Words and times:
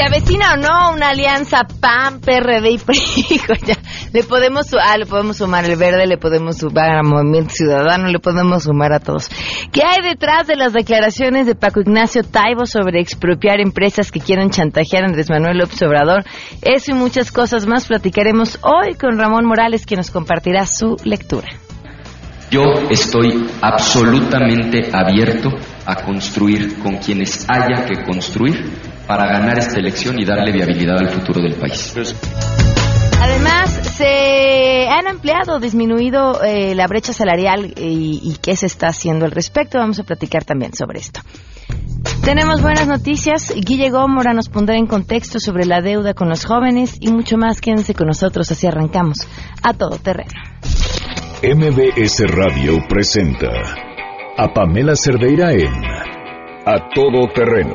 ¿Se 0.00 0.06
avecina 0.06 0.54
o 0.54 0.56
no 0.56 0.94
una 0.94 1.10
alianza 1.10 1.64
PAN, 1.78 2.20
PRD 2.20 2.70
y 2.70 2.78
PRI? 2.78 2.96
le 4.14 4.22
podemos, 4.22 4.68
ah, 4.72 4.96
le 4.96 5.04
podemos 5.04 5.36
sumar 5.36 5.66
el 5.66 5.76
verde, 5.76 6.06
le 6.06 6.16
podemos 6.16 6.56
sumar 6.56 6.88
al 6.88 7.04
Movimiento 7.04 7.50
Ciudadano, 7.50 8.08
le 8.08 8.18
podemos 8.18 8.62
sumar 8.62 8.94
a 8.94 9.00
todos. 9.00 9.28
¿Qué 9.70 9.82
hay 9.84 9.98
detrás 10.02 10.46
de 10.46 10.56
las 10.56 10.72
declaraciones 10.72 11.44
de 11.44 11.54
Paco 11.54 11.82
Ignacio 11.82 12.22
Taibo 12.22 12.64
sobre 12.64 12.98
expropiar 12.98 13.60
empresas 13.60 14.10
que 14.10 14.20
quieren 14.20 14.48
chantajear 14.48 15.02
a 15.02 15.08
Andrés 15.08 15.28
Manuel 15.28 15.58
López 15.58 15.82
Obrador? 15.82 16.24
Eso 16.62 16.92
y 16.92 16.94
muchas 16.94 17.30
cosas 17.30 17.66
más 17.66 17.86
platicaremos 17.86 18.58
hoy 18.62 18.94
con 18.94 19.18
Ramón 19.18 19.44
Morales, 19.44 19.84
que 19.84 19.96
nos 19.96 20.10
compartirá 20.10 20.64
su 20.64 20.96
lectura. 21.04 21.48
Yo 22.50 22.62
estoy 22.88 23.46
absolutamente 23.60 24.90
abierto 24.94 25.50
a 25.84 25.96
construir 25.96 26.78
con 26.78 26.96
quienes 26.96 27.46
haya 27.50 27.84
que 27.84 28.02
construir 28.02 28.64
para 29.10 29.26
ganar 29.26 29.58
esta 29.58 29.80
elección 29.80 30.20
y 30.20 30.24
darle 30.24 30.52
viabilidad 30.52 30.96
al 31.00 31.08
futuro 31.08 31.42
del 31.42 31.56
país. 31.56 31.96
Además, 33.20 33.68
se 33.96 34.86
han 34.88 35.08
ampliado, 35.08 35.58
disminuido 35.58 36.40
eh, 36.44 36.76
la 36.76 36.86
brecha 36.86 37.12
salarial 37.12 37.74
y, 37.76 38.20
y 38.22 38.36
qué 38.40 38.54
se 38.54 38.66
está 38.66 38.86
haciendo 38.86 39.24
al 39.24 39.32
respecto. 39.32 39.78
Vamos 39.78 39.98
a 39.98 40.04
platicar 40.04 40.44
también 40.44 40.74
sobre 40.74 41.00
esto. 41.00 41.22
Tenemos 42.22 42.62
buenas 42.62 42.86
noticias. 42.86 43.52
Guille 43.52 43.90
Gómora 43.90 44.32
nos 44.32 44.48
pondrá 44.48 44.76
en 44.76 44.86
contexto 44.86 45.40
sobre 45.40 45.66
la 45.66 45.80
deuda 45.80 46.14
con 46.14 46.28
los 46.28 46.44
jóvenes 46.44 46.96
y 47.00 47.10
mucho 47.10 47.36
más. 47.36 47.60
Quédense 47.60 47.94
con 47.94 48.06
nosotros, 48.06 48.48
así 48.52 48.68
arrancamos 48.68 49.26
a 49.64 49.72
todo 49.72 49.98
terreno. 49.98 50.30
MBS 51.42 52.28
Radio 52.28 52.78
presenta 52.88 53.48
a 54.36 54.52
Pamela 54.54 54.94
Cerdeira 54.94 55.52
en 55.52 55.72
A 56.64 56.88
Todo 56.94 57.26
Terreno, 57.34 57.74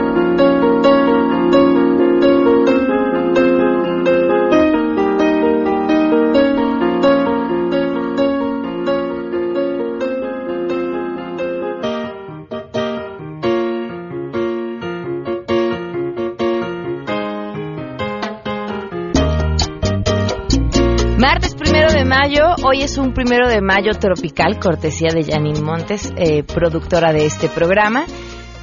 Martes 21.21 21.53
primero 21.53 21.91
de 21.91 22.03
mayo, 22.03 22.55
hoy 22.63 22.81
es 22.81 22.97
un 22.97 23.13
primero 23.13 23.47
de 23.47 23.61
mayo 23.61 23.91
tropical, 23.93 24.59
cortesía 24.59 25.09
de 25.13 25.23
Janine 25.23 25.61
Montes, 25.61 26.11
eh, 26.17 26.41
productora 26.41 27.13
de 27.13 27.27
este 27.27 27.47
programa. 27.47 28.05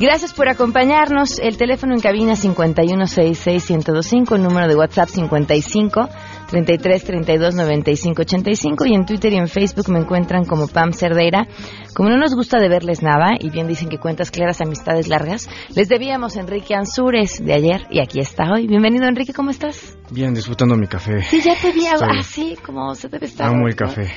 Gracias 0.01 0.35
por 0.35 0.49
acompañarnos. 0.49 1.39
El 1.39 1.57
teléfono 1.57 1.95
en 1.95 2.01
cabina 2.01 2.33
5166125, 2.33 4.35
el 4.35 4.43
número 4.43 4.67
de 4.67 4.75
WhatsApp 4.75 5.09
55 5.09 6.09
33 6.49 7.05
32 7.05 7.55
95 7.55 8.23
85 8.23 8.87
y 8.87 8.95
en 8.95 9.05
Twitter 9.05 9.33
y 9.33 9.37
en 9.37 9.49
Facebook 9.49 9.91
me 9.91 9.99
encuentran 9.99 10.45
como 10.45 10.67
Pam 10.67 10.93
Cerdeira. 10.93 11.47
Como 11.95 12.09
no 12.09 12.17
nos 12.17 12.35
gusta 12.35 12.59
de 12.59 12.69
verles 12.69 13.03
nada 13.03 13.33
y 13.39 13.51
bien 13.51 13.67
dicen 13.69 13.89
que 13.89 13.99
cuentas 13.99 14.31
claras, 14.31 14.61
amistades 14.61 15.09
largas, 15.09 15.49
les 15.75 15.89
debíamos 15.89 16.37
a 16.37 16.41
Enrique 16.41 16.75
Ansures 16.75 17.45
de 17.45 17.53
ayer 17.53 17.87
y 17.91 18.01
aquí 18.01 18.21
está 18.21 18.45
hoy. 18.53 18.67
Bienvenido 18.67 19.07
Enrique, 19.07 19.35
¿cómo 19.35 19.51
estás? 19.51 19.97
Bien, 20.11 20.33
disfrutando 20.33 20.75
mi 20.77 20.87
café. 20.87 21.21
Sí, 21.23 21.43
ya 21.43 21.55
te 21.61 21.71
vi 21.73 21.87
así 21.87 22.57
como 22.65 22.95
se 22.95 23.09
debe 23.09 23.27
estar. 23.27 23.49
Amo 23.49 23.67
el 23.69 23.77
¿no? 23.79 23.87
café. 23.87 24.11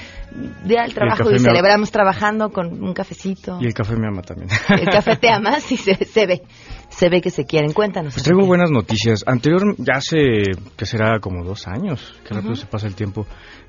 Día 0.63 0.83
del 0.83 0.93
trabajo 0.93 1.29
y 1.29 1.35
ama. 1.35 1.39
celebramos 1.39 1.91
trabajando 1.91 2.51
con 2.51 2.81
un 2.81 2.93
cafecito. 2.93 3.57
Y 3.59 3.65
el 3.65 3.73
café 3.73 3.97
me 3.97 4.07
ama 4.07 4.21
también. 4.21 4.49
El 4.69 4.85
café 4.85 5.17
te 5.17 5.29
ama, 5.33 5.59
sí, 5.59 5.75
se, 5.75 5.95
se 6.05 6.25
ve. 6.25 6.43
Se 6.91 7.09
ve 7.09 7.21
que 7.21 7.31
se 7.31 7.45
quieren. 7.45 7.73
Cuéntanos. 7.73 8.13
Pues 8.13 8.23
traigo 8.23 8.45
buenas 8.45 8.69
noticias. 8.69 9.23
Anterior, 9.25 9.75
ya 9.77 9.95
hace, 9.95 10.43
que 10.77 10.85
será 10.85 11.19
como 11.19 11.43
dos 11.43 11.67
años, 11.67 12.13
que 12.27 12.33
rápido 12.33 12.55
se 12.55 12.67
pasa 12.67 12.87
el 12.87 12.95
tiempo, 12.95 13.25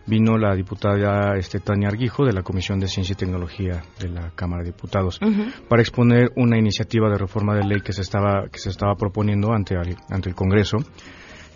vino 0.07 0.37
la 0.37 0.55
diputada 0.55 1.37
este, 1.37 1.61
Tania 1.61 1.89
Arguijo 1.89 2.25
de 2.25 2.33
la 2.33 2.43
Comisión 2.43 2.79
de 2.79 2.89
Ciencia 2.89 3.15
y 3.15 3.17
Tecnología 3.17 3.83
de 4.01 4.09
la 4.09 4.31
Cámara 4.35 4.63
de 4.63 4.71
Diputados 4.71 5.21
para 5.69 5.83
exponer 5.83 6.31
una 6.37 6.59
iniciativa 6.59 7.09
de 7.09 7.19
reforma 7.19 7.55
de 7.55 7.65
ley 7.65 7.81
que 7.81 7.93
se 7.93 8.03
estaba, 8.03 8.49
que 8.51 8.59
se 8.59 8.71
estaba 8.71 8.95
proponiendo 8.97 9.53
ante, 9.53 9.77
ante 10.11 10.29
el 10.29 10.35
Congreso 10.35 10.79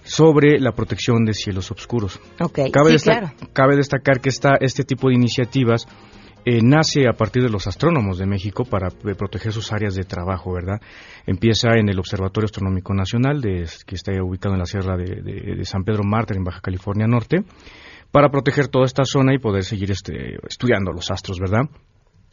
sobre 0.05 0.60
la 0.60 0.72
protección 0.72 1.25
de 1.25 1.34
cielos 1.34 1.71
oscuros. 1.72 2.21
Ok, 2.41 2.60
Cabe, 2.72 2.99
sí, 2.99 3.05
claro. 3.05 3.32
cabe 3.53 3.76
destacar 3.76 4.21
que 4.21 4.28
esta, 4.28 4.56
este 4.60 4.84
tipo 4.84 5.09
de 5.09 5.16
iniciativas 5.16 5.87
eh, 6.49 6.61
nace 6.62 7.09
a 7.09 7.12
partir 7.12 7.43
de 7.43 7.51
los 7.51 7.67
astrónomos 7.67 8.19
de 8.19 8.25
México 8.27 8.65
para 8.65 8.87
eh, 8.89 9.15
proteger 9.19 9.53
sus 9.53 9.73
áreas 9.73 9.97
de 9.97 10.05
trabajo, 10.05 10.53
¿verdad? 10.53 10.81
Empieza 11.27 11.71
en 11.77 11.89
el 11.89 11.99
Observatorio 11.99 12.45
Astronómico 12.47 12.95
Nacional, 12.95 13.41
de- 13.41 13.67
que 13.84 13.97
está 13.97 14.12
ubicado 14.23 14.55
en 14.55 14.61
la 14.61 14.67
Sierra 14.67 14.97
de, 14.97 15.65
San 15.65 15.83
Pedro 15.83 16.05
Mártir, 16.05 16.37
en 16.37 16.45
Baja 16.45 16.61
California 16.61 17.09
Norte, 17.09 17.43
para 18.12 18.29
proteger 18.31 18.69
toda 18.69 18.85
esta 18.85 19.05
zona 19.05 19.35
y 19.35 19.39
poder 19.39 19.65
seguir 19.65 19.91
este, 19.91 20.37
estudiando 20.49 20.93
los 20.93 21.11
astros, 21.11 21.41
¿verdad? 21.41 21.69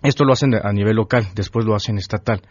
Esto 0.04 0.26
lo 0.26 0.34
hacen 0.34 0.54
a 0.54 0.72
nivel 0.74 0.98
local, 0.98 1.24
después 1.34 1.66
lo 1.66 1.76
hacen 1.76 1.98
estatal, 1.98 2.42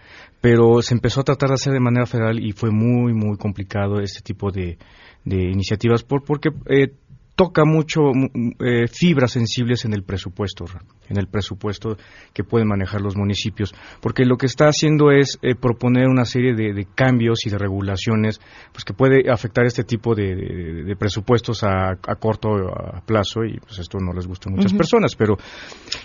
pero 0.41 0.81
se 0.83 0.95
empezó 0.95 1.21
a 1.21 1.25
tratar 1.25 1.51
de 1.51 1.55
hacer 1.55 1.73
de 1.75 1.81
manera 1.81 2.07
federal 2.07 2.41
y 2.41 2.53
fue 2.53 2.71
muy, 2.71 3.13
muy 3.13 3.37
complicado 3.37 4.01
este 4.01 4.21
tipo 4.23 4.51
de, 4.51 4.79
de 5.25 5.51
iniciativas 5.51 6.03
por, 6.03 6.25
porque 6.25 6.49
eh, 6.67 6.95
toca 7.43 7.65
mucho 7.65 8.01
mu- 8.15 8.29
eh, 8.61 8.87
fibras 8.89 9.33
sensibles 9.33 9.85
en 9.85 9.93
el 9.95 10.03
presupuesto, 10.05 10.65
en 11.09 11.17
el 11.19 11.27
presupuesto 11.27 11.97
que 12.33 12.45
pueden 12.45 12.69
manejar 12.69 13.01
los 13.01 13.17
municipios, 13.17 13.75
porque 14.01 14.25
lo 14.25 14.37
que 14.37 14.47
está 14.47 14.67
haciendo 14.67 15.11
es 15.11 15.39
eh, 15.43 15.55
proponer 15.55 16.09
una 16.09 16.25
serie 16.25 16.55
de, 16.55 16.73
de 16.73 16.87
cambios 16.95 17.45
y 17.47 17.51
de 17.51 17.59
regulaciones 17.59 18.41
pues 18.73 18.85
que 18.85 18.93
puede 18.95 19.31
afectar 19.31 19.65
este 19.67 19.85
tipo 19.85 20.15
de, 20.15 20.35
de- 20.35 20.83
de 20.85 20.97
presupuestos 20.97 21.63
a, 21.65 21.93
a 21.93 22.15
corto 22.17 22.49
a 22.69 23.01
plazo 23.05 23.45
y 23.45 23.59
pues 23.59 23.79
esto 23.79 23.99
no 23.99 24.13
les 24.13 24.27
gusta 24.27 24.49
a 24.49 24.53
muchas 24.53 24.73
personas, 24.75 25.15
pero 25.17 25.37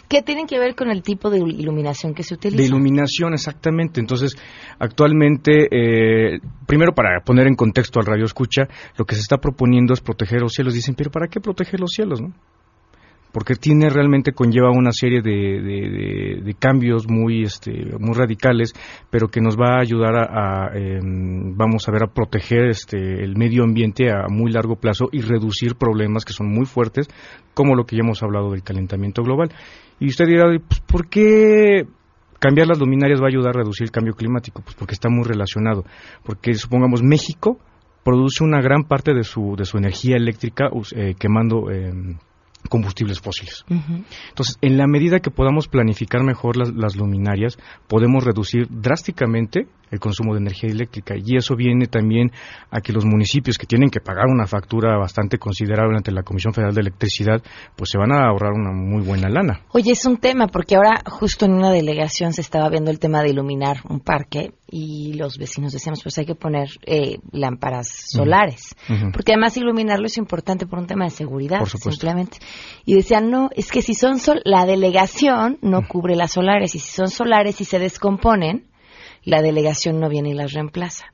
¿Qué 0.09 0.21
tienen 0.21 0.47
que 0.47 0.57
ver 0.59 0.73
con 0.75 0.89
el 0.89 1.03
tipo 1.03 1.29
de 1.29 1.39
iluminación 1.39 2.13
que 2.13 2.23
se 2.23 2.33
utiliza? 2.33 2.57
de 2.61 2.67
iluminación, 2.67 3.33
exactamente. 3.33 3.99
Entonces, 3.99 4.35
actualmente, 4.79 5.67
eh, 5.71 6.39
primero 6.65 6.93
para 6.93 7.21
poner 7.25 7.47
en 7.47 7.55
contexto 7.55 7.99
al 7.99 8.05
radio 8.05 8.25
escucha, 8.25 8.67
lo 8.97 9.05
que 9.05 9.15
se 9.15 9.21
está 9.21 9.37
proponiendo 9.37 9.93
es 9.93 10.01
proteger 10.01 10.41
los 10.41 10.53
cielos. 10.53 10.73
Dicen, 10.73 10.95
pero 10.95 11.11
¿para 11.11 11.26
qué 11.27 11.39
proteger 11.39 11.79
los 11.79 11.91
cielos? 11.91 12.21
No? 12.21 12.33
Porque 13.31 13.55
tiene 13.55 13.89
realmente 13.89 14.31
conlleva 14.31 14.71
una 14.71 14.91
serie 14.91 15.21
de, 15.21 16.55
cambios 16.57 17.07
muy, 17.07 17.43
este, 17.43 17.71
muy 17.99 18.15
radicales, 18.15 18.73
pero 19.11 19.27
que 19.27 19.41
nos 19.41 19.55
va 19.57 19.75
a 19.75 19.81
ayudar 19.81 20.15
a, 20.15 20.69
a, 20.69 20.75
em, 20.75 21.55
vamos 21.55 21.87
a 21.87 21.91
ver, 21.91 22.03
a 22.03 22.07
proteger 22.07 22.69
este, 22.69 22.97
el 22.97 23.35
medio 23.35 23.63
ambiente 23.63 24.09
a 24.09 24.25
muy 24.29 24.51
largo 24.51 24.77
plazo 24.77 25.09
y 25.11 25.21
reducir 25.21 25.75
problemas 25.75 26.25
que 26.25 26.33
son 26.33 26.47
muy 26.47 26.65
fuertes, 26.65 27.07
como 27.53 27.75
lo 27.75 27.85
que 27.85 27.97
ya 27.97 28.01
hemos 28.03 28.23
hablado 28.23 28.51
del 28.51 28.63
calentamiento 28.63 29.21
global. 29.21 29.49
Y 29.99 30.07
usted 30.07 30.25
dirá, 30.25 30.45
pues, 30.67 30.79
¿por 30.81 31.07
qué 31.07 31.85
cambiar 32.39 32.67
las 32.67 32.79
luminarias 32.79 33.19
va 33.21 33.25
a 33.25 33.29
ayudar 33.29 33.55
a 33.55 33.59
reducir 33.59 33.85
el 33.85 33.91
cambio 33.91 34.13
climático? 34.13 34.61
Pues 34.63 34.75
porque 34.75 34.93
está 34.93 35.09
muy 35.09 35.25
relacionado. 35.25 35.83
Porque 36.23 36.53
supongamos 36.53 37.03
México 37.03 37.59
produce 38.07 38.41
una 38.41 38.61
gran 38.61 38.85
parte 38.85 39.13
de 39.13 39.25
su, 39.25 39.57
de 39.57 39.65
su 39.65 39.77
energía 39.77 40.15
eléctrica 40.15 40.69
eh, 40.95 41.13
quemando 41.19 41.69
em, 41.69 42.15
combustibles 42.69 43.19
fósiles. 43.19 43.65
Entonces, 43.67 44.57
en 44.61 44.77
la 44.77 44.87
medida 44.87 45.19
que 45.19 45.29
podamos 45.29 45.67
planificar 45.67 46.23
mejor 46.23 46.55
las, 46.55 46.73
las 46.73 46.95
luminarias, 46.95 47.57
podemos 47.89 48.23
reducir 48.23 48.69
drásticamente 48.69 49.67
el 49.91 49.99
consumo 49.99 50.33
de 50.33 50.41
energía 50.41 50.69
eléctrica. 50.69 51.15
Y 51.17 51.37
eso 51.37 51.55
viene 51.55 51.87
también 51.87 52.31
a 52.71 52.81
que 52.81 52.93
los 52.93 53.05
municipios 53.05 53.57
que 53.57 53.65
tienen 53.65 53.89
que 53.89 53.99
pagar 53.99 54.25
una 54.27 54.47
factura 54.47 54.97
bastante 54.97 55.37
considerable 55.37 55.97
ante 55.97 56.11
la 56.11 56.23
Comisión 56.23 56.53
Federal 56.53 56.73
de 56.73 56.81
Electricidad, 56.81 57.41
pues 57.75 57.89
se 57.91 57.97
van 57.97 58.11
a 58.11 58.27
ahorrar 58.27 58.53
una 58.53 58.71
muy 58.71 59.03
buena 59.03 59.29
lana. 59.29 59.61
Oye, 59.71 59.91
es 59.91 60.05
un 60.05 60.17
tema, 60.17 60.47
porque 60.47 60.75
ahora 60.75 61.01
justo 61.05 61.45
en 61.45 61.53
una 61.53 61.71
delegación 61.71 62.33
se 62.33 62.41
estaba 62.41 62.69
viendo 62.69 62.91
el 62.91 62.99
tema 62.99 63.21
de 63.21 63.29
iluminar 63.29 63.77
un 63.89 63.99
parque 63.99 64.53
y 64.69 65.13
los 65.13 65.37
vecinos 65.37 65.71
decíamos, 65.71 66.03
pues 66.03 66.17
hay 66.17 66.25
que 66.25 66.35
poner 66.35 66.67
eh, 66.85 67.19
lámparas 67.31 67.87
solares. 68.11 68.75
Porque 69.13 69.31
además 69.31 69.55
iluminarlo 69.57 70.07
es 70.07 70.17
importante 70.17 70.67
por 70.67 70.79
un 70.79 70.87
tema 70.87 71.05
de 71.05 71.11
seguridad, 71.11 71.59
Por 71.59 71.69
supuesto. 71.69 71.91
simplemente. 71.91 72.39
Y 72.85 72.95
decían, 72.95 73.29
no, 73.29 73.49
es 73.55 73.71
que 73.71 73.81
si 73.81 73.93
son 73.93 74.19
sol 74.19 74.41
la 74.43 74.65
delegación 74.65 75.57
no 75.61 75.87
cubre 75.87 76.15
las 76.15 76.33
solares 76.33 76.75
y 76.75 76.79
si 76.79 76.91
son 76.91 77.07
solares 77.07 77.61
y 77.61 77.65
se 77.65 77.79
descomponen, 77.79 78.65
la 79.29 79.41
delegación 79.41 79.99
no 79.99 80.09
viene 80.09 80.29
y 80.29 80.33
las 80.33 80.53
reemplaza. 80.53 81.05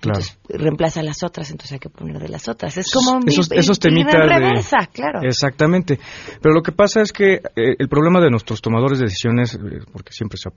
Claro. 0.00 0.18
Entonces, 0.20 0.38
reemplaza 0.48 1.02
las 1.02 1.22
otras, 1.22 1.50
entonces 1.50 1.72
hay 1.72 1.78
que 1.78 1.88
poner 1.88 2.18
de 2.18 2.28
las 2.28 2.46
otras. 2.48 2.76
Es 2.76 2.92
como 2.92 3.20
esos, 3.26 3.50
ir- 3.50 3.58
esos 3.58 3.78
ir 3.78 3.82
temitas 3.82 4.14
en 4.14 4.20
de- 4.20 4.26
reversa, 4.38 4.76
claro. 4.92 5.20
Exactamente. 5.22 5.98
Pero 6.42 6.54
lo 6.54 6.62
que 6.62 6.72
pasa 6.72 7.00
es 7.00 7.10
que 7.10 7.34
eh, 7.56 7.74
el 7.78 7.88
problema 7.88 8.20
de 8.20 8.28
nuestros 8.30 8.60
tomadores 8.60 8.98
de 8.98 9.06
decisiones, 9.06 9.54
eh, 9.54 9.58
porque 9.92 10.12
siempre 10.12 10.36
se- 10.36 10.50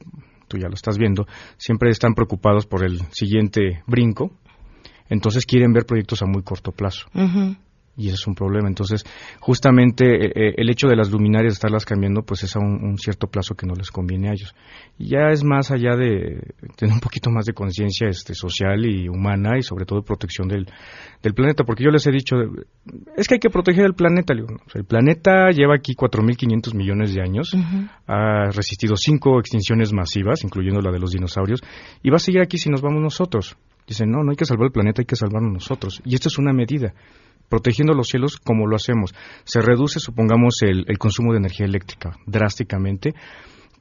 tú 0.49 0.57
ya 0.57 0.67
lo 0.67 0.73
estás 0.73 0.97
viendo, 0.97 1.25
siempre 1.57 1.89
están 1.91 2.13
preocupados 2.13 2.65
por 2.65 2.83
el 2.83 2.99
siguiente 3.11 3.83
brinco. 3.87 4.31
Entonces 5.09 5.45
quieren 5.45 5.71
ver 5.71 5.85
proyectos 5.85 6.21
a 6.21 6.25
muy 6.25 6.43
corto 6.43 6.73
plazo. 6.73 7.07
Ujú. 7.15 7.55
Y 7.97 8.07
ese 8.07 8.13
es 8.13 8.27
un 8.27 8.35
problema. 8.35 8.67
Entonces, 8.67 9.03
justamente 9.39 10.05
eh, 10.05 10.31
eh, 10.35 10.53
el 10.57 10.69
hecho 10.69 10.87
de 10.87 10.95
las 10.95 11.11
luminarias 11.11 11.53
estarlas 11.53 11.83
cambiando, 11.83 12.21
pues 12.21 12.43
es 12.43 12.55
a 12.55 12.59
un, 12.59 12.97
cierto 12.97 13.27
plazo 13.27 13.55
que 13.55 13.65
no 13.65 13.73
les 13.73 13.89
conviene 13.89 14.29
a 14.29 14.33
ellos. 14.33 14.53
Y 14.99 15.09
ya 15.09 15.29
es 15.31 15.43
más 15.43 15.71
allá 15.71 15.95
de 15.95 16.53
tener 16.75 16.93
un 16.93 16.99
poquito 16.99 17.31
más 17.31 17.45
de 17.45 17.53
conciencia 17.53 18.07
este, 18.07 18.35
social 18.35 18.85
y 18.85 19.09
humana 19.09 19.57
y 19.57 19.63
sobre 19.63 19.85
todo 19.85 20.03
protección 20.03 20.47
del, 20.47 20.67
del 21.23 21.33
planeta, 21.33 21.63
porque 21.63 21.83
yo 21.83 21.89
les 21.89 22.05
he 22.05 22.11
dicho, 22.11 22.35
es 23.15 23.27
que 23.27 23.35
hay 23.35 23.39
que 23.39 23.49
proteger 23.49 23.85
el 23.85 23.95
planeta. 23.95 24.33
el 24.33 24.85
planeta 24.85 25.49
lleva 25.49 25.75
aquí 25.75 25.93
4.500 25.95 26.75
millones 26.75 27.15
de 27.15 27.21
años, 27.21 27.55
ha 28.05 28.51
resistido 28.51 28.95
cinco 28.95 29.39
extinciones 29.39 29.91
masivas, 29.91 30.43
incluyendo 30.43 30.81
la 30.81 30.91
de 30.91 30.99
los 30.99 31.11
dinosaurios, 31.11 31.61
y 32.03 32.09
va 32.11 32.17
a 32.17 32.19
seguir 32.19 32.41
aquí 32.41 32.57
si 32.57 32.69
nos 32.69 32.81
vamos 32.81 33.01
nosotros. 33.01 33.57
Dicen, 33.87 34.11
no, 34.11 34.21
no 34.21 34.31
hay 34.31 34.35
que 34.35 34.45
salvar 34.45 34.65
el 34.65 34.71
planeta, 34.73 35.01
hay 35.01 35.05
que 35.05 35.15
salvarnos 35.15 35.53
nosotros. 35.53 36.01
Y 36.03 36.13
esto 36.13 36.27
es 36.27 36.37
una 36.37 36.51
medida 36.51 36.93
protegiendo 37.49 37.93
los 37.93 38.07
cielos 38.07 38.37
como 38.37 38.67
lo 38.67 38.75
hacemos. 38.75 39.13
Se 39.43 39.61
reduce, 39.61 39.99
supongamos, 39.99 40.55
el, 40.61 40.85
consumo 40.97 41.33
de 41.33 41.39
energía 41.39 41.65
eléctrica 41.65 42.17
drásticamente, 42.25 43.13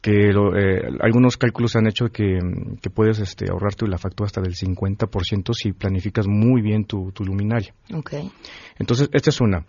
que 0.01 0.29
eh, 0.29 0.83
algunos 1.01 1.37
cálculos 1.37 1.75
han 1.75 1.89
hecho 1.89 2.07
que, 2.07 2.39
que 2.81 2.91
puedes 2.91 3.19
este, 3.19 3.51
ahorrarte 3.51 3.89
la 3.89 3.99
factura 3.99 4.27
hasta 4.27 4.41
del 4.41 4.55
50% 4.55 5.53
si 5.53 5.73
planificas 5.73 6.27
muy 6.29 6.63
bien 6.63 6.85
tu, 6.85 7.13
luminaria. 7.19 7.75
Okay. 7.93 8.31
Entonces, 8.79 9.09
esta 9.13 9.31
es 9.31 9.41
una. 9.41 9.65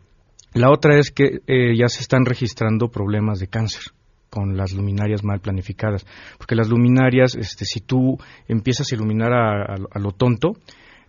La 0.53 0.69
otra 0.69 0.97
es 0.97 1.11
que 1.11 1.41
eh, 1.47 1.75
ya 1.77 1.87
se 1.87 2.01
están 2.01 2.25
registrando 2.25 2.89
problemas 2.89 3.39
de 3.39 3.47
cáncer 3.47 3.81
con 4.29 4.57
las 4.57 4.73
luminarias 4.73 5.23
mal 5.23 5.39
planificadas, 5.39 6.05
porque 6.37 6.55
las 6.55 6.67
luminarias, 6.67 7.35
este, 7.35 7.65
si 7.65 7.79
tú 7.79 8.17
empiezas 8.47 8.91
a 8.91 8.95
iluminar 8.95 9.31
a 9.33 9.99
lo 9.99 10.11
tonto, 10.11 10.57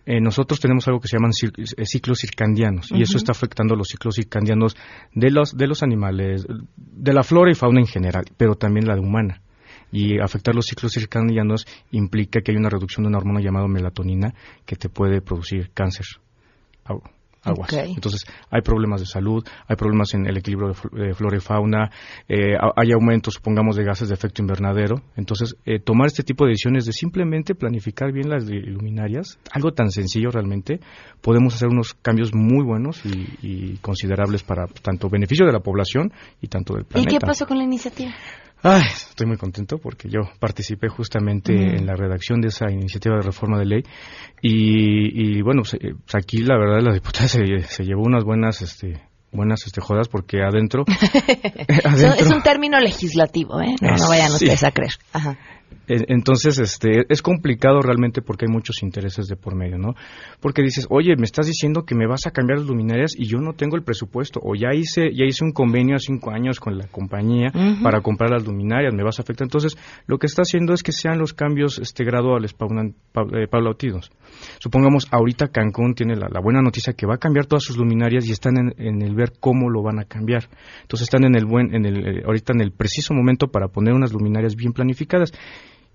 eh, 0.05 0.19
nosotros 0.19 0.59
tenemos 0.59 0.87
algo 0.87 0.99
que 0.99 1.07
se 1.07 1.17
llaman 1.17 1.31
eh, 1.31 1.85
ciclos 1.85 2.19
circandianos 2.19 2.91
y 2.91 3.01
eso 3.01 3.17
está 3.17 3.31
afectando 3.31 3.75
los 3.75 3.89
ciclos 3.89 4.15
circandianos 4.15 4.75
de 5.13 5.31
los, 5.31 5.55
de 5.55 5.67
los 5.67 5.83
animales, 5.83 6.45
de 6.75 7.13
la 7.13 7.23
flora 7.23 7.51
y 7.51 7.55
fauna 7.55 7.79
en 7.79 7.87
general, 7.87 8.25
pero 8.37 8.55
también 8.55 8.87
la 8.87 8.95
de 8.95 9.01
humana. 9.01 9.41
Y 9.91 10.19
afectar 10.19 10.53
los 10.53 10.65
ciclos 10.65 10.93
circadianos 10.93 11.65
implica 11.91 12.41
que 12.41 12.51
hay 12.51 12.57
una 12.57 12.69
reducción 12.69 13.03
de 13.03 13.09
una 13.09 13.17
hormona 13.17 13.41
llamada 13.41 13.67
melatonina 13.67 14.33
que 14.65 14.75
te 14.75 14.89
puede 14.89 15.21
producir 15.21 15.71
cáncer 15.73 16.05
aguas. 17.43 17.71
Entonces, 17.73 18.25
hay 18.49 18.61
problemas 18.61 19.01
de 19.01 19.07
salud, 19.07 19.45
hay 19.67 19.75
problemas 19.75 20.13
en 20.13 20.25
el 20.25 20.37
equilibrio 20.37 20.73
de, 20.91 21.13
flora 21.13 21.37
y 21.37 21.39
fauna, 21.39 21.89
eh, 22.27 22.55
hay 22.75 22.91
aumentos, 22.91 23.35
supongamos, 23.35 23.75
de 23.75 23.83
gases 23.83 24.09
de 24.09 24.15
efecto 24.15 24.41
invernadero. 24.41 25.01
Entonces, 25.15 25.55
eh, 25.65 25.79
tomar 25.79 26.07
este 26.07 26.23
tipo 26.23 26.45
de 26.45 26.51
decisiones 26.51 26.85
de 26.85 26.93
simplemente 26.93 27.55
planificar 27.55 28.11
bien 28.11 28.29
las 28.29 28.45
luminarias, 28.45 29.39
algo 29.51 29.71
tan 29.71 29.91
sencillo 29.91 30.29
realmente, 30.31 30.79
podemos 31.21 31.55
hacer 31.55 31.69
unos 31.69 31.93
cambios 31.93 32.31
muy 32.33 32.63
buenos 32.63 33.01
y, 33.05 33.77
considerables 33.81 34.43
para 34.43 34.67
tanto 34.67 35.09
beneficio 35.09 35.45
de 35.45 35.53
la 35.53 35.59
población 35.59 36.11
y 36.41 36.47
tanto 36.47 36.73
del 36.73 36.85
planeta. 36.85 37.11
¿Y 37.11 37.17
qué 37.17 37.25
pasó 37.25 37.45
con 37.45 37.57
la 37.57 37.63
iniciativa? 37.63 38.11
Ay, 38.61 38.81
estoy 38.93 39.25
muy 39.25 39.37
contento 39.37 39.77
porque 39.77 40.09
yo 40.09 40.21
participé 40.39 40.89
justamente 40.89 41.53
en 41.53 41.85
la 41.85 41.95
redacción 41.95 42.41
de 42.41 42.49
esa 42.49 42.69
iniciativa 42.69 43.15
de 43.15 43.21
reforma 43.21 43.57
de 43.57 43.65
ley 43.65 43.83
y, 44.41 45.41
bueno, 45.41 45.61
pues, 45.61 45.75
eh, 45.75 45.93
aquí 46.13 46.39
la 46.39 46.57
verdad 46.57 46.81
la 46.81 46.93
diputada 46.93 47.27
se, 47.27 47.59
se 47.59 47.83
llevó 47.83 48.03
unas 48.03 48.25
buenas 48.25 48.61
este, 48.61 49.01
buenas 49.31 49.65
este, 49.65 49.81
jodas 49.81 50.07
porque 50.07 50.41
adentro, 50.41 50.83
es 52.17 52.29
un 52.29 52.41
término 52.41 52.79
legislativo, 52.79 53.61
¿eh? 53.61 53.75
No, 53.81 53.95
no 53.95 54.09
vayan 54.09 54.31
ustedes 54.31 54.63
a 54.63 54.71
creer. 54.71 54.93
Ajá. 55.13 55.37
Entonces, 55.89 56.59
este, 56.59 57.05
es 57.09 57.21
complicado 57.23 57.81
realmente 57.81 58.21
porque 58.21 58.45
hay 58.45 58.53
muchos 58.53 58.83
intereses 58.83 59.27
de 59.27 59.35
por 59.35 59.55
medio, 59.55 59.79
¿no? 59.79 59.95
Porque 60.39 60.61
dices, 60.61 60.85
oye, 60.89 61.15
me 61.17 61.23
estás 61.23 61.47
diciendo 61.47 61.83
que 61.83 61.95
me 61.95 62.05
vas 62.05 62.27
a 62.27 62.31
cambiar 62.31 62.59
las 62.59 62.67
luminarias 62.67 63.13
y 63.17 63.25
yo 63.25 63.39
no 63.39 63.53
tengo 63.53 63.75
el 63.75 63.83
presupuesto, 63.83 64.39
o 64.43 64.53
ya 64.53 64.69
hice, 64.73 65.11
ya 65.13 65.25
hice 65.25 65.43
un 65.43 65.51
convenio 65.51 65.95
hace 65.95 66.07
cinco 66.07 66.31
años 66.31 66.59
con 66.59 66.77
la 66.77 66.87
compañía 66.87 67.51
para 67.81 68.01
comprar 68.01 68.29
las 68.29 68.45
luminarias, 68.45 68.93
me 68.93 69.03
vas 69.03 69.19
a 69.19 69.23
afectar. 69.23 69.45
Entonces, 69.45 69.77
lo 70.05 70.19
que 70.19 70.27
está 70.27 70.43
haciendo 70.43 70.73
es 70.73 70.83
que 70.83 70.91
sean 70.91 71.17
los 71.17 71.33
cambios 71.33 71.79
este, 71.79 72.03
graduales, 72.03 72.53
eh, 72.53 73.47
paulatinos. 73.49 74.11
Supongamos, 74.59 75.07
ahorita 75.11 75.47
Cancún 75.47 75.95
tiene 75.95 76.15
la, 76.15 76.39
buena 76.39 76.61
noticia 76.61 76.93
que 76.93 77.07
va 77.07 77.15
a 77.15 77.17
cambiar 77.17 77.47
todas 77.47 77.63
sus 77.63 77.77
luminarias 77.77 78.27
y 78.27 78.31
están 78.31 78.73
en, 78.77 79.01
el 79.01 79.15
ver 79.15 79.33
cómo 79.39 79.69
lo 79.69 79.81
van 79.81 79.99
a 79.99 80.05
cambiar. 80.05 80.47
Entonces, 80.81 81.07
están 81.07 81.25
en 81.25 81.35
el 81.35 81.45
buen, 81.45 81.73
en 81.73 81.85
el, 81.85 82.19
eh, 82.19 82.23
ahorita 82.25 82.53
en 82.53 82.61
el 82.61 82.71
preciso 82.71 83.13
momento 83.13 83.47
para 83.47 83.67
poner 83.67 83.93
unas 83.93 84.13
luminarias 84.13 84.55
bien 84.55 84.73
planificadas. 84.73 85.31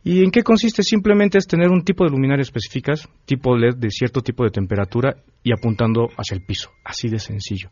¿Y 0.07 0.23
en 0.23 0.31
qué 0.31 0.43
consiste? 0.43 0.83
Simplemente 0.83 1.39
es 1.39 1.47
tener 1.47 1.71
un 1.71 1.83
tipo 1.83 2.05
de 2.05 2.11
luminarias 2.11 2.49
específicas, 2.49 3.09
tipo 3.25 3.57
LED 3.57 3.77
de 3.77 3.91
cierto 3.91 4.21
tipo 4.21 4.45
de 4.45 4.51
temperatura 4.51 5.17
y 5.43 5.51
apuntando 5.51 6.09
hacia 6.19 6.35
el 6.35 6.45
piso, 6.45 6.71
así 6.85 7.09
de 7.09 7.19
sencillo. 7.19 7.71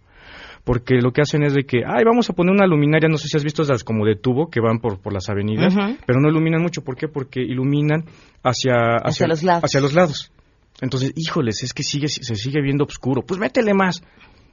Porque 0.65 0.95
lo 1.03 1.13
que 1.13 1.21
hacen 1.21 1.43
es 1.43 1.53
de 1.53 1.65
que, 1.65 1.83
ay, 1.87 2.05
vamos 2.07 2.31
a 2.31 2.33
poner 2.33 2.55
una 2.55 2.67
luminaria, 2.67 3.07
no 3.07 3.19
sé 3.19 3.29
si 3.29 3.37
has 3.37 3.45
visto 3.45 3.63
esas 3.63 3.85
como 3.85 4.07
de 4.07 4.17
tubo 4.17 4.49
que 4.49 4.61
van 4.61 4.79
por, 4.79 4.99
por 4.99 5.13
las 5.13 5.29
avenidas, 5.29 5.75
pero 6.07 6.21
no 6.21 6.31
iluminan 6.31 6.63
mucho. 6.63 6.83
¿Por 6.83 6.97
qué? 6.97 7.07
Porque 7.07 7.43
iluminan 7.43 8.07
hacia, 8.43 8.97
hacia, 9.05 9.27
los 9.27 9.43
lados. 9.43 9.65
hacia 9.65 9.81
los 9.81 9.93
lados. 9.93 10.33
Entonces, 10.81 11.13
híjoles, 11.15 11.63
es 11.63 11.75
que 11.75 11.83
sigue, 11.83 12.09
se 12.09 12.35
sigue 12.35 12.63
viendo 12.63 12.85
oscuro. 12.85 13.23
Pues 13.23 13.39
métele 13.39 13.75
más. 13.75 14.03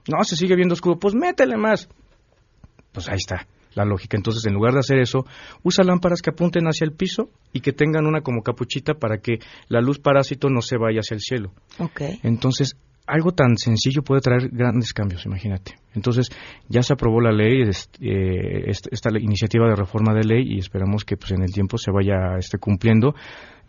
No, 0.09 0.21
se 0.25 0.35
sigue 0.35 0.55
viendo 0.55 0.73
oscuro. 0.73 0.99
Pues 0.99 1.15
métele 1.15 1.55
más. 1.55 1.87
Pues 2.91 3.07
ahí 3.07 3.17
está 3.17 3.47
la 3.73 3.85
lógica. 3.85 4.17
Entonces, 4.17 4.45
en 4.45 4.53
lugar 4.53 4.73
de 4.73 4.79
hacer 4.79 4.99
eso, 4.99 5.25
usa 5.63 5.83
lámparas 5.83 6.21
que 6.21 6.31
apunten 6.31 6.65
hacia 6.65 6.85
el 6.85 6.93
piso 6.93 7.29
y 7.53 7.61
que 7.61 7.73
tengan 7.73 8.05
una 8.05 8.21
como 8.21 8.41
capuchita 8.41 8.95
para 8.95 9.19
que 9.19 9.39
la 9.67 9.81
luz 9.81 9.99
parásito 9.99 10.49
no 10.49 10.61
se 10.61 10.77
vaya 10.77 10.99
hacia 10.99 11.15
el 11.15 11.21
cielo. 11.21 11.51
Okay. 11.79 12.19
Entonces, 12.23 12.75
algo 13.09 13.31
tan 13.31 13.57
sencillo 13.57 14.03
puede 14.03 14.21
traer 14.21 14.49
grandes 14.49 14.93
cambios, 14.93 15.25
imagínate. 15.25 15.75
Entonces, 15.95 16.29
ya 16.67 16.83
se 16.83 16.93
aprobó 16.93 17.21
la 17.21 17.31
ley, 17.31 17.63
eh, 17.63 18.71
esta, 18.91 19.09
iniciativa 19.19 19.67
de 19.67 19.75
reforma 19.75 20.13
de 20.13 20.23
ley 20.23 20.43
y 20.45 20.59
esperamos 20.59 21.03
que 21.05 21.17
pues, 21.17 21.31
en 21.31 21.41
el 21.41 21.51
tiempo 21.51 21.77
se 21.77 21.91
vaya 21.91 22.37
este, 22.37 22.59
cumpliendo 22.59 23.15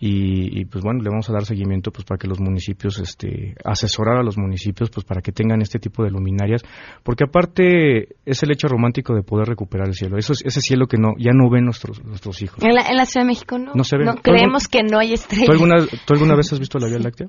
y, 0.02 0.64
pues 0.64 0.82
bueno, 0.82 1.02
le 1.02 1.10
vamos 1.10 1.28
a 1.28 1.32
dar 1.34 1.44
seguimiento 1.44 1.90
pues 1.90 2.06
para 2.06 2.16
que 2.16 2.26
los 2.26 2.40
municipios, 2.40 2.98
este, 2.98 3.54
asesorar 3.62 4.16
a 4.16 4.22
los 4.22 4.38
municipios 4.38 4.88
pues 4.88 5.04
para 5.04 5.20
que 5.20 5.30
tengan 5.30 5.60
este 5.60 5.78
tipo 5.78 6.02
de 6.02 6.10
luminarias, 6.10 6.62
porque 7.02 7.24
aparte 7.24 8.16
es 8.24 8.42
el 8.42 8.50
hecho 8.50 8.66
romántico 8.66 9.14
de 9.14 9.22
poder 9.22 9.48
recuperar 9.48 9.88
el 9.88 9.94
cielo, 9.94 10.16
eso 10.16 10.32
es 10.32 10.42
ese 10.42 10.62
cielo 10.62 10.86
que 10.86 10.96
no 10.96 11.12
ya 11.18 11.32
no 11.34 11.50
ven 11.50 11.66
nuestros 11.66 12.02
nuestros 12.02 12.40
hijos. 12.40 12.64
En 12.64 12.74
la, 12.74 12.88
en 12.88 12.96
la 12.96 13.04
Ciudad 13.04 13.26
de 13.26 13.28
México 13.28 13.58
no. 13.58 13.72
No 13.74 13.84
se 13.84 13.98
ve. 13.98 14.06
No, 14.06 14.14
creemos 14.16 14.68
que 14.68 14.82
no 14.82 14.98
hay 14.98 15.12
estrellas. 15.12 15.46
¿Tú 15.46 15.52
alguna, 15.52 15.76
¿Tú 15.86 16.14
alguna 16.14 16.34
vez 16.34 16.50
has 16.50 16.58
visto 16.58 16.78
la 16.78 16.86
Vía 16.86 16.98
Láctea? 16.98 17.26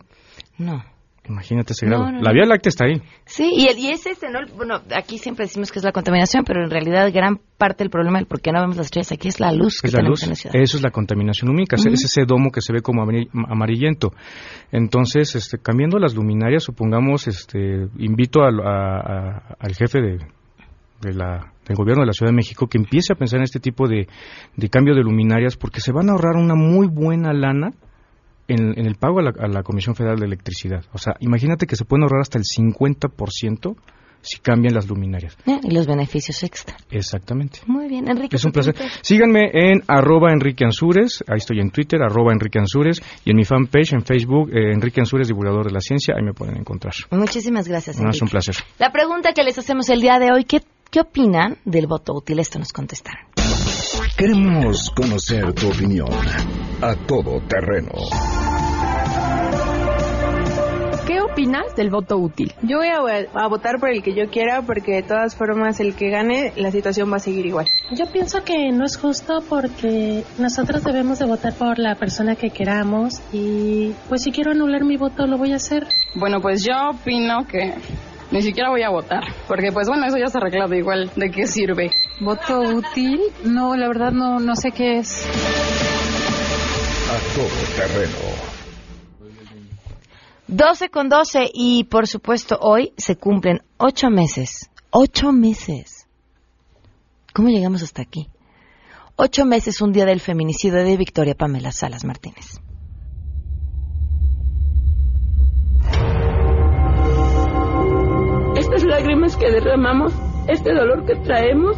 No. 0.58 0.82
Imagínate 1.30 1.74
ese 1.74 1.86
grado. 1.86 2.12
la 2.12 2.34
Vía 2.34 2.46
Láctea 2.46 2.70
está 2.70 2.86
ahí. 2.86 3.02
Sí, 3.26 3.52
y, 3.54 3.68
y 3.80 3.92
es 3.92 4.06
ese, 4.08 4.28
¿no? 4.30 4.40
Bueno, 4.56 4.82
aquí 4.96 5.20
siempre 5.20 5.46
decimos 5.46 5.72
que 5.72 5.78
es 5.80 5.86
la 5.86 5.92
contaminación, 5.92 6.44
pero 6.44 6.64
en 6.64 6.72
realidad 6.72 7.12
gran 7.14 7.40
parte 7.58 7.84
del 7.84 7.92
problema 7.92 8.18
del 8.18 8.26
por 8.28 8.42
qué 8.42 8.52
no 8.52 8.60
vemos 8.60 8.76
las 8.76 8.88
estrellas 8.88 9.12
aquí 9.12 9.28
es 9.28 9.40
la 9.40 9.52
luz 9.52 9.82
que 9.82 9.90
tenemos 9.90 10.24
en 10.24 10.30
la 10.30 10.36
ciudad. 10.36 10.56
Eso 10.56 10.78
es 10.78 10.84
la 10.84 10.90
contaminación 10.90 11.50
lumínica, 11.50 11.76
es 11.76 11.86
ese 11.86 12.26
domo 12.26 12.52
que 12.52 12.62
se 12.62 12.74
ve 12.74 12.82
como 12.82 13.04
amarillento. 13.04 14.12
Entonces, 14.72 15.36
este, 15.36 15.60
cambiando 15.60 16.00
las 16.00 16.16
luminarias, 16.16 16.64
supongamos, 16.64 17.28
este, 17.28 17.88
invito 18.00 18.42
al, 18.42 18.60
al 18.60 19.76
jefe 19.76 20.02
de, 20.02 20.18
de 21.02 21.14
la, 21.14 21.54
del 21.68 21.76
gobierno 21.76 22.02
de 22.02 22.08
la 22.08 22.14
Ciudad 22.14 22.32
de 22.32 22.36
México 22.36 22.68
que 22.68 22.78
empiece 22.78 23.14
a 23.14 23.16
pensar 23.16 23.38
en 23.38 23.44
este 23.44 23.60
tipo 23.60 23.88
de, 23.88 24.08
de 24.56 24.70
cambio 24.70 24.96
de 24.96 25.04
luminarias 25.04 25.56
porque 25.56 25.82
se 25.82 25.92
van 25.92 26.10
a 26.10 26.14
ahorrar 26.14 26.36
una 26.36 26.56
muy 26.56 26.88
buena 26.88 27.32
lana 27.32 27.72
en, 28.52 28.78
el 28.78 28.96
pago 28.96 29.20
a 29.20 29.48
la, 29.48 29.64
Comisión 29.64 29.96
Federal 29.96 30.18
de 30.18 30.26
Electricidad. 30.26 30.84
O 30.94 30.98
sea, 30.98 31.16
imagínate 31.20 31.66
que 31.66 31.76
se 31.76 31.86
pueden 31.86 32.04
ahorrar 32.04 32.22
hasta 32.22 32.38
el 32.38 32.44
50% 32.44 33.76
si 34.22 34.40
cambian 34.40 34.74
las 34.74 34.88
luminarias. 34.88 35.36
Eh, 35.46 35.60
y 35.64 35.72
los 35.72 35.88
beneficios 35.88 36.44
extra. 36.44 36.78
Exactamente. 36.90 37.60
Muy 37.66 37.88
bien, 37.88 38.08
Enrique. 38.10 38.36
Es 38.36 38.46
un 38.46 38.52
placer. 38.52 38.76
Síganme 39.02 39.50
en 39.54 39.84
arroba 39.88 40.32
Enrique 40.32 40.64
Ansures, 40.64 41.24
ahí 41.28 41.38
estoy 41.38 41.60
en 41.60 41.72
Twitter, 41.72 42.02
arroba 42.02 42.32
Enrique 42.32 42.60
Ansures, 42.60 43.02
y 43.26 43.32
en 43.32 43.38
mi 43.38 43.44
fanpage 43.44 43.94
en 43.94 44.04
Facebook, 44.04 44.50
eh, 44.52 44.74
Enrique 44.74 45.02
Ansures, 45.02 45.28
divulgador 45.28 45.66
de 45.66 45.72
la 45.72 45.80
ciencia, 45.82 46.16
ahí 46.18 46.24
me 46.24 46.34
pueden 46.34 46.58
encontrar. 46.58 46.94
Muchísimas 47.12 47.68
gracias, 47.68 47.98
Enrique. 47.98 48.18
es 48.18 48.22
un 48.22 48.30
placer. 48.30 48.56
La 48.80 48.92
pregunta 48.92 49.34
que 49.34 49.44
les 49.44 49.58
hacemos 49.58 49.90
el 49.90 50.02
día 50.02 50.20
de 50.20 50.32
hoy, 50.32 50.44
¿qué, 50.44 50.62
qué 50.90 51.02
opinan 51.02 51.58
del 51.66 51.88
voto 51.88 52.14
útil? 52.14 52.40
Esto 52.40 52.60
nos 52.60 52.72
contestaron. 52.72 53.26
Queremos 54.18 54.92
conocer 54.96 55.54
tu 55.54 55.70
opinión 55.70 56.10
a 56.82 56.96
todo 57.08 57.42
terreno 57.48 57.92
opinas 61.32 61.76
del 61.76 61.90
voto 61.90 62.18
útil? 62.18 62.54
Yo 62.62 62.78
voy 62.78 62.90
a, 62.90 63.48
votar 63.48 63.80
por 63.80 63.90
el 63.90 64.04
que 64.04 64.14
yo 64.14 64.30
quiera 64.30 64.62
porque 64.62 64.96
de 64.96 65.04
todas 65.04 65.36
formas 65.36 65.80
el 65.80 65.96
que 65.96 66.10
gane 66.10 66.54
la 66.56 66.72
situación 66.72 67.12
va 67.12 67.18
a 67.18 67.20
seguir 67.20 67.46
igual. 67.46 67.68
Yo 67.92 68.06
pienso 68.12 68.44
que 68.44 68.72
no 68.72 68.86
es 68.86 68.98
justo 68.98 69.42
porque 69.48 70.24
nosotros 70.38 70.84
debemos 70.84 71.20
de 71.20 71.26
votar 71.26 71.54
por 71.54 71.80
la 71.80 71.96
persona 71.96 72.36
que 72.36 72.50
queramos 72.50 73.22
y 73.32 73.94
pues 74.10 74.24
si 74.24 74.32
quiero 74.32 74.52
anular 74.52 74.84
mi 74.84 74.98
voto 74.98 75.26
lo 75.26 75.38
voy 75.38 75.54
a 75.54 75.56
hacer. 75.56 75.88
Bueno, 76.16 76.42
pues 76.42 76.64
yo 76.64 76.74
opino 76.90 77.46
que 77.48 77.74
ni 78.32 78.42
siquiera 78.42 78.70
voy 78.70 78.82
a 78.84 78.90
votar, 78.90 79.24
porque 79.48 79.72
pues 79.72 79.88
bueno, 79.88 80.06
eso 80.06 80.18
ya 80.18 80.26
está 80.26 80.40
arreglado 80.40 80.74
igual, 80.74 81.12
¿de 81.16 81.30
qué 81.30 81.48
sirve? 81.48 81.92
¿Voto 82.20 82.62
útil? 82.62 83.20
No, 83.44 83.76
la 83.76 83.88
verdad 83.88 84.12
no, 84.12 84.40
no 84.40 84.56
sé 84.56 84.72
qué 84.72 85.00
es. 85.00 85.26
A 87.10 87.36
todo 87.36 87.48
terreno 87.76 88.52
12 90.48 90.90
con 90.90 91.08
12 91.08 91.50
y 91.54 91.86
por 91.86 92.08
supuesto 92.08 92.58
hoy 92.60 92.94
se 92.98 93.16
cumplen 93.16 93.62
ocho 93.78 94.10
meses. 94.10 94.70
Ocho 94.90 95.32
meses. 95.32 96.08
¿Cómo 97.34 97.48
llegamos 97.48 97.84
hasta 97.84 98.02
aquí? 98.02 98.28
Ocho 99.16 99.46
meses, 99.46 99.82
un 99.82 99.94
día 99.94 100.06
del 100.06 100.20
feminicidio 100.20 100.84
de 100.84 100.98
Victoria 100.98 101.36
Pamela 101.36 101.72
Salas 101.72 102.04
Martínez. 102.04 102.60
Lágrimas 108.92 109.38
que 109.38 109.50
derramamos, 109.50 110.14
este 110.50 110.74
dolor 110.74 111.06
que 111.06 111.16
traemos, 111.16 111.78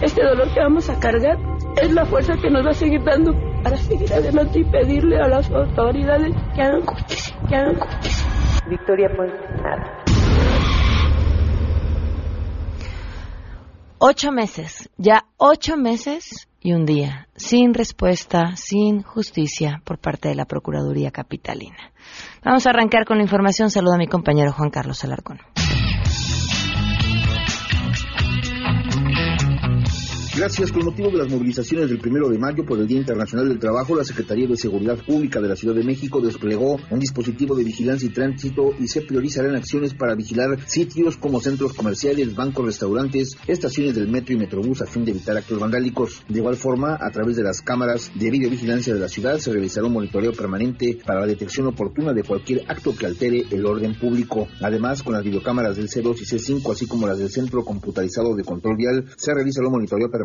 este 0.00 0.24
dolor 0.24 0.48
que 0.54 0.60
vamos 0.60 0.88
a 0.88 0.98
cargar, 0.98 1.36
es 1.76 1.92
la 1.92 2.06
fuerza 2.06 2.36
que 2.40 2.48
nos 2.48 2.64
va 2.64 2.70
a 2.70 2.74
seguir 2.74 3.04
dando 3.04 3.32
para 3.62 3.76
seguir 3.76 4.10
adelante 4.10 4.60
y 4.60 4.64
pedirle 4.64 5.18
a 5.18 5.28
las 5.28 5.50
autoridades 5.50 6.34
que 6.54 6.62
hagan 6.62 6.80
justicia, 6.86 7.36
que 7.48 7.54
hagan 7.54 7.78
justicia. 7.78 8.26
Victoria 8.66 9.10
Ponce, 9.14 9.36
nada. 9.62 10.04
Ocho 13.98 14.32
meses, 14.32 14.88
ya 14.96 15.26
ocho 15.36 15.76
meses 15.76 16.48
y 16.60 16.72
un 16.72 16.86
día, 16.86 17.28
sin 17.36 17.74
respuesta, 17.74 18.56
sin 18.56 19.02
justicia 19.02 19.82
por 19.84 19.98
parte 19.98 20.30
de 20.30 20.34
la 20.34 20.46
Procuraduría 20.46 21.10
Capitalina. 21.10 21.92
Vamos 22.42 22.66
a 22.66 22.70
arrancar 22.70 23.04
con 23.04 23.18
la 23.18 23.22
información. 23.22 23.70
Saludo 23.70 23.94
a 23.94 23.98
mi 23.98 24.06
compañero 24.06 24.52
Juan 24.52 24.70
Carlos 24.70 25.04
Alarcón. 25.04 25.40
Gracias. 30.36 30.72
Con 30.72 30.84
motivo 30.84 31.10
de 31.10 31.18
las 31.18 31.30
movilizaciones 31.30 31.88
del 31.88 32.00
primero 32.00 32.28
de 32.28 32.38
mayo 32.38 32.66
por 32.66 32.76
el 32.80 32.88
Día 32.88 32.98
Internacional 32.98 33.48
del 33.48 33.60
Trabajo, 33.60 33.94
la 33.94 34.02
Secretaría 34.02 34.48
de 34.48 34.56
Seguridad 34.56 34.98
Pública 34.98 35.40
de 35.40 35.46
la 35.46 35.54
Ciudad 35.54 35.76
de 35.76 35.84
México 35.84 36.20
desplegó 36.20 36.76
un 36.90 36.98
dispositivo 36.98 37.54
de 37.54 37.62
vigilancia 37.62 38.08
y 38.08 38.12
tránsito 38.12 38.74
y 38.80 38.88
se 38.88 39.02
priorizarán 39.02 39.54
acciones 39.54 39.94
para 39.94 40.16
vigilar 40.16 40.58
sitios 40.66 41.16
como 41.18 41.40
centros 41.40 41.72
comerciales, 41.72 42.34
bancos, 42.34 42.66
restaurantes, 42.66 43.36
estaciones 43.46 43.94
del 43.94 44.08
metro 44.08 44.34
y 44.34 44.38
metrobús 44.38 44.82
a 44.82 44.86
fin 44.86 45.04
de 45.04 45.12
evitar 45.12 45.36
actos 45.36 45.60
vandálicos. 45.60 46.24
De 46.28 46.40
igual 46.40 46.56
forma, 46.56 46.98
a 47.00 47.10
través 47.12 47.36
de 47.36 47.44
las 47.44 47.62
cámaras 47.62 48.10
de 48.16 48.28
videovigilancia 48.28 48.92
de 48.92 48.98
la 48.98 49.08
ciudad 49.08 49.38
se 49.38 49.52
realizará 49.52 49.86
un 49.86 49.92
monitoreo 49.92 50.32
permanente 50.32 50.98
para 51.06 51.20
la 51.20 51.26
detección 51.26 51.68
oportuna 51.68 52.12
de 52.12 52.24
cualquier 52.24 52.64
acto 52.66 52.92
que 52.96 53.06
altere 53.06 53.44
el 53.52 53.64
orden 53.64 53.96
público. 53.96 54.48
Además, 54.60 55.04
con 55.04 55.12
las 55.12 55.22
videocámaras 55.22 55.76
del 55.76 55.88
C2 55.88 56.20
y 56.20 56.24
C5, 56.24 56.72
así 56.72 56.88
como 56.88 57.06
las 57.06 57.18
del 57.18 57.30
Centro 57.30 57.64
Computarizado 57.64 58.34
de 58.34 58.42
Control 58.42 58.76
Vial, 58.76 59.04
se 59.16 59.32
realizará 59.32 59.68
un 59.68 59.74
monitoreo 59.74 60.10
permanente 60.10 60.23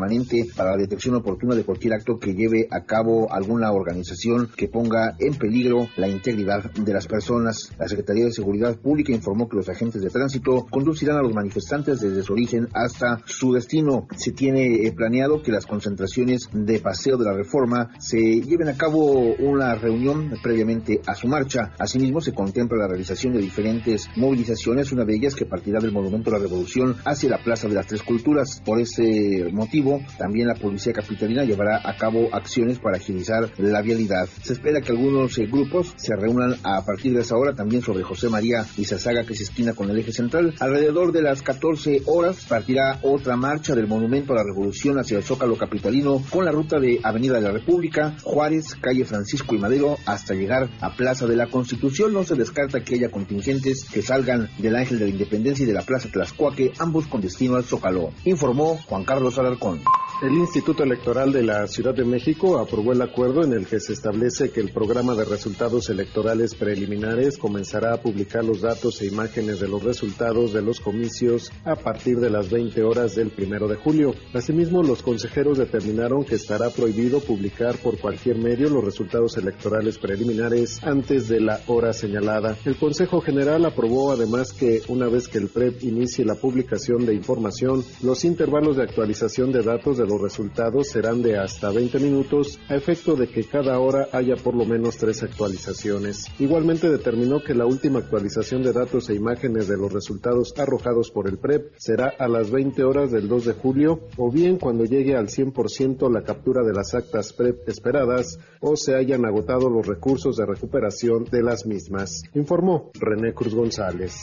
para 0.56 0.72
la 0.72 0.78
detección 0.78 1.16
oportuna 1.16 1.56
de 1.56 1.64
cualquier 1.64 1.94
acto 1.94 2.20
que 2.20 2.34
lleve 2.34 2.68
a 2.72 2.86
cabo 2.86 3.32
alguna 3.32 3.72
organización 3.72 4.50
que 4.56 4.68
ponga 4.68 5.16
en 5.20 5.36
peligro 5.36 5.88
la 5.98 6.08
integridad 6.08 6.72
de 6.72 6.94
las 6.94 7.08
personas. 7.08 7.72
La 7.78 7.88
Secretaría 7.88 8.26
de 8.26 8.32
Seguridad 8.32 8.78
Pública 8.78 9.12
informó 9.12 9.50
que 9.50 9.58
los 9.58 9.70
agentes 9.70 10.02
de 10.02 10.10
tránsito 10.10 10.66
conducirán 10.70 11.18
a 11.18 11.22
los 11.22 11.34
manifestantes 11.34 12.00
desde 12.00 12.24
su 12.24 12.34
origen 12.34 12.68
hasta 12.74 13.22
su 13.26 13.54
destino. 13.54 14.08
Se 14.16 14.32
tiene 14.32 14.86
eh, 14.86 14.92
planeado 14.92 15.42
que 15.42 15.52
las 15.52 15.66
concentraciones 15.66 16.50
de 16.54 16.80
paseo 16.80 17.18
de 17.18 17.26
la 17.26 17.34
reforma 17.34 17.92
se 18.00 18.20
lleven 18.42 18.70
a 18.70 18.78
cabo 18.78 19.36
una 19.40 19.76
reunión 19.76 20.32
previamente 20.42 21.02
a 21.06 21.16
su 21.16 21.28
marcha. 21.28 21.74
Asimismo, 21.80 22.22
se 22.22 22.34
contempla 22.34 22.78
la 22.78 22.88
realización 22.88 23.34
de 23.34 23.40
diferentes 23.40 24.08
movilizaciones, 24.16 24.92
una 24.92 25.06
de 25.06 25.16
ellas 25.16 25.36
que 25.36 25.46
partirá 25.46 25.80
del 25.80 25.92
Monumento 25.92 26.30
a 26.30 26.34
la 26.34 26.40
Revolución 26.40 26.96
hacia 27.06 27.30
la 27.30 27.44
Plaza 27.44 27.68
de 27.68 27.76
las 27.76 27.88
Tres 27.88 28.04
Culturas. 28.04 28.62
Por 28.64 28.80
ese 28.80 29.50
motivo, 29.52 29.89
también 30.18 30.48
la 30.48 30.56
Policía 30.56 30.94
Capitalina 30.94 31.44
llevará 31.44 31.82
a 31.84 31.96
cabo 31.98 32.30
acciones 32.32 32.80
para 32.80 32.98
agilizar 32.98 33.50
la 33.58 33.82
vialidad. 33.82 34.28
Se 34.42 34.54
espera 34.54 34.82
que 34.82 34.92
algunos 34.92 35.38
eh, 35.38 35.48
grupos 35.48 35.94
se 35.98 36.16
reúnan 36.16 36.56
a 36.64 36.84
partir 36.84 37.14
de 37.14 37.22
esa 37.22 37.36
hora 37.36 37.54
también 37.54 37.82
sobre 37.82 38.04
José 38.04 38.30
María 38.30 38.66
y 38.78 38.86
Sasaga 38.86 39.26
que 39.26 39.36
se 39.36 39.44
esquina 39.44 39.74
con 39.74 39.90
el 39.90 39.98
eje 39.98 40.12
central. 40.12 40.54
Alrededor 40.60 41.12
de 41.12 41.22
las 41.22 41.42
14 41.42 42.04
horas 42.06 42.46
partirá 42.48 43.00
otra 43.02 43.36
marcha 43.36 43.76
del 43.76 43.88
Monumento 43.88 44.34
a 44.34 44.38
la 44.38 44.44
Revolución 44.44 45.00
hacia 45.00 45.18
el 45.18 45.24
Zócalo 45.24 45.58
Capitalino 45.58 46.22
con 46.30 46.46
la 46.46 46.52
ruta 46.52 46.80
de 46.80 47.00
Avenida 47.04 47.36
de 47.36 47.42
la 47.42 47.52
República, 47.52 48.16
Juárez, 48.24 48.76
calle 48.76 49.06
Francisco 49.06 49.56
y 49.56 49.60
Madero 49.60 49.98
hasta 50.06 50.34
llegar 50.34 50.70
a 50.82 50.96
Plaza 50.96 51.26
de 51.26 51.36
la 51.36 51.48
Constitución. 51.48 52.14
No 52.14 52.24
se 52.24 52.36
descarta 52.36 52.82
que 52.82 52.96
haya 52.96 53.10
contingentes 53.10 53.86
que 53.86 54.02
salgan 54.02 54.50
del 54.58 54.76
Ángel 54.76 55.00
de 55.00 55.06
la 55.06 55.12
Independencia 55.12 55.64
y 55.64 55.68
de 55.68 55.74
la 55.74 55.82
Plaza 55.82 56.10
Tlaxcuaque, 56.12 56.74
ambos 56.80 57.08
con 57.08 57.22
destino 57.22 57.56
al 57.56 57.64
Zócalo. 57.64 58.12
Informó 58.26 58.78
Juan 58.88 59.06
Carlos 59.06 59.38
Alarcón. 59.38 59.79
El 60.22 60.34
Instituto 60.34 60.84
Electoral 60.84 61.32
de 61.32 61.44
la 61.44 61.66
Ciudad 61.66 61.96
de 61.96 62.04
México 62.04 62.60
aprobó 62.60 62.92
el 62.92 63.02
acuerdo 63.02 63.42
en 63.42 63.54
el 63.54 63.66
que 63.66 63.80
se 63.80 63.94
establece 63.94 64.52
que 64.52 64.60
el 64.60 64.74
programa 64.74 65.16
de 65.16 65.24
resultados 65.24 65.90
electorales 65.90 66.56
preliminares 66.56 67.38
comenzará 67.38 67.94
a 67.94 68.02
publicar 68.02 68.44
los 68.44 68.60
datos 68.60 69.02
e 69.02 69.06
imágenes 69.06 69.62
de 69.62 69.70
los 69.70 69.82
resultados 69.82 70.52
de 70.52 70.62
los 70.62 70.82
comicios 70.82 71.54
a 71.64 71.76
partir 71.76 72.18
de 72.20 72.30
las 72.30 72.50
20 72.50 72.84
horas 72.84 73.16
del 73.16 73.30
primero 73.30 73.70
de 73.70 73.78
julio. 73.78 74.14
Asimismo, 74.34 74.84
los 74.84 75.04
consejeros 75.04 75.58
determinaron 75.58 76.26
que 76.26 76.36
estará 76.36 76.70
prohibido 76.70 77.22
publicar 77.22 77.78
por 77.78 77.98
cualquier 77.98 78.40
medio 78.40 78.70
los 78.70 78.84
resultados 78.84 79.38
electorales 79.38 80.00
preliminares 80.00 80.84
antes 80.84 81.30
de 81.30 81.40
la 81.40 81.62
hora 81.68 81.94
señalada. 81.94 82.58
El 82.66 82.76
Consejo 82.76 83.22
General 83.22 83.66
aprobó 83.66 84.12
además 84.12 84.52
que 84.52 84.82
una 84.90 85.08
vez 85.08 85.30
que 85.30 85.38
el 85.38 85.48
PREP 85.48 85.82
inicie 85.84 86.26
la 86.26 86.36
publicación 86.36 87.06
de 87.06 87.16
información, 87.16 87.86
los 88.04 88.26
intervalos 88.26 88.76
de 88.76 88.84
actualización 88.84 89.54
de 89.54 89.64
de 89.70 90.08
los 90.08 90.20
resultados 90.20 90.90
serán 90.90 91.22
de 91.22 91.38
hasta 91.38 91.70
20 91.70 92.00
minutos 92.00 92.60
a 92.70 92.76
efecto 92.76 93.16
de 93.16 93.28
que 93.28 93.44
cada 93.44 93.80
hora 93.80 94.08
haya 94.14 94.36
por 94.36 94.56
lo 94.56 94.66
menos 94.66 94.98
tres 94.98 95.22
actualizaciones. 95.22 96.26
Igualmente 96.40 96.90
determinó 96.90 97.40
que 97.40 97.54
la 97.54 97.68
última 97.68 98.00
actualización 98.00 98.64
de 98.64 98.74
datos 98.74 99.10
e 99.10 99.14
imágenes 99.14 99.68
de 99.68 99.78
los 99.78 99.94
resultados 99.94 100.56
arrojados 100.58 101.12
por 101.12 101.28
el 101.30 101.38
PREP 101.38 101.72
será 101.78 102.12
a 102.18 102.28
las 102.28 102.50
20 102.50 102.84
horas 102.84 103.12
del 103.12 103.28
2 103.28 103.46
de 103.46 103.54
julio 103.54 104.00
o 104.18 104.32
bien 104.32 104.58
cuando 104.58 104.86
llegue 104.86 105.16
al 105.16 105.28
100% 105.28 106.12
la 106.12 106.24
captura 106.24 106.64
de 106.64 106.74
las 106.74 106.96
actas 106.96 107.32
PREP 107.34 107.70
esperadas 107.70 108.40
o 108.62 108.76
se 108.76 108.96
hayan 108.96 109.24
agotado 109.26 109.70
los 109.70 109.86
recursos 109.86 110.36
de 110.36 110.48
recuperación 110.48 111.26
de 111.26 111.44
las 111.44 111.68
mismas, 111.68 112.24
informó 112.34 112.90
René 113.00 113.34
Cruz 113.34 113.54
González. 113.54 114.16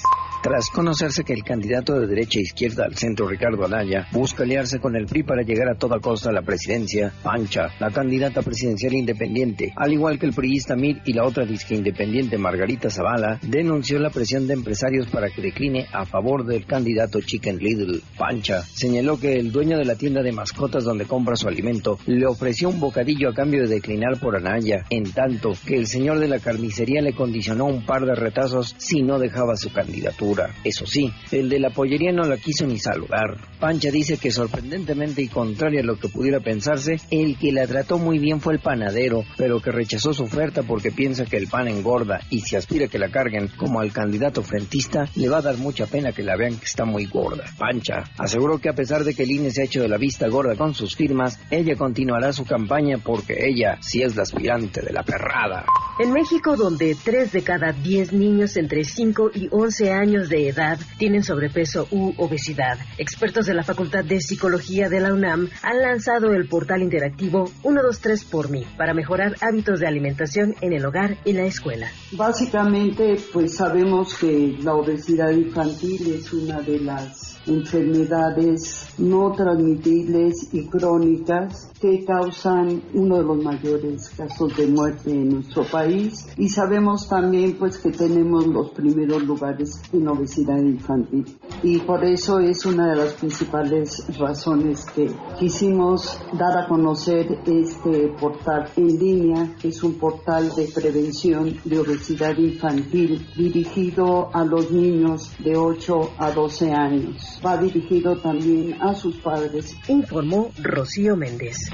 Tras 0.43 0.71
conocerse 0.71 1.25
que 1.25 1.33
el 1.33 1.43
candidato 1.43 1.99
de 1.99 2.07
derecha 2.07 2.39
e 2.39 2.43
izquierda 2.43 2.85
al 2.85 2.95
centro 2.95 3.27
Ricardo 3.27 3.65
Anaya 3.65 4.07
busca 4.13 4.45
aliarse 4.45 4.79
con 4.79 4.95
el 4.95 5.07
PRI 5.07 5.25
para 5.25 5.36
llegar 5.43 5.69
a 5.69 5.79
toda 5.79 6.01
costa 6.01 6.31
a 6.31 6.33
la 6.33 6.43
presidencia, 6.43 7.13
Pancha, 7.23 7.69
la 7.79 7.91
candidata 7.91 8.43
presidencial 8.43 8.95
independiente, 8.95 9.73
al 9.77 9.93
igual 9.93 10.19
que 10.19 10.27
el 10.27 10.33
priista 10.33 10.77
Mir 10.77 11.01
y 11.05 11.13
la 11.13 11.25
otra 11.25 11.45
disque 11.45 11.75
independiente 11.75 12.39
Margarita 12.39 12.91
Zavala, 12.91 13.39
denunció 13.43 13.99
la 13.99 14.11
presión 14.11 14.47
de 14.47 14.55
empresarios 14.55 15.07
para 15.09 15.31
que 15.31 15.43
decline 15.43 15.87
a 15.93 16.05
favor 16.05 16.45
del 16.45 16.67
candidato 16.67 17.21
Chicken 17.21 17.59
Little. 17.59 18.01
Pancha 18.19 18.63
señaló 18.63 19.19
que 19.19 19.35
el 19.35 19.53
dueño 19.53 19.79
de 19.79 19.85
la 19.85 19.97
tienda 19.97 20.23
de 20.23 20.33
mascotas 20.33 20.85
donde 20.85 21.05
compra 21.07 21.37
su 21.37 21.49
alimento 21.49 21.99
le 22.07 22.27
ofreció 22.27 22.69
un 22.69 22.81
bocadillo 22.81 23.31
a 23.31 23.35
cambio 23.35 23.63
de 23.63 23.75
declinar 23.75 24.19
por 24.21 24.37
Anaya, 24.37 24.85
en 24.91 25.11
tanto 25.13 25.53
que 25.67 25.77
el 25.77 25.87
señor 25.87 26.19
de 26.19 26.29
la 26.29 26.39
carnicería 26.39 27.01
le 27.03 27.15
condicionó 27.15 27.67
un 27.67 27.85
par 27.85 28.05
de 28.05 28.15
retazos 28.15 28.75
si 28.79 29.03
no 29.03 29.19
dejaba 29.19 29.57
su 29.57 29.73
candidatura. 29.73 30.55
Eso 30.65 30.87
sí, 30.87 31.11
el 31.31 31.49
de 31.49 31.61
la 31.61 31.71
pollería 31.71 32.13
no 32.13 32.25
la 32.25 32.37
quiso 32.37 32.67
ni 32.67 32.79
saludar. 32.79 33.37
Pancha 33.61 33.91
dice 33.91 34.19
que 34.19 34.31
sorprendentemente 34.31 35.23
y 35.27 35.29
contrario 35.29 35.81
a 35.81 35.83
lo 35.83 35.99
que 35.99 36.09
pudiera 36.09 36.39
pensarse, 36.39 36.97
el 37.11 37.37
que 37.37 37.51
la 37.51 37.67
trató 37.67 37.99
muy 37.99 38.19
bien 38.19 38.41
fue 38.41 38.55
el 38.55 38.61
panadero, 38.61 39.25
pero 39.37 39.61
que 39.61 39.73
rechazó 39.73 40.13
su 40.13 40.23
oferta 40.23 40.63
porque 40.63 40.93
piensa 40.93 41.25
que 41.25 41.37
el 41.37 41.49
pan 41.49 41.67
engorda 41.67 42.21
y 42.31 42.41
si 42.41 42.55
aspira 42.55 42.87
que 42.87 42.99
la 42.99 43.11
carguen 43.11 43.49
como 43.57 43.81
al 43.81 43.93
candidato 43.93 44.43
frentista, 44.43 45.09
le 45.17 45.29
va 45.29 45.39
a 45.39 45.43
dar 45.43 45.57
mucha 45.57 45.87
pena 45.87 46.13
que 46.13 46.23
la 46.23 46.37
vean 46.37 46.57
que 46.57 46.67
está 46.67 46.85
muy 46.85 47.07
gorda. 47.07 47.45
Pancha 47.59 48.05
aseguró 48.19 48.59
que 48.59 48.69
a 48.69 48.75
pesar 48.75 49.03
de 49.03 49.15
que 49.15 49.25
el 49.25 49.33
INE 49.33 49.51
se 49.51 49.63
ha 49.63 49.65
hecho 49.65 49.83
de 49.83 49.89
la 49.89 49.99
vista 49.99 50.29
gorda 50.29 50.55
con 50.55 50.75
sus 50.75 50.95
firmas, 50.95 51.41
ella 51.51 51.75
continuará 51.75 52.33
su 52.33 52.45
campaña 52.45 52.99
porque 52.99 53.35
ella 53.49 53.79
sí 53.81 54.03
es 54.03 54.15
la 54.15 54.23
aspirante 54.23 54.81
de 54.81 54.93
la 54.93 55.03
perrada. 55.03 55.65
En 55.99 56.13
México, 56.13 56.57
donde 56.57 56.95
3 56.95 57.33
de 57.33 57.43
cada 57.43 57.73
10 57.73 58.13
niños 58.13 58.57
entre 58.57 58.85
5 58.85 59.31
y 59.35 59.49
11 59.51 59.93
años 59.93 60.29
de 60.29 60.49
edad 60.49 60.79
tienen 60.99 61.25
sobrepeso 61.25 61.89
u 61.91 62.13
obesidad. 62.19 62.79
Expertos 62.99 63.47
de 63.47 63.55
la 63.55 63.65
Facultad 63.65 64.05
de 64.05 64.21
Psicología 64.21 64.89
de 64.89 65.01
la 65.01 65.06
UNAM 65.13 65.49
han 65.63 65.83
lanzado 65.83 66.33
el 66.33 66.49
portal 66.49 66.83
interactivo 66.83 67.47
123 67.63 68.25
por 68.25 68.51
mí 68.51 68.67
para 68.77 68.95
mejorar 68.95 69.37
hábitos 69.41 69.81
de 69.81 69.87
alimentación 69.87 70.55
en 70.61 70.73
el 70.73 70.85
hogar 70.85 71.17
y 71.25 71.33
la 71.33 71.45
escuela. 71.45 71.91
Básicamente, 72.13 73.17
pues 73.33 73.57
sabemos 73.57 74.17
que 74.19 74.57
la 74.63 74.75
obesidad 74.75 75.31
infantil 75.31 76.15
es 76.15 76.33
una 76.33 76.61
de 76.61 76.81
las 76.81 77.36
enfermedades 77.47 78.89
no 78.99 79.33
transmitibles 79.33 80.53
y 80.53 80.67
crónicas 80.67 81.71
que 81.81 82.05
causan 82.05 82.83
uno 82.95 83.17
de 83.19 83.23
los 83.23 83.43
mayores 83.43 84.11
casos 84.17 84.57
de 84.57 84.67
muerte 84.67 85.11
en 85.11 85.29
nuestro 85.31 85.65
país. 85.65 86.27
Y 86.37 86.49
sabemos 86.49 87.09
también 87.09 87.57
pues 87.59 87.79
que 87.79 87.91
tenemos 87.91 88.47
los 88.47 88.71
primeros 88.71 89.23
lugares 89.23 89.83
en 89.93 90.09
obesidad 90.09 90.59
infantil. 90.59 91.39
Y 91.63 91.79
por 91.79 92.05
eso 92.05 92.41
es 92.41 92.65
una 92.67 92.91
de 92.91 92.97
las 92.97 93.13
principales 93.15 94.05
razones 94.19 94.85
que 94.87 95.11
quisimos 95.39 96.19
dar 96.39 96.59
a 96.59 96.69
conocer 96.69 97.39
este 97.47 98.09
portal 98.19 98.69
en 98.77 98.99
línea. 98.99 99.55
Que 99.61 99.69
es 99.69 99.83
un 99.83 99.95
portal 99.95 100.55
de 100.55 100.69
prevención 100.75 101.57
de 101.65 101.79
obesidad 101.79 102.37
infantil 102.37 103.27
dirigido 103.37 104.31
a 104.33 104.45
los 104.45 104.71
niños 104.71 105.33
de 105.43 105.57
8 105.57 106.11
a 106.19 106.31
12 106.31 106.73
años. 106.73 107.36
Va 107.45 107.57
dirigido 107.57 108.17
también 108.17 108.81
a 108.81 108.95
sus 108.95 109.17
padres. 109.17 109.77
Informó 109.89 110.51
Rocío 110.63 111.17
Méndez. 111.17 111.71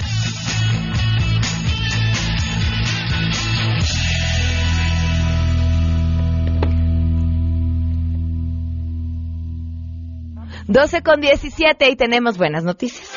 Doce 10.68 11.02
con 11.02 11.20
diecisiete 11.20 11.90
y 11.90 11.96
tenemos 11.96 12.38
buenas 12.38 12.64
noticias. 12.64 13.10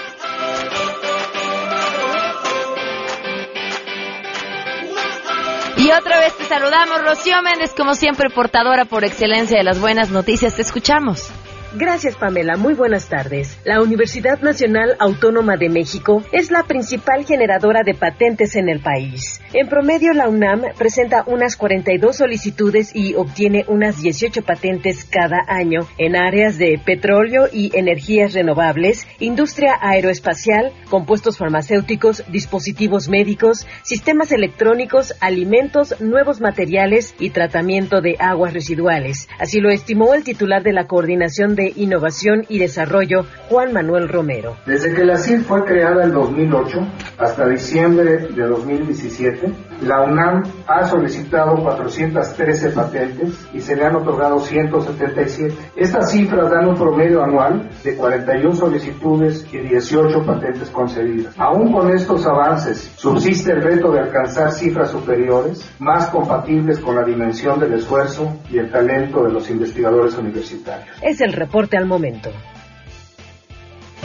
Y 5.78 5.92
otra 5.92 6.20
vez 6.20 6.36
te 6.36 6.46
saludamos, 6.46 7.02
Rocío 7.04 7.42
Méndez, 7.44 7.74
como 7.76 7.94
siempre, 7.94 8.30
portadora 8.30 8.86
por 8.86 9.04
excelencia 9.04 9.58
de 9.58 9.64
las 9.64 9.80
buenas 9.80 10.10
noticias. 10.10 10.56
Te 10.56 10.64
escuchamos. 10.64 11.32
Gracias, 11.74 12.16
Pamela. 12.16 12.56
Muy 12.56 12.74
buenas 12.74 13.10
tardes. 13.10 13.58
La 13.66 13.82
Universidad 13.82 14.40
Nacional 14.42 14.96
Autónoma 15.00 15.58
de 15.58 15.70
México 15.70 16.24
es 16.32 16.52
la 16.52 16.64
principal 16.64 17.26
generadora 17.26 17.82
de 17.84 17.94
patentes 17.94 18.56
en 18.56 18.70
el 18.70 18.80
país. 18.80 19.42
En 19.54 19.68
promedio, 19.68 20.14
la 20.14 20.30
UNAM 20.30 20.62
presenta 20.78 21.24
unas 21.28 21.56
42 21.58 22.16
solicitudes 22.16 22.96
y 22.96 23.16
obtiene 23.16 23.66
unas 23.68 24.02
18 24.02 24.44
patentes 24.44 25.04
cada 25.06 25.44
año 25.48 25.82
en 25.98 26.16
áreas 26.16 26.58
de 26.58 26.80
petróleo 26.84 27.48
y 27.52 27.72
energías 27.78 28.34
renovables, 28.34 29.08
industria 29.20 29.76
aeroespacial, 29.82 30.72
compuestos 30.90 31.38
farmacéuticos, 31.38 32.24
dispositivos 32.30 33.10
médicos, 33.10 33.68
sistemas 33.84 34.32
electrónicos, 34.32 35.14
alimentos, 35.20 36.00
nuevos 36.00 36.42
materiales 36.42 37.16
y 37.20 37.32
tratamiento 37.32 38.02
de 38.02 38.16
aguas 38.20 38.54
residuales. 38.54 39.28
Así 39.40 39.60
lo 39.60 39.70
estimó 39.70 40.14
el 40.14 40.24
titular 40.24 40.64
de 40.64 40.74
la 40.74 40.88
Coordinación 40.88 41.56
de 41.56 41.65
Innovación 41.76 42.46
y 42.50 42.60
Desarrollo, 42.60 43.26
Juan 43.50 43.74
Manuel 43.74 44.10
Romero. 44.10 44.58
Desde 44.66 44.94
que 44.94 45.06
la 45.06 45.18
CIR 45.18 45.42
fue 45.42 45.64
creada 45.66 46.04
en 46.04 46.12
2008 46.12 46.80
hasta 47.18 47.48
diciembre 47.48 48.28
de 48.28 48.44
2017, 48.44 49.52
la 49.82 50.02
UNAM 50.02 50.44
ha 50.68 50.86
solicitado 50.86 51.62
413 51.62 52.70
patentes 52.70 53.48
y 53.54 53.60
se 53.60 53.76
le 53.76 53.86
han 53.86 53.96
otorgado 53.96 54.40
177. 54.40 55.54
Estas 55.76 56.12
cifras 56.12 56.50
dan 56.50 56.70
un 56.70 56.76
promedio 56.76 57.24
anual 57.24 57.70
de 57.84 57.96
41 57.96 58.56
solicitudes 58.56 59.46
y 59.52 59.58
18 59.58 60.26
patentes 60.26 60.70
concedidas. 60.70 61.34
Aún 61.38 61.72
con 61.72 61.92
estos 61.92 62.26
avances, 62.26 62.92
subsiste 62.96 63.52
el 63.52 63.62
reto 63.62 63.92
de 63.92 64.00
alcanzar 64.00 64.52
cifras 64.52 64.92
superiores, 64.92 65.70
más 65.80 66.08
compatibles 66.08 66.80
con 66.80 66.96
la 66.96 67.04
dimensión 67.04 67.60
del 67.60 67.74
esfuerzo 67.74 68.38
y 68.50 68.58
el 68.58 68.72
talento 68.72 69.24
de 69.24 69.32
los 69.32 69.50
investigadores 69.50 70.18
universitarios. 70.18 70.96
Es 71.02 71.22
el 71.22 71.34
reporte 71.46 71.78
al 71.78 71.86
momento. 71.86 72.32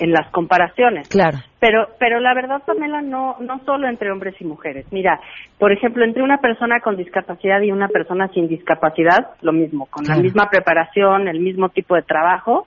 en 0.00 0.10
las 0.12 0.28
comparaciones. 0.32 1.06
Claro. 1.08 1.38
Pero, 1.60 1.86
pero 2.00 2.18
la 2.18 2.34
verdad, 2.34 2.62
Pamela, 2.66 3.00
no, 3.00 3.36
no 3.38 3.60
solo 3.64 3.86
entre 3.88 4.10
hombres 4.10 4.34
y 4.40 4.44
mujeres. 4.44 4.86
Mira, 4.90 5.20
por 5.58 5.70
ejemplo, 5.70 6.04
entre 6.04 6.24
una 6.24 6.38
persona 6.38 6.80
con 6.80 6.96
discapacidad 6.96 7.60
y 7.62 7.70
una 7.70 7.86
persona 7.86 8.26
sin 8.34 8.48
discapacidad, 8.48 9.36
lo 9.42 9.52
mismo, 9.52 9.86
con 9.86 10.04
la 10.04 10.16
misma 10.16 10.50
preparación, 10.50 11.28
el 11.28 11.38
mismo 11.38 11.68
tipo 11.68 11.94
de 11.94 12.02
trabajo, 12.02 12.66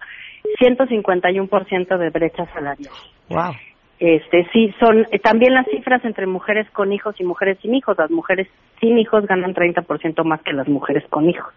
151% 0.58 1.98
de 1.98 2.10
brecha 2.12 2.46
salarial. 2.54 2.94
Wow. 3.30 3.52
Este, 4.00 4.48
sí, 4.54 4.74
son 4.80 5.06
también 5.24 5.54
las 5.54 5.68
cifras 5.68 6.04
entre 6.06 6.26
mujeres 6.26 6.70
con 6.72 6.94
hijos 6.94 7.20
y 7.20 7.26
mujeres 7.26 7.58
sin 7.62 7.76
hijos. 7.76 7.98
Las 7.98 8.10
mujeres 8.10 8.48
sin 8.80 8.98
hijos 8.98 9.26
ganan 9.28 9.54
30% 9.54 10.24
más 10.24 10.42
que 10.42 10.54
las 10.54 10.68
mujeres 10.70 11.04
con 11.10 11.30
hijos. 11.30 11.54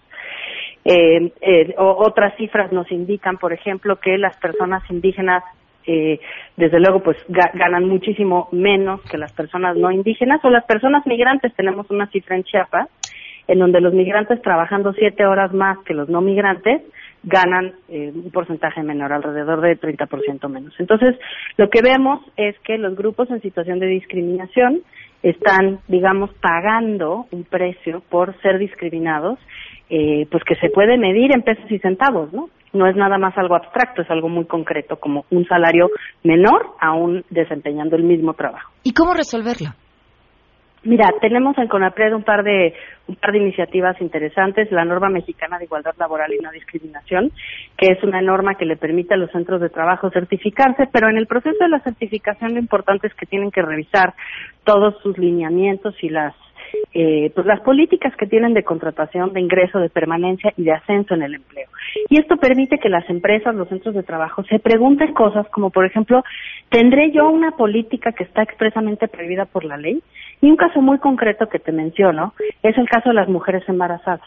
Eh, 0.84 1.32
eh, 1.40 1.74
otras 1.78 2.34
cifras 2.36 2.72
nos 2.72 2.90
indican, 2.90 3.38
por 3.38 3.52
ejemplo, 3.52 3.96
que 3.96 4.18
las 4.18 4.36
personas 4.38 4.82
indígenas, 4.90 5.44
eh, 5.86 6.18
desde 6.56 6.80
luego, 6.80 7.00
pues 7.00 7.16
ga- 7.28 7.52
ganan 7.54 7.86
muchísimo 7.88 8.48
menos 8.50 9.00
que 9.02 9.18
las 9.18 9.32
personas 9.32 9.76
no 9.76 9.92
indígenas 9.92 10.44
o 10.44 10.50
las 10.50 10.64
personas 10.64 11.06
migrantes. 11.06 11.54
Tenemos 11.54 11.88
una 11.90 12.08
cifra 12.08 12.34
en 12.34 12.42
Chiapas 12.42 12.88
en 13.46 13.58
donde 13.60 13.80
los 13.80 13.94
migrantes 13.94 14.42
trabajando 14.42 14.92
siete 14.94 15.26
horas 15.26 15.52
más 15.52 15.78
que 15.84 15.94
los 15.94 16.08
no 16.08 16.20
migrantes 16.20 16.82
ganan 17.22 17.74
eh, 17.88 18.12
un 18.14 18.30
porcentaje 18.30 18.82
menor, 18.82 19.12
alrededor 19.12 19.60
de 19.60 19.78
30% 19.78 20.48
menos. 20.48 20.74
Entonces, 20.78 21.16
lo 21.56 21.70
que 21.70 21.82
vemos 21.82 22.20
es 22.36 22.58
que 22.60 22.78
los 22.78 22.96
grupos 22.96 23.30
en 23.30 23.40
situación 23.40 23.78
de 23.78 23.86
discriminación 23.86 24.82
están, 25.22 25.78
digamos, 25.86 26.30
pagando 26.40 27.26
un 27.30 27.44
precio 27.44 28.02
por 28.10 28.40
ser 28.42 28.58
discriminados, 28.58 29.38
eh, 29.88 30.26
pues 30.30 30.42
que 30.44 30.56
se 30.56 30.70
puede 30.70 30.98
medir 30.98 31.32
en 31.32 31.42
pesos 31.42 31.70
y 31.70 31.78
centavos, 31.78 32.32
¿no? 32.32 32.48
No 32.72 32.88
es 32.88 32.96
nada 32.96 33.18
más 33.18 33.36
algo 33.36 33.54
abstracto, 33.54 34.02
es 34.02 34.10
algo 34.10 34.28
muy 34.28 34.46
concreto, 34.46 34.96
como 34.96 35.24
un 35.30 35.46
salario 35.46 35.90
menor 36.24 36.70
aún 36.80 37.24
desempeñando 37.30 37.96
el 37.96 38.02
mismo 38.02 38.34
trabajo. 38.34 38.72
¿Y 38.82 38.94
cómo 38.94 39.14
resolverlo? 39.14 39.68
Mira, 40.84 41.12
tenemos 41.20 41.56
en 41.58 41.68
CONAPRED 41.68 42.12
un 42.14 42.24
par 42.24 42.42
de 42.42 42.74
un 43.06 43.16
par 43.16 43.32
de 43.32 43.38
iniciativas 43.38 44.00
interesantes, 44.00 44.70
la 44.70 44.84
norma 44.84 45.08
mexicana 45.08 45.58
de 45.58 45.64
igualdad 45.64 45.94
laboral 45.98 46.32
y 46.32 46.38
no 46.38 46.50
discriminación, 46.50 47.30
que 47.76 47.92
es 47.92 48.02
una 48.02 48.20
norma 48.20 48.54
que 48.54 48.64
le 48.64 48.76
permite 48.76 49.14
a 49.14 49.16
los 49.16 49.30
centros 49.30 49.60
de 49.60 49.70
trabajo 49.70 50.10
certificarse, 50.10 50.88
pero 50.92 51.08
en 51.08 51.16
el 51.16 51.26
proceso 51.26 51.58
de 51.60 51.68
la 51.68 51.80
certificación 51.80 52.54
lo 52.54 52.60
importante 52.60 53.06
es 53.06 53.14
que 53.14 53.26
tienen 53.26 53.50
que 53.50 53.62
revisar 53.62 54.14
todos 54.64 55.00
sus 55.02 55.18
lineamientos 55.18 55.94
y 56.02 56.08
las 56.08 56.34
eh, 56.94 57.30
pues 57.34 57.46
las 57.46 57.60
políticas 57.60 58.14
que 58.16 58.26
tienen 58.26 58.54
de 58.54 58.64
contratación, 58.64 59.32
de 59.32 59.40
ingreso, 59.40 59.78
de 59.78 59.90
permanencia 59.90 60.52
y 60.56 60.64
de 60.64 60.72
ascenso 60.72 61.14
en 61.14 61.22
el 61.22 61.34
empleo. 61.34 61.68
Y 62.08 62.18
esto 62.18 62.36
permite 62.36 62.78
que 62.78 62.88
las 62.88 63.08
empresas, 63.10 63.54
los 63.54 63.68
centros 63.68 63.94
de 63.94 64.02
trabajo, 64.02 64.42
se 64.44 64.58
pregunten 64.58 65.12
cosas 65.12 65.46
como, 65.48 65.70
por 65.70 65.84
ejemplo, 65.84 66.22
¿tendré 66.70 67.10
yo 67.10 67.28
una 67.30 67.52
política 67.52 68.12
que 68.12 68.24
está 68.24 68.42
expresamente 68.42 69.08
prohibida 69.08 69.44
por 69.46 69.64
la 69.64 69.76
ley? 69.76 70.02
Y 70.42 70.50
un 70.50 70.56
caso 70.56 70.82
muy 70.82 70.98
concreto 70.98 71.48
que 71.48 71.60
te 71.60 71.72
menciono 71.72 72.34
es 72.62 72.76
el 72.76 72.88
caso 72.88 73.08
de 73.10 73.14
las 73.14 73.28
mujeres 73.28 73.62
embarazadas. 73.68 74.20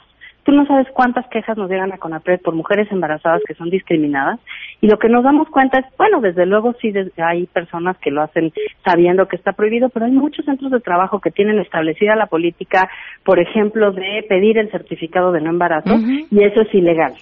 Tú 0.45 0.51
no 0.51 0.65
sabes 0.67 0.88
cuántas 0.93 1.28
quejas 1.28 1.58
nos 1.58 1.69
llegan 1.69 1.91
a 1.91 1.97
CONAPRED 1.97 2.39
por 2.41 2.54
mujeres 2.54 2.88
embarazadas 2.91 3.41
que 3.47 3.56
son 3.56 3.71
discriminadas 3.71 4.39
y 4.80 4.88
lo 4.88 4.97
que 4.97 5.10
nos 5.10 5.23
damos 5.23 5.49
cuenta 5.49 5.80
es, 5.80 5.86
bueno, 5.97 6.21
desde 6.21 6.45
luego 6.45 6.73
sí 6.80 6.93
hay 7.17 7.47
personas 7.47 7.97
que 7.97 8.12
lo 8.12 8.21
hacen 8.21 8.54
sabiendo 8.84 9.28
que 9.28 9.36
está 9.38 9.54
prohibido, 9.54 9.89
pero 9.89 10.06
hay 10.06 10.12
muchos 10.12 10.45
centros 10.45 10.71
de 10.71 10.80
trabajo 10.80 11.19
que 11.19 11.32
tienen 11.32 11.60
establecida 11.60 12.15
la 12.15 12.28
política, 12.28 12.88
por 13.23 13.39
ejemplo, 13.39 13.91
de 13.91 14.23
pedir 14.30 14.60
el 14.60 14.69
certificado 14.69 15.32
de 15.32 15.41
no 15.41 15.49
embarazo 15.49 15.95
y 16.30 16.43
eso 16.43 16.62
es 16.62 16.73
ilegal. 16.75 17.13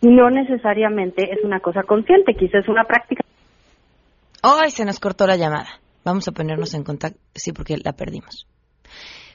Y 0.00 0.08
no 0.08 0.30
necesariamente 0.30 1.30
es 1.34 1.44
una 1.44 1.60
cosa 1.60 1.82
consciente, 1.82 2.34
quizás 2.34 2.64
es 2.64 2.68
una 2.68 2.84
práctica. 2.84 3.22
Ay, 4.42 4.70
se 4.70 4.86
nos 4.86 4.98
cortó 4.98 5.26
la 5.26 5.36
llamada. 5.36 5.68
Vamos 6.10 6.26
a 6.26 6.32
ponernos 6.32 6.74
en 6.74 6.82
contacto. 6.82 7.20
Sí, 7.34 7.52
porque 7.52 7.76
la 7.76 7.92
perdimos. 7.92 8.46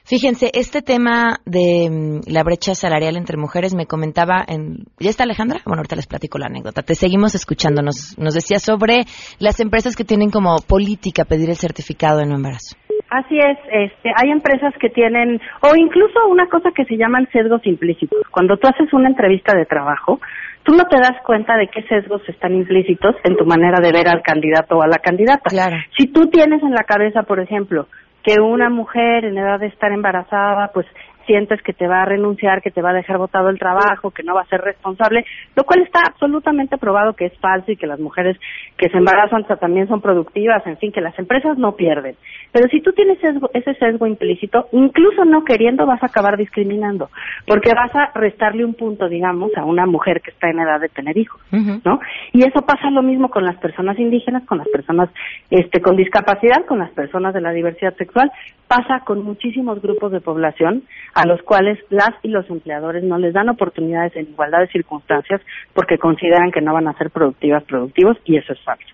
Fíjense, 0.04 0.50
este 0.54 0.82
tema 0.82 1.38
de 1.46 1.88
mm, 1.90 2.30
la 2.32 2.44
brecha 2.44 2.74
salarial 2.74 3.16
entre 3.16 3.36
mujeres 3.36 3.74
me 3.74 3.86
comentaba 3.86 4.44
en... 4.46 4.84
¿Ya 5.00 5.10
está 5.10 5.24
Alejandra? 5.24 5.60
Bueno, 5.64 5.80
ahorita 5.80 5.96
les 5.96 6.06
platico 6.06 6.38
la 6.38 6.46
anécdota. 6.46 6.82
Te 6.82 6.94
seguimos 6.94 7.34
escuchando. 7.34 7.82
Nos, 7.82 8.16
nos 8.16 8.34
decía 8.34 8.60
sobre 8.60 9.00
las 9.40 9.58
empresas 9.58 9.96
que 9.96 10.04
tienen 10.04 10.30
como 10.30 10.58
política 10.58 11.24
pedir 11.24 11.48
el 11.50 11.56
certificado 11.56 12.18
de 12.18 12.26
no 12.26 12.36
embarazo. 12.36 12.76
Así 13.08 13.38
es, 13.38 13.56
este, 13.70 14.10
hay 14.16 14.30
empresas 14.30 14.74
que 14.80 14.90
tienen, 14.90 15.40
o 15.62 15.76
incluso 15.76 16.26
una 16.28 16.48
cosa 16.48 16.70
que 16.74 16.84
se 16.84 16.96
llaman 16.96 17.28
sesgos 17.32 17.64
implícitos. 17.64 18.18
Cuando 18.32 18.56
tú 18.56 18.68
haces 18.68 18.92
una 18.92 19.08
entrevista 19.08 19.56
de 19.56 19.64
trabajo, 19.64 20.20
tú 20.66 20.74
no 20.74 20.84
te 20.86 20.98
das 20.98 21.22
cuenta 21.24 21.56
de 21.56 21.68
qué 21.68 21.82
sesgos 21.84 22.20
están 22.28 22.54
implícitos 22.54 23.14
en 23.22 23.36
tu 23.36 23.46
manera 23.46 23.80
de 23.80 23.92
ver 23.92 24.08
al 24.08 24.22
candidato 24.22 24.76
o 24.76 24.82
a 24.82 24.88
la 24.88 24.98
candidata. 24.98 25.48
Si 25.96 26.08
tú 26.08 26.26
tienes 26.26 26.62
en 26.62 26.72
la 26.72 26.82
cabeza, 26.82 27.22
por 27.22 27.38
ejemplo, 27.40 27.86
que 28.24 28.40
una 28.40 28.68
mujer 28.68 29.24
en 29.24 29.38
edad 29.38 29.60
de 29.60 29.68
estar 29.68 29.92
embarazada, 29.92 30.72
pues 30.74 30.86
sientes 31.26 31.60
que 31.62 31.72
te 31.72 31.86
va 31.86 32.02
a 32.02 32.06
renunciar, 32.06 32.62
que 32.62 32.70
te 32.70 32.82
va 32.82 32.90
a 32.90 32.94
dejar 32.94 33.18
botado 33.18 33.48
el 33.50 33.58
trabajo, 33.58 34.10
que 34.10 34.22
no 34.22 34.34
va 34.34 34.42
a 34.42 34.46
ser 34.46 34.60
responsable, 34.60 35.24
lo 35.54 35.64
cual 35.64 35.82
está 35.82 36.00
absolutamente 36.06 36.78
probado 36.78 37.14
que 37.14 37.26
es 37.26 37.38
falso 37.38 37.70
y 37.72 37.76
que 37.76 37.86
las 37.86 38.00
mujeres 38.00 38.36
que 38.76 38.88
se 38.88 38.96
embarazan 38.98 39.44
ta- 39.44 39.56
también 39.56 39.88
son 39.88 40.00
productivas, 40.00 40.66
en 40.66 40.78
fin, 40.78 40.92
que 40.92 41.00
las 41.00 41.18
empresas 41.18 41.58
no 41.58 41.76
pierden. 41.76 42.14
Pero 42.52 42.68
si 42.68 42.80
tú 42.80 42.92
tienes 42.92 43.18
sesgo- 43.20 43.50
ese 43.52 43.74
sesgo 43.74 44.06
implícito, 44.06 44.68
incluso 44.72 45.24
no 45.24 45.44
queriendo 45.44 45.84
vas 45.86 46.02
a 46.02 46.06
acabar 46.06 46.36
discriminando, 46.36 47.10
porque 47.46 47.72
vas 47.74 47.94
a 47.94 48.10
restarle 48.18 48.64
un 48.64 48.74
punto, 48.74 49.08
digamos, 49.08 49.50
a 49.56 49.64
una 49.64 49.86
mujer 49.86 50.20
que 50.20 50.30
está 50.30 50.48
en 50.48 50.60
edad 50.60 50.80
de 50.80 50.88
tener 50.88 51.16
hijos. 51.18 51.40
¿no? 51.84 52.00
Y 52.32 52.44
eso 52.46 52.62
pasa 52.62 52.90
lo 52.90 53.02
mismo 53.02 53.28
con 53.30 53.44
las 53.44 53.56
personas 53.56 53.98
indígenas, 53.98 54.44
con 54.46 54.58
las 54.58 54.68
personas 54.68 55.08
este, 55.50 55.80
con 55.80 55.96
discapacidad, 55.96 56.64
con 56.66 56.78
las 56.78 56.90
personas 56.90 57.34
de 57.34 57.40
la 57.40 57.50
diversidad 57.50 57.94
sexual, 57.96 58.30
pasa 58.68 59.00
con 59.00 59.22
muchísimos 59.22 59.80
grupos 59.80 60.12
de 60.12 60.20
población 60.20 60.82
a 61.14 61.26
los 61.26 61.40
cuales 61.42 61.78
las 61.90 62.10
y 62.22 62.28
los 62.28 62.48
empleadores 62.50 63.04
no 63.04 63.18
les 63.18 63.32
dan 63.32 63.48
oportunidades 63.48 64.14
en 64.16 64.28
igualdad 64.28 64.60
de 64.60 64.68
circunstancias 64.68 65.40
porque 65.74 65.98
consideran 65.98 66.50
que 66.50 66.60
no 66.60 66.74
van 66.74 66.88
a 66.88 66.94
ser 66.98 67.10
productivas, 67.10 67.62
productivos, 67.64 68.16
y 68.24 68.36
eso 68.36 68.52
es 68.52 68.60
falso. 68.62 68.86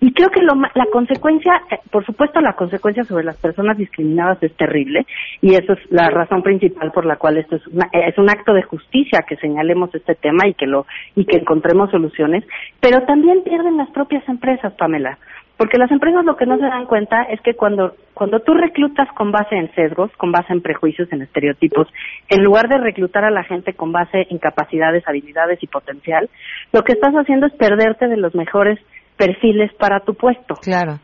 Y 0.00 0.12
creo 0.12 0.30
que 0.30 0.40
lo 0.42 0.54
la 0.54 0.86
consecuencia, 0.92 1.52
eh, 1.70 1.78
por 1.90 2.06
supuesto, 2.06 2.40
la 2.40 2.52
consecuencia 2.52 3.02
sobre 3.04 3.24
las 3.24 3.36
personas 3.36 3.76
discriminadas 3.76 4.40
es 4.42 4.54
terrible 4.54 5.04
y 5.42 5.54
eso 5.54 5.72
es 5.72 5.78
la 5.90 6.08
razón 6.10 6.42
principal 6.42 6.92
por 6.92 7.04
la 7.04 7.16
cual 7.16 7.38
esto 7.38 7.56
es, 7.56 7.66
una- 7.66 7.88
es 7.92 8.16
un 8.18 8.30
acto 8.30 8.54
de 8.54 8.62
justicia 8.62 9.24
que 9.28 9.36
señalemos 9.36 9.92
este 9.94 10.14
tema 10.14 10.46
y 10.46 10.54
que 10.54 10.66
lo 10.66 10.86
y 11.16 11.24
que 11.24 11.38
encontremos 11.38 11.90
soluciones. 11.90 12.44
Pero 12.80 13.02
también 13.02 13.42
pierden 13.42 13.76
las 13.76 13.90
propias 13.90 14.26
empresas, 14.28 14.72
Pamela, 14.74 15.18
porque 15.58 15.76
las 15.76 15.90
empresas 15.90 16.24
lo 16.24 16.36
que 16.36 16.46
no 16.46 16.56
se 16.56 16.62
dan 16.62 16.86
cuenta 16.86 17.22
es 17.24 17.40
que 17.40 17.54
cuando 17.54 17.94
cuando 18.14 18.40
tú 18.40 18.54
reclutas 18.54 19.08
con 19.14 19.32
base 19.32 19.56
en 19.56 19.72
sesgos, 19.74 20.10
con 20.16 20.32
base 20.32 20.52
en 20.52 20.62
prejuicios, 20.62 21.12
en 21.12 21.22
estereotipos, 21.22 21.88
en 22.28 22.44
lugar 22.44 22.68
de 22.68 22.78
reclutar 22.78 23.24
a 23.24 23.30
la 23.30 23.42
gente 23.42 23.74
con 23.74 23.92
base 23.92 24.26
en 24.30 24.38
capacidades, 24.38 25.06
habilidades 25.06 25.62
y 25.62 25.66
potencial, 25.66 26.30
lo 26.72 26.82
que 26.82 26.92
estás 26.92 27.12
haciendo 27.14 27.46
es 27.46 27.52
perderte 27.54 28.06
de 28.06 28.16
los 28.16 28.34
mejores 28.34 28.78
perfiles 29.16 29.72
para 29.74 30.00
tu 30.00 30.14
puesto. 30.14 30.54
Claro. 30.54 31.00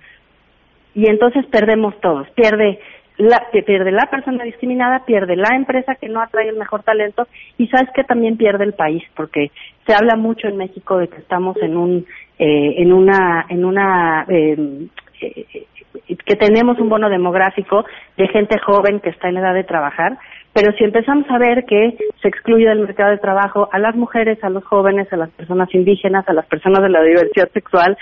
Y 0.95 1.09
entonces 1.09 1.45
perdemos 1.47 2.01
todos. 2.01 2.29
Pierde 2.31 2.79
la, 3.17 3.47
pierde 3.51 3.93
la 3.93 4.07
persona 4.11 4.45
discriminada, 4.45 5.05
pierde 5.05 5.37
la 5.37 5.55
empresa 5.55 5.95
que 5.95 6.09
no 6.09 6.21
atrae 6.21 6.49
el 6.49 6.57
mejor 6.57 6.83
talento 6.83 7.27
y 7.59 7.69
sabes 7.69 7.91
que 7.95 8.05
también 8.05 8.37
pierde 8.37 8.65
el 8.65 8.75
país 8.75 9.03
porque 9.17 9.51
se 9.87 9.95
habla 9.95 10.17
mucho 10.17 10.49
en 10.49 10.57
México 10.57 10.99
de 10.99 11.09
que 11.09 11.19
estamos 11.19 11.57
en 11.63 11.77
un 11.77 12.07
eh, 12.39 12.75
en 12.79 12.93
una 12.93 13.47
en 13.49 13.65
una 13.65 14.27
eh, 14.29 14.89
eh, 15.21 15.67
que 16.27 16.37
tenemos 16.37 16.79
un 16.79 16.89
bono 16.89 17.09
demográfico 17.09 17.85
de 18.17 18.29
gente 18.29 18.59
joven 18.59 19.01
que 19.01 19.11
está 19.11 19.29
en 19.29 19.37
edad 19.37 19.55
de 19.55 19.65
trabajar, 19.65 20.19
pero 20.53 20.73
si 20.73 20.85
empezamos 20.85 21.29
a 21.31 21.39
ver 21.39 21.65
que 21.65 21.97
se 22.23 22.29
excluye 22.29 22.69
del 22.69 22.81
mercado 22.81 23.11
de 23.11 23.19
trabajo 23.19 23.69
a 23.73 23.79
las 23.79 23.97
mujeres, 23.97 24.43
a 24.43 24.51
los 24.51 24.65
jóvenes, 24.65 25.13
a 25.13 25.17
las 25.17 25.31
personas 25.31 25.73
indígenas, 25.75 26.29
a 26.29 26.33
las 26.33 26.47
personas 26.47 26.83
de 26.83 26.91
la 26.91 27.03
diversidad 27.03 27.51
sexual, 27.53 27.97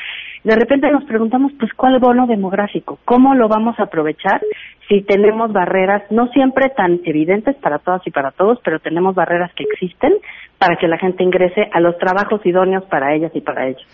de 0.44 0.56
repente 0.56 0.90
nos 0.90 1.04
preguntamos, 1.04 1.52
pues, 1.58 1.72
¿cuál 1.74 1.98
bono 1.98 2.26
demográfico? 2.26 2.98
¿Cómo 3.04 3.34
lo 3.34 3.48
vamos 3.48 3.78
a 3.78 3.84
aprovechar 3.84 4.40
si 4.88 5.00
tenemos 5.02 5.52
barreras, 5.52 6.02
no 6.10 6.26
siempre 6.28 6.68
tan 6.70 7.00
evidentes 7.04 7.56
para 7.56 7.78
todas 7.78 8.06
y 8.06 8.10
para 8.10 8.32
todos, 8.32 8.58
pero 8.64 8.80
tenemos 8.80 9.14
barreras 9.14 9.52
que 9.54 9.64
existen 9.64 10.12
para 10.58 10.76
que 10.76 10.88
la 10.88 10.98
gente 10.98 11.22
ingrese 11.22 11.70
a 11.72 11.80
los 11.80 11.96
trabajos 11.96 12.44
idóneos 12.44 12.84
para 12.84 13.14
ellas 13.14 13.30
y 13.34 13.40
para 13.40 13.68
ellos? 13.68 13.86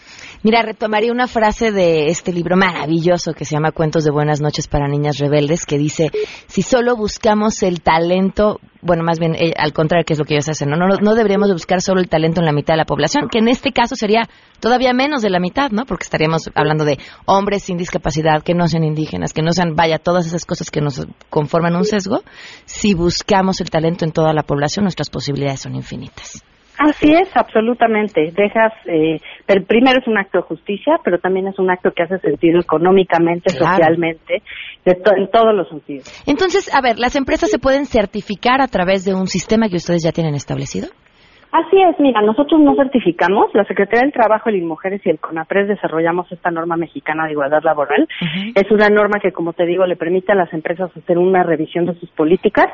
Mira, 0.45 0.63
retomaría 0.63 1.11
una 1.11 1.27
frase 1.27 1.73
de 1.73 2.11
este 2.11 2.33
libro 2.33 2.57
maravilloso 2.57 3.33
que 3.33 3.45
se 3.45 3.57
llama 3.57 3.73
Cuentos 3.73 4.05
de 4.05 4.13
Buenas 4.13 4.41
noches 4.41 4.69
para 4.69 4.87
Niñas 4.87 5.19
Rebeldes, 5.19 5.67
que 5.67 5.79
dice, 5.79 6.13
si 6.47 6.63
solo 6.63 6.95
buscamos 6.95 7.65
el 7.65 7.81
talento, 7.81 8.61
bueno, 8.81 9.03
más 9.03 9.19
bien 9.19 9.35
eh, 9.35 9.53
al 9.57 9.73
contrario, 9.73 10.05
que 10.07 10.13
es 10.13 10.19
lo 10.21 10.25
que 10.25 10.35
ellos 10.35 10.49
hacen, 10.49 10.71
¿no? 10.71 10.77
¿no? 10.77 10.87
No 10.87 11.17
deberíamos 11.17 11.49
de 11.49 11.55
buscar 11.55 11.83
solo 11.83 12.01
el 12.01 12.09
talento 12.09 12.41
en 12.41 12.47
la 12.47 12.53
mitad 12.53 12.75
de 12.75 12.79
la 12.79 12.85
población, 12.85 13.29
que 13.29 13.39
en 13.39 13.49
este 13.49 13.73
caso 13.73 13.97
sería 13.97 14.29
todavía 14.61 14.93
menos 14.93 15.23
de 15.23 15.31
la 15.31 15.41
mitad, 15.41 15.73
¿no? 15.73 15.85
Porque 15.87 16.05
estaríamos 16.05 16.49
hablando 16.55 16.85
de 16.85 16.99
hombres 17.25 17.65
sin 17.65 17.77
discapacidad, 17.77 18.45
que 18.45 18.55
no 18.55 18.69
sean 18.69 18.85
indígenas, 18.85 19.33
que 19.33 19.43
no 19.43 19.51
sean, 19.51 19.75
vaya, 19.75 19.99
todas 19.99 20.25
esas 20.25 20.45
cosas 20.45 20.71
que 20.71 20.81
nos 20.81 21.05
conforman 21.31 21.75
un 21.75 21.85
sesgo. 21.85 22.23
Si 22.65 22.95
buscamos 22.95 23.61
el 23.61 23.71
talento 23.71 24.05
en 24.05 24.13
toda 24.13 24.33
la 24.33 24.45
población, 24.45 24.85
nuestras 24.85 25.11
posibilidades 25.11 25.63
son 25.63 25.75
infinitas. 25.75 26.45
Así 26.79 27.13
es, 27.13 27.29
absolutamente. 27.37 28.33
Dejas, 28.33 28.73
eh, 28.87 29.21
pero 29.47 29.65
primero 29.67 30.01
es 30.01 30.07
un 30.07 30.17
acto 30.17 30.39
de 30.39 30.45
justicia, 30.45 30.95
pero 31.05 31.19
también 31.19 31.49
es 31.49 31.59
un 31.59 31.71
acto 31.71 31.91
que 31.95 32.05
hace 32.05 32.19
sentido 32.21 32.61
económicamente, 32.61 33.53
Claro. 33.57 33.73
socialmente, 33.77 34.43
de 34.85 34.95
to- 34.95 35.17
en 35.17 35.29
todos 35.31 35.55
los 35.55 35.69
sentidos. 35.69 36.23
Entonces, 36.27 36.73
a 36.73 36.81
ver, 36.81 36.99
¿las 36.99 37.17
empresas 37.17 37.51
se 37.51 37.59
pueden 37.59 37.87
certificar 37.87 38.61
a 38.61 38.69
través 38.69 39.05
de 39.05 39.15
un 39.15 39.27
sistema 39.27 39.69
que 39.69 39.77
ustedes 39.77 40.03
ya 40.05 40.13
tienen 40.13 40.35
establecido? 40.35 40.89
Así 41.51 41.81
es, 41.81 41.99
mira, 41.99 42.21
nosotros 42.21 42.61
no 42.61 42.75
certificamos, 42.75 43.55
la 43.55 43.65
Secretaría 43.65 44.03
del 44.03 44.13
Trabajo, 44.13 44.51
el 44.51 44.57
INMUJERES 44.57 45.07
y 45.07 45.11
el 45.11 45.19
CONAPRES 45.19 45.69
desarrollamos 45.69 46.31
esta 46.31 46.51
norma 46.51 46.77
mexicana 46.77 47.25
de 47.25 47.33
igualdad 47.33 47.63
laboral. 47.63 48.07
Es 48.55 48.71
una 48.71 48.91
norma 48.91 49.19
que, 49.19 49.33
como 49.33 49.55
te 49.55 49.65
digo, 49.65 49.87
le 49.87 49.97
permite 49.97 50.33
a 50.33 50.35
las 50.35 50.53
empresas 50.53 50.95
hacer 50.95 51.17
una 51.17 51.43
revisión 51.43 51.87
de 51.87 51.95
sus 51.95 52.11
políticas 52.11 52.67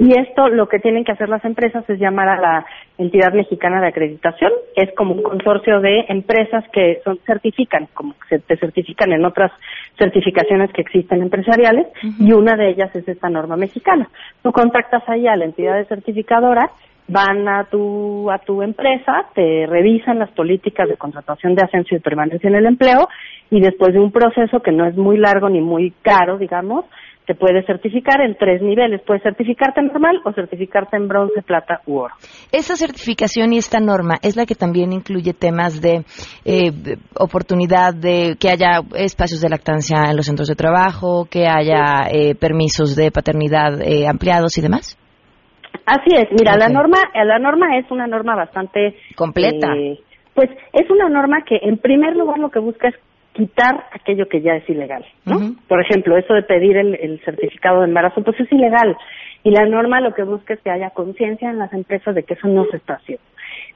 y 0.00 0.18
esto 0.18 0.48
lo 0.48 0.66
que 0.66 0.78
tienen 0.78 1.04
que 1.04 1.12
hacer 1.12 1.28
las 1.28 1.44
empresas 1.44 1.88
es 1.90 1.98
llamar 1.98 2.28
a 2.28 2.40
la 2.40 2.66
entidad 2.96 3.34
mexicana 3.34 3.82
de 3.82 3.88
acreditación. 3.88 4.50
Es 4.76 4.94
como 4.96 5.14
un 5.14 5.22
consorcio 5.22 5.80
de 5.80 6.06
empresas 6.08 6.64
que 6.72 7.00
son 7.04 7.18
certifican, 7.26 7.88
como 7.92 8.14
que 8.14 8.28
se 8.28 8.38
te 8.38 8.56
certifican 8.56 9.12
en 9.12 9.26
otras 9.26 9.52
certificaciones 9.98 10.72
que 10.72 10.80
existen 10.80 11.20
empresariales 11.20 11.86
y 12.18 12.32
una 12.32 12.56
de 12.56 12.70
ellas 12.70 12.94
es 12.96 13.06
esta 13.06 13.28
norma 13.28 13.56
mexicana. 13.56 14.08
Tú 14.42 14.52
contactas 14.52 15.02
ahí 15.06 15.26
a 15.26 15.36
la 15.36 15.44
entidad 15.44 15.76
de 15.76 15.84
certificadora 15.84 16.70
van 17.12 17.46
a 17.48 17.64
tu 17.64 18.30
a 18.30 18.38
tu 18.38 18.62
empresa, 18.62 19.26
te 19.34 19.66
revisan 19.66 20.18
las 20.18 20.30
políticas 20.30 20.88
de 20.88 20.96
contratación 20.96 21.54
de 21.54 21.62
ascenso 21.62 21.94
y 21.94 22.00
permanencia 22.00 22.48
en 22.48 22.56
el 22.56 22.66
empleo 22.66 23.08
y 23.50 23.60
después 23.60 23.92
de 23.92 24.00
un 24.00 24.10
proceso 24.10 24.60
que 24.60 24.72
no 24.72 24.86
es 24.86 24.96
muy 24.96 25.18
largo 25.18 25.48
ni 25.48 25.60
muy 25.60 25.92
caro, 26.02 26.38
digamos, 26.38 26.86
te 27.26 27.34
puedes 27.34 27.64
certificar 27.66 28.20
en 28.20 28.36
tres 28.36 28.62
niveles. 28.62 29.00
Puedes 29.06 29.22
certificarte 29.22 29.80
en 29.80 29.88
normal 29.88 30.20
o 30.24 30.32
certificarte 30.32 30.96
en 30.96 31.06
bronce, 31.06 31.42
plata 31.42 31.80
u 31.86 31.98
oro. 31.98 32.14
Esa 32.50 32.76
certificación 32.76 33.52
y 33.52 33.58
esta 33.58 33.78
norma 33.78 34.16
es 34.22 34.36
la 34.36 34.46
que 34.46 34.54
también 34.54 34.92
incluye 34.92 35.32
temas 35.32 35.80
de 35.80 36.04
eh, 36.44 36.72
de 36.72 36.98
oportunidad 37.14 37.94
de 37.94 38.36
que 38.40 38.50
haya 38.50 38.80
espacios 38.96 39.40
de 39.40 39.48
lactancia 39.48 40.10
en 40.10 40.16
los 40.16 40.26
centros 40.26 40.48
de 40.48 40.56
trabajo, 40.56 41.26
que 41.30 41.46
haya 41.46 42.08
eh, 42.10 42.34
permisos 42.34 42.96
de 42.96 43.10
paternidad 43.10 43.80
eh, 43.82 44.08
ampliados 44.08 44.58
y 44.58 44.62
demás. 44.62 44.98
Así 45.86 46.14
es, 46.14 46.28
mira, 46.32 46.56
la 46.56 46.68
norma, 46.68 46.98
eh, 47.14 47.24
la 47.24 47.38
norma 47.38 47.76
es 47.78 47.90
una 47.90 48.06
norma 48.06 48.36
bastante 48.36 48.96
Completa. 49.16 49.74
eh, 49.76 49.98
pues 50.34 50.48
es 50.72 50.88
una 50.90 51.08
norma 51.08 51.42
que 51.44 51.58
en 51.62 51.78
primer 51.78 52.16
lugar 52.16 52.38
lo 52.38 52.50
que 52.50 52.58
busca 52.58 52.88
es 52.88 52.94
quitar 53.32 53.86
aquello 53.92 54.28
que 54.28 54.42
ya 54.42 54.54
es 54.56 54.68
ilegal, 54.68 55.04
¿no? 55.24 55.56
Por 55.68 55.80
ejemplo, 55.80 56.16
eso 56.18 56.34
de 56.34 56.42
pedir 56.42 56.76
el, 56.76 56.94
el 56.94 57.20
certificado 57.24 57.80
de 57.80 57.86
embarazo, 57.88 58.22
pues 58.22 58.38
es 58.40 58.52
ilegal. 58.52 58.96
Y 59.42 59.50
la 59.50 59.64
norma 59.66 60.00
lo 60.00 60.14
que 60.14 60.22
busca 60.22 60.54
es 60.54 60.60
que 60.60 60.70
haya 60.70 60.90
conciencia 60.90 61.50
en 61.50 61.58
las 61.58 61.72
empresas 61.72 62.14
de 62.14 62.22
que 62.22 62.34
eso 62.34 62.46
no 62.48 62.64
se 62.66 62.76
está 62.76 62.94
haciendo. 62.94 63.24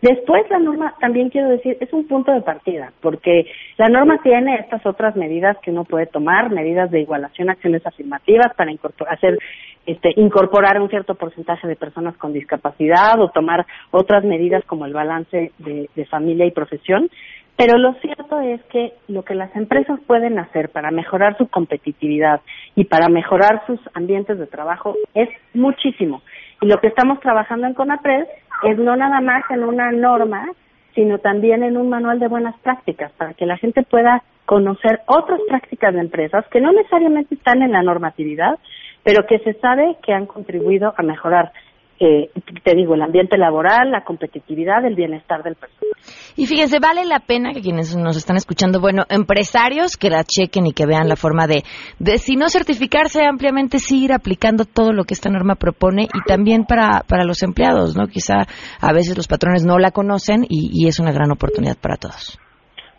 Después 0.03 0.49
la 0.51 0.59
norma, 0.59 0.95
también 1.01 1.31
quiero 1.31 1.49
decir, 1.49 1.77
es 1.81 1.93
un 1.93 2.07
punto 2.07 2.33
de 2.33 2.43
partida, 2.43 2.93
porque 3.01 3.47
la 3.79 3.89
norma 3.89 4.21
tiene 4.23 4.57
estas 4.57 4.85
otras 4.85 5.17
medidas 5.17 5.57
que 5.63 5.71
uno 5.71 5.85
puede 5.85 6.07
tomar, 6.07 6.51
medidas 6.51 6.91
de 6.91 7.01
igualación, 7.01 7.49
acciones 7.49 7.85
afirmativas 7.87 8.55
para 8.55 8.71
incorporar, 8.71 9.15
hacer, 9.15 9.39
este, 9.87 10.13
incorporar 10.17 10.81
un 10.81 10.91
cierto 10.91 11.15
porcentaje 11.15 11.67
de 11.67 11.77
personas 11.77 12.17
con 12.19 12.33
discapacidad 12.33 13.19
o 13.21 13.31
tomar 13.31 13.65
otras 13.91 14.23
medidas 14.25 14.65
como 14.67 14.85
el 14.85 14.93
balance 14.93 15.53
de, 15.59 15.89
de 15.95 16.05
familia 16.07 16.45
y 16.45 16.51
profesión. 16.51 17.09
Pero 17.57 17.79
lo 17.79 17.95
cierto 17.95 18.39
es 18.41 18.63
que 18.65 18.93
lo 19.09 19.23
que 19.23 19.35
las 19.35 19.55
empresas 19.57 19.99
pueden 20.07 20.39
hacer 20.39 20.69
para 20.69 20.91
mejorar 20.91 21.39
su 21.39 21.49
competitividad 21.49 22.43
y 22.75 22.85
para 22.85 23.09
mejorar 23.09 23.63
sus 23.67 23.81
ambientes 23.95 24.39
de 24.39 24.47
trabajo 24.47 24.95
es 25.15 25.31
muchísimo. 25.55 26.21
Y 26.61 26.67
lo 26.67 26.79
que 26.81 26.89
estamos 26.89 27.21
trabajando 27.21 27.67
en 27.67 27.75
CONAPRED 27.75 28.27
es 28.65 28.79
no 28.79 28.97
nada 28.97 29.21
más 29.21 29.45
en 29.51 29.65
una 29.65 29.91
norma, 29.93 30.47
sino 30.95 31.19
también 31.19 31.63
en 31.63 31.77
un 31.77 31.91
manual 31.91 32.19
de 32.19 32.29
buenas 32.29 32.59
prácticas 32.61 33.13
para 33.13 33.35
que 33.35 33.47
la 33.47 33.59
gente 33.59 33.83
pueda 33.83 34.23
conocer 34.47 35.01
otras 35.07 35.41
prácticas 35.49 35.93
de 35.93 36.01
empresas 36.01 36.47
que 36.49 36.61
no 36.61 36.73
necesariamente 36.73 37.35
están 37.35 37.63
en 37.63 37.73
la 37.73 37.83
normatividad, 37.83 38.59
pero 39.03 39.27
que 39.27 39.39
se 39.41 39.55
sabe 39.55 39.97
que 40.03 40.13
han 40.13 40.27
contribuido 40.27 40.95
a 40.97 41.03
mejorar 41.03 41.53
eh, 41.99 42.31
te 42.63 42.75
digo, 42.75 42.95
el 42.95 43.03
ambiente 43.03 43.39
laboral, 43.39 43.91
la 43.91 44.05
competitividad, 44.05 44.85
el 44.85 44.95
bienestar 44.95 45.43
del 45.43 45.55
personal. 45.55 45.93
Y 46.37 46.47
fíjense, 46.47 46.79
vale 46.79 47.05
la 47.05 47.21
pena 47.21 47.53
que 47.53 47.61
quienes 47.61 47.97
nos 47.97 48.17
están 48.17 48.37
escuchando, 48.37 48.81
bueno, 48.81 49.05
empresarios 49.09 49.97
que 49.97 50.11
la 50.11 50.25
chequen 50.25 50.67
y 50.67 50.73
que 50.73 50.87
vean 50.87 51.09
la 51.09 51.17
forma 51.17 51.47
de, 51.47 51.65
de 51.99 52.19
si 52.19 52.37
no 52.37 52.49
certificarse 52.49 53.25
ampliamente, 53.25 53.79
seguir 53.79 54.13
aplicando 54.13 54.65
todo 54.65 54.93
lo 54.93 55.05
que 55.05 55.15
esta 55.15 55.31
norma 55.31 55.55
propone 55.55 56.05
y 56.05 56.23
también 56.27 56.65
para, 56.65 57.01
para 57.09 57.25
los 57.25 57.43
empleados, 57.43 57.97
¿no? 57.97 58.07
Quizá 58.07 58.47
a 58.81 58.93
veces 58.93 59.17
los 59.17 59.29
patrones 59.29 59.65
no 59.65 59.79
la 59.79 59.91
conocen 59.91 60.45
y, 60.49 60.71
y 60.73 60.89
es 60.89 61.01
una 61.01 61.13
gran 61.13 61.31
oportunidad 61.31 61.77
para 61.79 61.97
todos. 61.97 62.39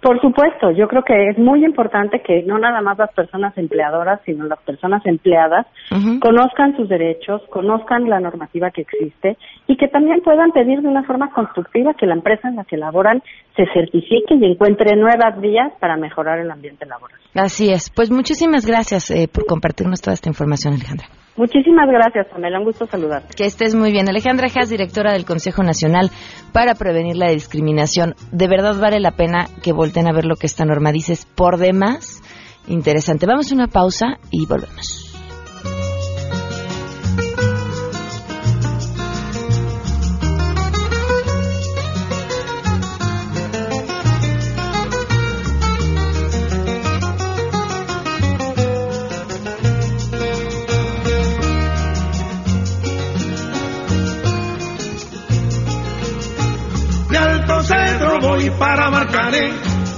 Por 0.02 0.22
supuesto, 0.22 0.72
yo 0.72 0.88
creo 0.88 1.04
que 1.04 1.30
es 1.30 1.38
muy 1.40 1.66
importante 1.66 2.22
que 2.22 2.44
no 2.44 2.60
nada 2.60 2.82
más 2.82 2.98
las 2.98 3.12
personas 3.14 3.58
empleadoras, 3.58 4.22
sino 4.26 4.46
las 4.46 4.60
personas 4.60 5.04
empleadas 5.06 5.66
conozcan 6.20 6.76
sus 6.78 6.88
derechos, 6.88 7.42
conozcan 7.50 8.08
la 8.08 8.20
normativa 8.20 8.70
que 8.70 8.82
existe 8.82 9.38
y 9.66 9.76
que 9.76 9.88
también 9.88 10.22
puedan 10.22 10.52
pedir 10.52 10.82
de 10.82 10.88
una 10.88 11.04
forma 11.04 11.32
constructiva 11.32 11.96
que 11.96 12.06
la 12.06 12.14
empresa 12.14 12.48
en 12.48 12.58
la 12.58 12.64
que 12.64 12.78
laboran 12.78 13.24
se 13.56 13.66
certifique 13.74 14.36
y 14.36 14.46
encuentre 14.46 14.96
nuevas 14.96 15.40
vías 15.42 15.74
para 15.80 15.98
mejorar 15.98 16.40
el 16.40 16.52
ambiente 16.52 16.86
laboral. 16.86 17.20
Así 17.34 17.72
es. 17.72 17.90
Pues 17.90 18.12
muchísimas 18.12 18.66
gracias 18.66 19.10
eh, 19.10 19.28
por 19.28 19.46
compartirnos 19.46 20.02
toda 20.02 20.14
esta 20.14 20.30
información, 20.30 20.76
Alejandra. 20.76 21.08
Muchísimas 21.38 21.88
gracias, 21.88 22.28
Pamela. 22.28 22.58
Un 22.60 22.65
gusto 22.65 22.88
saludarte. 22.88 23.36
Que 23.36 23.45
estés 23.45 23.76
muy 23.76 23.91
bien. 23.91 24.10
Alejandra 24.10 24.47
Haas, 24.54 24.69
directora 24.69 25.13
del 25.13 25.23
Consejo 25.23 25.62
Nacional 25.62 26.10
para 26.52 26.73
Prevenir 26.73 27.15
la 27.15 27.30
Discriminación. 27.30 28.15
De 28.32 28.47
verdad 28.47 28.76
vale 28.80 29.00
la 29.00 29.12
pena 29.12 29.45
que 29.63 29.71
volteen 29.71 30.08
a 30.08 30.13
ver 30.13 30.26
lo 30.26 30.36
que 30.36 30.47
esta 30.47 30.65
norma 30.65 30.91
dice. 30.91 31.13
Por 31.36 31.58
demás 31.58 32.23
interesante. 32.67 33.28
Vamos 33.28 33.52
a 33.52 33.56
una 33.56 33.67
pausa 33.67 34.17
y 34.32 34.45
volvemos. 34.47 35.07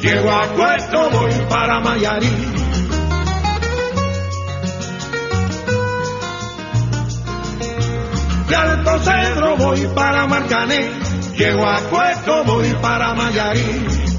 Llego 0.01 0.29
a 0.31 0.43
Puerto 0.53 1.09
voy 1.11 1.33
para 1.49 1.79
Mayarí. 1.79 2.35
De 8.47 8.55
Alto 8.55 8.99
Cedro 8.99 9.57
voy 9.57 9.87
para 9.95 10.27
Marcané, 10.27 10.89
llego 11.37 11.65
a 11.65 11.79
Puerto 11.89 12.43
voy 12.45 12.75
para 12.81 13.13
Mayarí. 13.13 14.09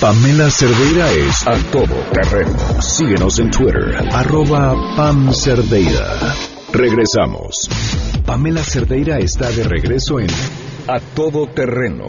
Pamela 0.00 0.50
Cerdeira 0.50 1.12
es 1.12 1.46
a 1.46 1.54
todo 1.70 1.94
terreno. 2.12 2.58
Síguenos 2.82 3.38
en 3.38 3.52
Twitter, 3.52 4.04
arroba 4.12 4.74
Pam 4.96 5.32
Cerdeira. 5.32 6.34
Regresamos. 6.72 7.68
Pamela 8.32 8.64
Cerdeira 8.64 9.18
está 9.18 9.50
de 9.50 9.62
regreso 9.62 10.18
en 10.18 10.26
A 10.88 10.98
Todo 11.00 11.48
Terreno. 11.48 12.06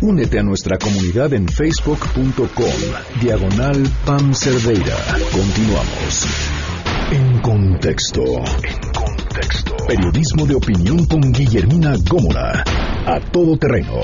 Únete 0.00 0.38
a 0.38 0.42
nuestra 0.42 0.78
comunidad 0.78 1.34
en 1.34 1.46
facebook.com, 1.46 3.20
diagonal 3.20 3.86
Pam 4.06 4.32
Cerdeira. 4.32 4.96
Continuamos. 5.30 6.26
En 7.12 7.40
contexto. 7.40 8.22
En 8.22 8.90
contexto. 8.94 9.76
Periodismo 9.86 10.46
de 10.46 10.54
opinión 10.54 11.04
con 11.04 11.20
Guillermina 11.30 11.94
Gómora. 12.08 12.64
A 13.04 13.20
Todo 13.30 13.58
Terreno. 13.58 14.00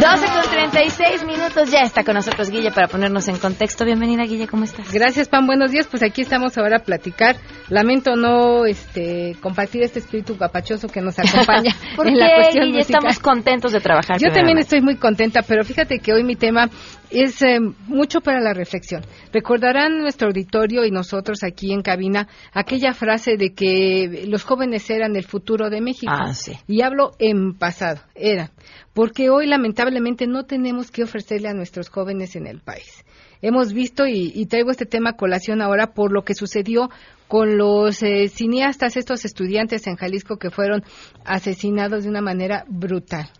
Dos 0.00 0.41
56 0.72 1.24
minutos 1.26 1.70
ya 1.70 1.80
está 1.80 2.02
con 2.02 2.14
nosotros 2.14 2.48
Guille 2.48 2.70
para 2.70 2.88
ponernos 2.88 3.28
en 3.28 3.36
contexto. 3.36 3.84
Bienvenida 3.84 4.22
Guille, 4.22 4.46
¿cómo 4.46 4.64
estás? 4.64 4.90
Gracias 4.90 5.28
Pan, 5.28 5.46
buenos 5.46 5.70
días. 5.70 5.86
Pues 5.86 6.02
aquí 6.02 6.22
estamos 6.22 6.56
ahora 6.56 6.78
a 6.78 6.80
platicar. 6.80 7.36
Lamento 7.68 8.16
no 8.16 8.64
este, 8.64 9.36
compartir 9.42 9.82
este 9.82 9.98
espíritu 9.98 10.38
capachoso 10.38 10.88
que 10.88 11.02
nos 11.02 11.18
acompaña 11.18 11.76
¿Por 11.96 12.08
en 12.08 12.14
qué, 12.14 12.20
la 12.20 12.34
cuestión 12.36 12.64
Guille, 12.64 12.78
musical. 12.78 13.00
estamos 13.00 13.18
contentos 13.18 13.72
de 13.72 13.80
trabajar. 13.80 14.16
Yo 14.18 14.32
también 14.32 14.56
estoy 14.56 14.80
muy 14.80 14.96
contenta, 14.96 15.42
pero 15.42 15.62
fíjate 15.62 15.98
que 15.98 16.14
hoy 16.14 16.24
mi 16.24 16.36
tema 16.36 16.70
es 17.12 17.42
eh, 17.42 17.58
mucho 17.86 18.20
para 18.20 18.40
la 18.40 18.54
reflexión. 18.54 19.02
Recordarán 19.32 20.00
nuestro 20.00 20.28
auditorio 20.28 20.84
y 20.84 20.90
nosotros 20.90 21.42
aquí 21.42 21.72
en 21.72 21.82
cabina 21.82 22.28
aquella 22.52 22.94
frase 22.94 23.36
de 23.36 23.54
que 23.54 24.24
los 24.26 24.44
jóvenes 24.44 24.88
eran 24.90 25.16
el 25.16 25.24
futuro 25.24 25.70
de 25.70 25.80
México. 25.80 26.12
Ah, 26.14 26.34
sí. 26.34 26.52
Y 26.66 26.82
hablo 26.82 27.12
en 27.18 27.54
pasado, 27.54 28.00
era. 28.14 28.50
Porque 28.94 29.30
hoy 29.30 29.46
lamentablemente 29.46 30.26
no 30.26 30.44
tenemos 30.44 30.90
que 30.90 31.04
ofrecerle 31.04 31.48
a 31.48 31.54
nuestros 31.54 31.88
jóvenes 31.88 32.36
en 32.36 32.46
el 32.46 32.60
país. 32.60 33.04
Hemos 33.40 33.72
visto, 33.72 34.06
y, 34.06 34.32
y 34.34 34.46
traigo 34.46 34.70
este 34.70 34.86
tema 34.86 35.10
a 35.10 35.16
colación 35.16 35.62
ahora, 35.62 35.94
por 35.94 36.12
lo 36.12 36.22
que 36.22 36.34
sucedió 36.34 36.90
con 37.26 37.56
los 37.56 38.02
eh, 38.02 38.28
cineastas, 38.28 38.96
estos 38.96 39.24
estudiantes 39.24 39.86
en 39.86 39.96
Jalisco 39.96 40.36
que 40.36 40.50
fueron 40.50 40.84
asesinados 41.24 42.04
de 42.04 42.10
una 42.10 42.20
manera 42.20 42.64
brutal. 42.68 43.30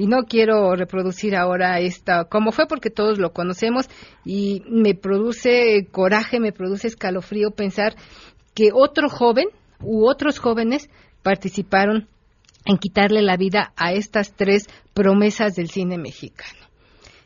Y 0.00 0.06
no 0.06 0.22
quiero 0.22 0.74
reproducir 0.76 1.36
ahora 1.36 1.78
esta, 1.78 2.24
como 2.24 2.52
fue 2.52 2.66
porque 2.66 2.88
todos 2.88 3.18
lo 3.18 3.34
conocemos 3.34 3.86
y 4.24 4.62
me 4.66 4.94
produce 4.94 5.88
coraje, 5.92 6.40
me 6.40 6.52
produce 6.52 6.86
escalofrío 6.86 7.50
pensar 7.50 7.96
que 8.54 8.70
otro 8.72 9.10
joven 9.10 9.48
u 9.82 10.08
otros 10.08 10.38
jóvenes 10.38 10.88
participaron 11.22 12.08
en 12.64 12.78
quitarle 12.78 13.20
la 13.20 13.36
vida 13.36 13.74
a 13.76 13.92
estas 13.92 14.32
tres 14.32 14.70
promesas 14.94 15.54
del 15.54 15.68
cine 15.68 15.98
mexicano. 15.98 16.60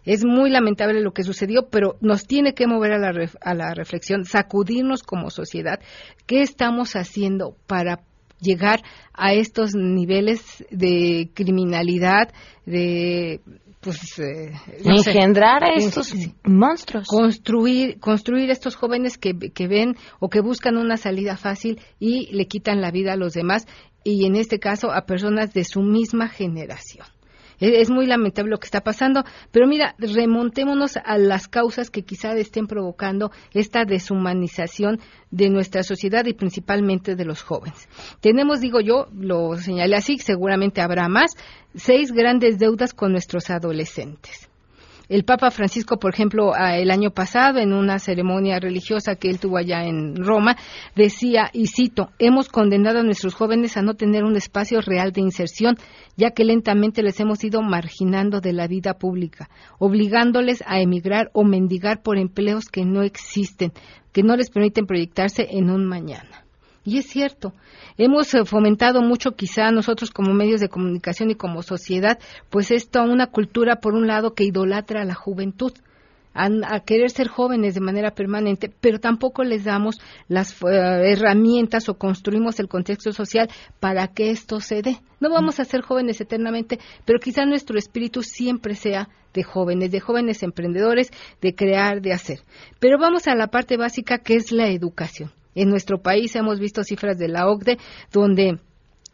Es 0.04 0.24
muy 0.24 0.50
lamentable 0.50 1.00
lo 1.00 1.12
que 1.12 1.22
sucedió, 1.22 1.68
pero 1.70 1.96
nos 2.00 2.26
tiene 2.26 2.54
que 2.54 2.66
mover 2.66 2.94
a 2.94 2.98
la, 2.98 3.30
a 3.40 3.54
la 3.54 3.72
reflexión, 3.74 4.24
sacudirnos 4.24 5.04
como 5.04 5.30
sociedad. 5.30 5.78
¿Qué 6.26 6.42
estamos 6.42 6.96
haciendo 6.96 7.56
para 7.68 8.00
llegar 8.44 8.82
a 9.12 9.32
estos 9.32 9.74
niveles 9.74 10.64
de 10.70 11.30
criminalidad, 11.34 12.32
de 12.66 13.40
pues 13.80 14.18
eh, 14.18 14.52
no 14.84 14.96
sé. 14.98 15.10
Engendrar 15.10 15.62
a 15.62 15.74
estos 15.74 16.14
monstruos. 16.44 17.06
construir 17.06 18.00
construir 18.00 18.50
estos 18.50 18.76
jóvenes 18.76 19.18
que, 19.18 19.34
que 19.52 19.68
ven 19.68 19.96
o 20.20 20.30
que 20.30 20.40
buscan 20.40 20.78
una 20.78 20.96
salida 20.96 21.36
fácil 21.36 21.80
y 22.00 22.32
le 22.32 22.46
quitan 22.46 22.80
la 22.80 22.90
vida 22.90 23.12
a 23.12 23.16
los 23.16 23.34
demás 23.34 23.66
y 24.04 24.26
en 24.26 24.36
este 24.36 24.58
caso 24.58 24.90
a 24.90 25.06
personas 25.06 25.52
de 25.52 25.64
su 25.64 25.82
misma 25.82 26.28
generación. 26.28 27.06
Es, 27.64 27.88
es 27.88 27.90
muy 27.90 28.06
lamentable 28.06 28.50
lo 28.50 28.58
que 28.58 28.66
está 28.66 28.82
pasando, 28.82 29.24
pero 29.50 29.66
mira, 29.66 29.94
remontémonos 29.98 30.96
a 30.96 31.18
las 31.18 31.48
causas 31.48 31.90
que 31.90 32.02
quizá 32.02 32.34
estén 32.34 32.66
provocando 32.66 33.30
esta 33.52 33.84
deshumanización 33.84 35.00
de 35.30 35.50
nuestra 35.50 35.82
sociedad 35.82 36.24
y 36.26 36.34
principalmente 36.34 37.16
de 37.16 37.24
los 37.24 37.42
jóvenes. 37.42 37.88
Tenemos, 38.20 38.60
digo 38.60 38.80
yo, 38.80 39.08
lo 39.14 39.56
señalé 39.56 39.96
así, 39.96 40.18
seguramente 40.18 40.80
habrá 40.80 41.08
más, 41.08 41.32
seis 41.74 42.12
grandes 42.12 42.58
deudas 42.58 42.92
con 42.92 43.12
nuestros 43.12 43.50
adolescentes. 43.50 44.48
El 45.08 45.24
Papa 45.24 45.50
Francisco, 45.50 45.98
por 45.98 46.14
ejemplo, 46.14 46.54
a- 46.54 46.76
el 46.78 46.90
año 46.90 47.10
pasado, 47.10 47.58
en 47.58 47.72
una 47.72 47.98
ceremonia 47.98 48.58
religiosa 48.58 49.16
que 49.16 49.28
él 49.28 49.38
tuvo 49.38 49.58
allá 49.58 49.84
en 49.84 50.16
Roma, 50.16 50.56
decía, 50.96 51.50
y 51.52 51.66
cito, 51.66 52.10
hemos 52.18 52.48
condenado 52.48 53.00
a 53.00 53.02
nuestros 53.02 53.34
jóvenes 53.34 53.76
a 53.76 53.82
no 53.82 53.94
tener 53.94 54.24
un 54.24 54.36
espacio 54.36 54.80
real 54.80 55.12
de 55.12 55.20
inserción, 55.20 55.76
ya 56.16 56.30
que 56.30 56.44
lentamente 56.44 57.02
les 57.02 57.20
hemos 57.20 57.42
ido 57.44 57.60
marginando 57.62 58.40
de 58.40 58.52
la 58.52 58.66
vida 58.66 58.94
pública, 58.94 59.48
obligándoles 59.78 60.62
a 60.66 60.80
emigrar 60.80 61.30
o 61.32 61.44
mendigar 61.44 62.02
por 62.02 62.18
empleos 62.18 62.66
que 62.66 62.84
no 62.84 63.02
existen, 63.02 63.72
que 64.12 64.22
no 64.22 64.36
les 64.36 64.50
permiten 64.50 64.86
proyectarse 64.86 65.48
en 65.50 65.70
un 65.70 65.84
mañana. 65.86 66.43
Y 66.84 66.98
es 66.98 67.06
cierto, 67.06 67.54
hemos 67.96 68.34
eh, 68.34 68.44
fomentado 68.44 69.00
mucho 69.00 69.32
quizá 69.32 69.70
nosotros 69.70 70.10
como 70.10 70.34
medios 70.34 70.60
de 70.60 70.68
comunicación 70.68 71.30
y 71.30 71.34
como 71.34 71.62
sociedad, 71.62 72.18
pues 72.50 72.70
esto 72.70 73.02
una 73.02 73.28
cultura 73.28 73.76
por 73.76 73.94
un 73.94 74.06
lado 74.06 74.34
que 74.34 74.44
idolatra 74.44 75.00
a 75.00 75.06
la 75.06 75.14
juventud, 75.14 75.72
a, 76.34 76.48
a 76.66 76.80
querer 76.80 77.10
ser 77.10 77.28
jóvenes 77.28 77.74
de 77.74 77.80
manera 77.80 78.10
permanente, 78.10 78.70
pero 78.80 78.98
tampoco 78.98 79.44
les 79.44 79.64
damos 79.64 79.98
las 80.28 80.52
eh, 80.62 81.12
herramientas 81.12 81.88
o 81.88 81.94
construimos 81.96 82.60
el 82.60 82.68
contexto 82.68 83.12
social 83.12 83.48
para 83.80 84.08
que 84.08 84.30
esto 84.30 84.60
se 84.60 84.82
dé. 84.82 84.98
No 85.20 85.30
vamos 85.30 85.60
a 85.60 85.64
ser 85.64 85.80
jóvenes 85.80 86.20
eternamente, 86.20 86.78
pero 87.06 87.18
quizá 87.18 87.46
nuestro 87.46 87.78
espíritu 87.78 88.22
siempre 88.22 88.74
sea 88.74 89.08
de 89.32 89.42
jóvenes, 89.42 89.90
de 89.90 90.00
jóvenes 90.00 90.42
emprendedores, 90.42 91.10
de 91.40 91.54
crear, 91.54 92.02
de 92.02 92.12
hacer. 92.12 92.40
Pero 92.78 92.98
vamos 92.98 93.26
a 93.26 93.34
la 93.34 93.46
parte 93.46 93.78
básica 93.78 94.18
que 94.18 94.34
es 94.34 94.52
la 94.52 94.68
educación. 94.68 95.32
En 95.54 95.68
nuestro 95.68 96.02
país 96.02 96.34
hemos 96.36 96.58
visto 96.58 96.82
cifras 96.84 97.18
de 97.18 97.28
la 97.28 97.48
OCDE 97.48 97.78
donde 98.12 98.58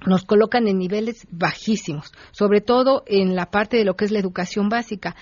nos 0.07 0.24
colocan 0.24 0.66
en 0.66 0.79
niveles 0.79 1.26
bajísimos, 1.31 2.12
sobre 2.33 2.61
todo 2.61 3.03
en 3.07 3.35
la 3.35 3.50
parte 3.50 3.76
de 3.76 3.85
lo 3.85 3.96
que 3.96 4.07
es 4.07 4.11
la 4.11 4.18
educación 4.18 4.68
básica. 4.68 5.14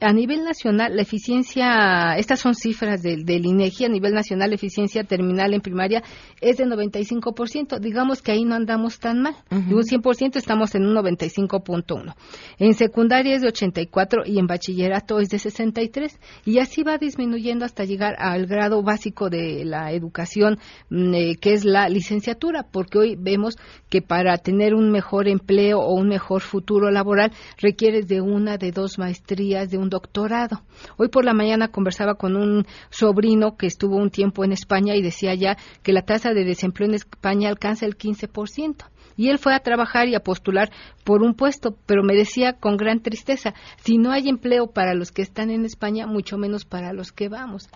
A 0.00 0.12
nivel 0.12 0.44
nacional, 0.44 0.96
la 0.96 1.02
eficiencia, 1.02 2.16
estas 2.16 2.40
son 2.40 2.54
cifras 2.54 3.00
del, 3.00 3.24
del 3.24 3.46
INEGI, 3.46 3.86
a 3.86 3.88
nivel 3.88 4.12
nacional, 4.12 4.50
la 4.50 4.56
eficiencia 4.56 5.04
terminal 5.04 5.54
en 5.54 5.60
primaria 5.60 6.02
es 6.40 6.58
de 6.58 6.66
95%. 6.66 7.78
Digamos 7.78 8.20
que 8.20 8.32
ahí 8.32 8.44
no 8.44 8.54
andamos 8.54 8.98
tan 8.98 9.22
mal. 9.22 9.34
De 9.50 9.74
un 9.74 9.82
100% 9.82 10.36
estamos 10.36 10.74
en 10.74 10.84
un 10.84 10.94
95.1. 10.96 12.14
En 12.58 12.74
secundaria 12.74 13.36
es 13.36 13.42
de 13.42 13.48
84 13.48 14.22
y 14.26 14.38
en 14.38 14.46
bachillerato 14.46 15.20
es 15.20 15.28
de 15.28 15.38
63. 15.38 16.18
Y 16.44 16.58
así 16.58 16.82
va 16.82 16.98
disminuyendo 16.98 17.64
hasta 17.64 17.84
llegar 17.84 18.14
al 18.18 18.46
grado 18.46 18.82
básico 18.82 19.30
de 19.30 19.64
la 19.64 19.92
educación, 19.92 20.58
mm, 20.90 21.14
eh, 21.14 21.36
que 21.40 21.52
es 21.52 21.64
la 21.64 21.88
licenciatura, 21.88 22.66
porque 22.70 22.98
hoy 22.98 23.16
vemos 23.16 23.56
que 23.88 24.02
para 24.02 24.36
tener 24.38 24.74
un 24.74 24.90
mejor 24.90 25.28
empleo 25.28 25.78
o 25.80 25.94
un 25.94 26.08
mejor 26.08 26.42
futuro 26.42 26.90
laboral 26.90 27.32
requieres 27.58 28.08
de 28.08 28.20
una, 28.20 28.58
de 28.58 28.72
dos 28.72 28.98
maestrías, 28.98 29.70
de 29.70 29.78
un 29.78 29.83
doctorado. 29.90 30.62
Hoy 30.96 31.08
por 31.08 31.24
la 31.24 31.34
mañana 31.34 31.68
conversaba 31.68 32.14
con 32.14 32.36
un 32.36 32.66
sobrino 32.90 33.56
que 33.56 33.66
estuvo 33.66 33.96
un 33.96 34.10
tiempo 34.10 34.44
en 34.44 34.52
España 34.52 34.94
y 34.94 35.02
decía 35.02 35.34
ya 35.34 35.56
que 35.82 35.92
la 35.92 36.02
tasa 36.02 36.32
de 36.32 36.44
desempleo 36.44 36.88
en 36.88 36.94
España 36.94 37.48
alcanza 37.48 37.86
el 37.86 37.96
15%. 37.96 38.84
Y 39.16 39.28
él 39.30 39.38
fue 39.38 39.54
a 39.54 39.60
trabajar 39.60 40.08
y 40.08 40.14
a 40.14 40.20
postular 40.20 40.70
por 41.04 41.22
un 41.22 41.34
puesto, 41.34 41.76
pero 41.86 42.02
me 42.02 42.14
decía 42.14 42.54
con 42.54 42.76
gran 42.76 43.00
tristeza, 43.00 43.54
si 43.84 43.98
no 43.98 44.10
hay 44.10 44.28
empleo 44.28 44.66
para 44.68 44.94
los 44.94 45.12
que 45.12 45.22
están 45.22 45.50
en 45.50 45.64
España, 45.64 46.06
mucho 46.06 46.36
menos 46.38 46.64
para 46.64 46.92
los 46.92 47.12
que 47.12 47.28
vamos. 47.28 47.68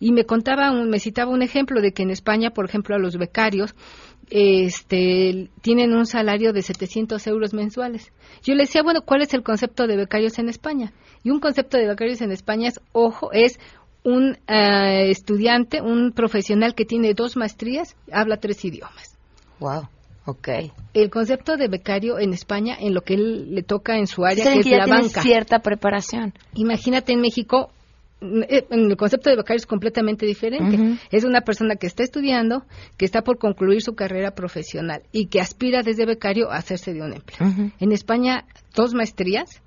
Y 0.00 0.12
me 0.12 0.24
contaba, 0.24 0.70
un- 0.70 0.90
me 0.90 1.00
citaba 1.00 1.30
un 1.30 1.42
ejemplo 1.42 1.80
de 1.80 1.92
que 1.92 2.02
en 2.02 2.10
España, 2.10 2.50
por 2.50 2.64
ejemplo, 2.66 2.94
a 2.94 2.98
los 2.98 3.16
becarios, 3.16 3.74
este, 4.30 5.50
tienen 5.62 5.92
un 5.92 6.06
salario 6.06 6.52
de 6.52 6.62
700 6.62 7.26
euros 7.26 7.54
mensuales. 7.54 8.12
Yo 8.42 8.54
le 8.54 8.62
decía, 8.64 8.82
bueno, 8.82 9.02
¿cuál 9.02 9.22
es 9.22 9.34
el 9.34 9.42
concepto 9.42 9.86
de 9.86 9.96
becarios 9.96 10.38
en 10.38 10.48
España? 10.48 10.92
Y 11.22 11.30
un 11.30 11.40
concepto 11.40 11.76
de 11.76 11.86
becarios 11.86 12.20
en 12.20 12.32
España 12.32 12.68
es, 12.68 12.80
ojo, 12.92 13.30
es 13.32 13.58
un 14.02 14.36
eh, 14.48 15.10
estudiante, 15.10 15.80
un 15.80 16.12
profesional 16.12 16.74
que 16.74 16.84
tiene 16.84 17.14
dos 17.14 17.36
maestrías, 17.36 17.96
habla 18.12 18.36
tres 18.38 18.64
idiomas. 18.64 19.16
Wow. 19.60 19.88
Ok. 20.26 20.48
El 20.94 21.10
concepto 21.10 21.56
de 21.56 21.68
becario 21.68 22.18
en 22.18 22.32
España, 22.32 22.76
en 22.78 22.94
lo 22.94 23.02
que 23.02 23.14
él 23.14 23.54
le 23.54 23.62
toca 23.62 23.98
en 23.98 24.06
su 24.06 24.24
área, 24.24 24.44
Es 24.44 24.52
que 24.54 24.60
es 24.60 24.66
ya 24.66 24.78
la 24.78 24.86
banca. 24.86 25.22
cierta 25.22 25.58
preparación. 25.58 26.32
Imagínate 26.54 27.12
en 27.12 27.20
México, 27.20 27.70
eh, 28.22 28.64
el 28.70 28.96
concepto 28.96 29.28
de 29.28 29.36
becario 29.36 29.58
es 29.58 29.66
completamente 29.66 30.24
diferente. 30.24 30.98
Es 31.10 31.24
una 31.24 31.42
persona 31.42 31.76
que 31.76 31.86
está 31.86 32.02
estudiando, 32.02 32.64
que 32.96 33.04
está 33.04 33.22
por 33.22 33.38
concluir 33.38 33.82
su 33.82 33.94
carrera 33.94 34.30
profesional 34.30 35.02
y 35.12 35.26
que 35.26 35.40
aspira 35.40 35.82
desde 35.82 36.06
becario 36.06 36.50
a 36.50 36.56
hacerse 36.56 36.94
de 36.94 37.02
un 37.02 37.12
empleo. 37.12 37.72
En 37.78 37.92
España, 37.92 38.46
dos 38.74 38.94
maestrías, 38.94 39.60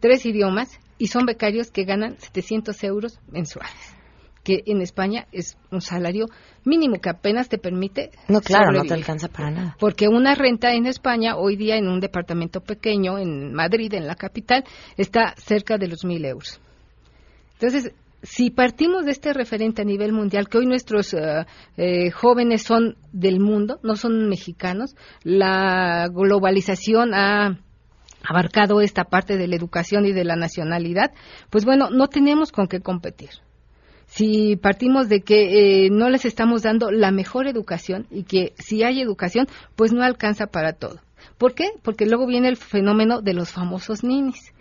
tres 0.00 0.26
idiomas 0.26 0.80
y 0.98 1.06
son 1.08 1.26
becarios 1.26 1.70
que 1.70 1.84
ganan 1.84 2.16
700 2.18 2.82
euros 2.84 3.20
mensuales. 3.30 3.94
Que 4.42 4.62
en 4.66 4.80
España 4.80 5.26
es 5.30 5.56
un 5.70 5.80
salario 5.80 6.26
mínimo 6.64 7.00
que 7.00 7.10
apenas 7.10 7.48
te 7.48 7.58
permite. 7.58 8.10
No, 8.28 8.40
claro, 8.40 8.72
no 8.72 8.84
te 8.84 8.94
alcanza 8.94 9.28
para 9.28 9.50
nada. 9.50 9.76
Porque 9.78 10.08
una 10.08 10.34
renta 10.34 10.72
en 10.72 10.86
España, 10.86 11.36
hoy 11.36 11.56
día 11.56 11.76
en 11.76 11.88
un 11.88 12.00
departamento 12.00 12.60
pequeño, 12.60 13.18
en 13.18 13.52
Madrid, 13.52 13.94
en 13.94 14.06
la 14.06 14.16
capital, 14.16 14.64
está 14.96 15.34
cerca 15.36 15.78
de 15.78 15.88
los 15.88 16.04
mil 16.04 16.24
euros. 16.24 16.60
Entonces, 17.54 17.92
si 18.22 18.50
partimos 18.50 19.04
de 19.04 19.10
este 19.10 19.32
referente 19.32 19.82
a 19.82 19.84
nivel 19.84 20.12
mundial, 20.12 20.48
que 20.48 20.58
hoy 20.58 20.66
nuestros 20.66 21.12
eh, 21.14 21.44
eh, 21.76 22.10
jóvenes 22.10 22.62
son 22.62 22.96
del 23.12 23.40
mundo, 23.40 23.80
no 23.82 23.96
son 23.96 24.28
mexicanos, 24.28 24.96
la 25.22 26.08
globalización 26.08 27.14
ha 27.14 27.58
abarcado 28.24 28.80
esta 28.80 29.04
parte 29.04 29.36
de 29.36 29.48
la 29.48 29.56
educación 29.56 30.06
y 30.06 30.12
de 30.12 30.24
la 30.24 30.36
nacionalidad, 30.36 31.12
pues 31.50 31.64
bueno, 31.64 31.90
no 31.90 32.06
tenemos 32.06 32.52
con 32.52 32.68
qué 32.68 32.80
competir 32.80 33.30
si 34.14 34.56
partimos 34.56 35.08
de 35.08 35.22
que 35.22 35.86
eh, 35.86 35.90
no 35.90 36.10
les 36.10 36.26
estamos 36.26 36.62
dando 36.62 36.90
la 36.90 37.10
mejor 37.10 37.46
educación 37.46 38.06
y 38.10 38.24
que 38.24 38.52
si 38.58 38.82
hay 38.82 39.00
educación, 39.00 39.46
pues 39.74 39.92
no 39.94 40.02
alcanza 40.02 40.46
para 40.48 40.74
todo. 40.74 41.00
¿Por 41.38 41.54
qué? 41.54 41.70
Porque 41.82 42.04
luego 42.04 42.26
viene 42.26 42.48
el 42.48 42.58
fenómeno 42.58 43.22
de 43.22 43.32
los 43.32 43.50
famosos 43.50 44.04
ninis, 44.04 44.52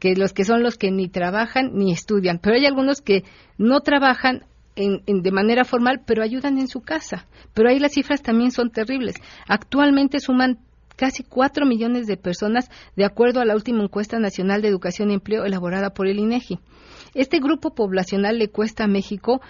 que 0.00 0.16
los 0.16 0.32
que 0.32 0.44
son 0.44 0.64
los 0.64 0.76
que 0.76 0.90
ni 0.90 1.08
trabajan 1.08 1.70
ni 1.74 1.92
estudian, 1.92 2.40
pero 2.40 2.56
hay 2.56 2.66
algunos 2.66 3.00
que 3.00 3.22
no 3.56 3.82
trabajan 3.82 4.42
en- 4.74 5.02
en- 5.06 5.22
de 5.22 5.30
manera 5.30 5.64
formal, 5.64 6.00
pero 6.04 6.24
ayudan 6.24 6.58
en 6.58 6.66
su 6.66 6.80
casa. 6.80 7.26
Pero 7.54 7.68
ahí 7.68 7.78
las 7.78 7.92
cifras 7.92 8.20
también 8.22 8.50
son 8.50 8.70
terribles. 8.70 9.14
Actualmente 9.46 10.18
suman 10.18 10.58
casi 10.96 11.22
cuatro 11.22 11.66
millones 11.66 12.08
de 12.08 12.16
personas, 12.16 12.68
de 12.96 13.04
acuerdo 13.04 13.40
a 13.40 13.44
la 13.44 13.54
última 13.54 13.82
encuesta 13.84 14.18
nacional 14.18 14.60
de 14.60 14.68
educación 14.68 15.10
y 15.10 15.14
empleo 15.14 15.44
elaborada 15.44 15.90
por 15.90 16.08
el 16.08 16.18
INEGI. 16.18 16.58
Este 17.14 17.38
grupo 17.40 17.74
poblacional 17.74 18.38
le 18.38 18.48
cuesta 18.48 18.84
a 18.84 18.88
México 18.88 19.40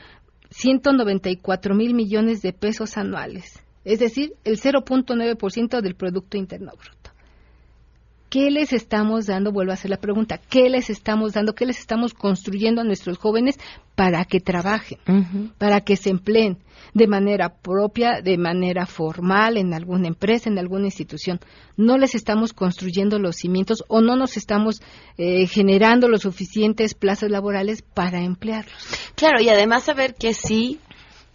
194 0.51 1.75
mil 1.75 1.95
millones 1.95 2.43
de 2.43 2.53
pesos 2.53 2.97
anuales, 2.97 3.63
es 3.85 3.99
decir, 3.99 4.35
el 4.45 4.59
0.9% 4.59 5.81
del 5.81 5.95
Producto 5.95 6.37
Interno 6.37 6.73
Bruto. 6.73 6.98
¿Qué 8.29 8.51
les 8.51 8.73
estamos 8.73 9.27
dando? 9.27 9.53
Vuelvo 9.53 9.73
a 9.73 9.75
hacer 9.75 9.91
la 9.91 9.97
pregunta. 9.97 10.39
¿Qué 10.39 10.69
les 10.69 10.91
estamos 10.91 11.33
dando? 11.33 11.55
¿Qué 11.55 11.65
les 11.65 11.79
estamos 11.79 12.13
construyendo 12.13 12.83
a 12.83 12.85
nuestros 12.85 13.17
jóvenes 13.17 13.59
para 13.95 14.25
que 14.27 14.41
trabajen, 14.41 14.99
para 15.57 15.81
que 15.81 15.97
se 15.97 16.11
empleen 16.11 16.59
de 16.95 17.07
manera 17.07 17.49
propia, 17.49 18.21
de 18.21 18.37
manera 18.37 18.87
formal, 18.87 19.57
en 19.57 19.73
alguna 19.73 20.09
empresa, 20.09 20.51
en 20.51 20.59
alguna 20.59 20.87
institución? 20.87 21.41
No 21.77 21.97
les 21.97 22.15
estamos 22.15 22.53
construyendo 22.53 23.19
los 23.19 23.37
cimientos 23.37 23.85
o 23.89 24.03
no 24.03 24.15
nos 24.15 24.37
estamos 24.37 24.83
eh, 25.17 25.47
generando 25.47 26.09
los 26.09 26.23
suficientes 26.23 26.95
plazas 26.95 27.31
laborales 27.31 27.81
para 27.83 28.21
emplearlos. 28.21 28.89
Claro, 29.15 29.41
y 29.41 29.49
además 29.49 29.85
saber 29.85 30.15
que 30.15 30.35
si 30.35 30.81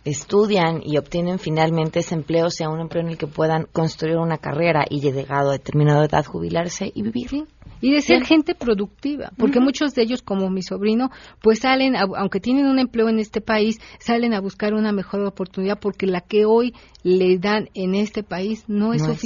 estudian 0.05 0.81
y 0.83 0.97
obtienen 0.97 1.39
finalmente 1.39 1.99
ese 1.99 2.15
empleo, 2.15 2.49
sea 2.49 2.69
un 2.69 2.79
empleo 2.79 3.03
en 3.03 3.09
el 3.09 3.17
que 3.17 3.27
puedan 3.27 3.67
construir 3.71 4.17
una 4.17 4.37
carrera 4.37 4.85
y 4.89 4.99
llegado 5.01 5.49
a 5.49 5.53
determinada 5.53 6.05
edad 6.05 6.25
jubilarse 6.25 6.91
y 6.93 7.01
vivir. 7.01 7.47
Y 7.81 7.91
de 7.91 8.01
ser 8.01 8.23
gente 8.23 8.55
productiva, 8.55 9.31
porque 9.37 9.59
muchos 9.59 9.93
de 9.93 10.03
ellos, 10.03 10.21
como 10.21 10.49
mi 10.49 10.61
sobrino, 10.61 11.09
pues 11.41 11.59
salen, 11.59 11.97
a- 11.97 12.07
aunque 12.17 12.39
tienen 12.39 12.65
un 12.65 12.79
empleo 12.79 13.09
en 13.09 13.19
este 13.19 13.41
país, 13.41 13.79
salen 13.99 14.33
a 14.33 14.39
buscar 14.39 14.73
una 14.73 14.93
mejor 14.93 15.21
oportunidad 15.25 15.79
porque 15.79 16.07
la 16.07 16.21
que 16.21 16.45
hoy 16.45 16.73
le 17.03 17.37
dan 17.39 17.69
en 17.73 17.95
este 17.95 18.23
país 18.23 18.63
no 18.69 18.93
es 18.93 19.01
No 19.01 19.11
es. 19.11 19.19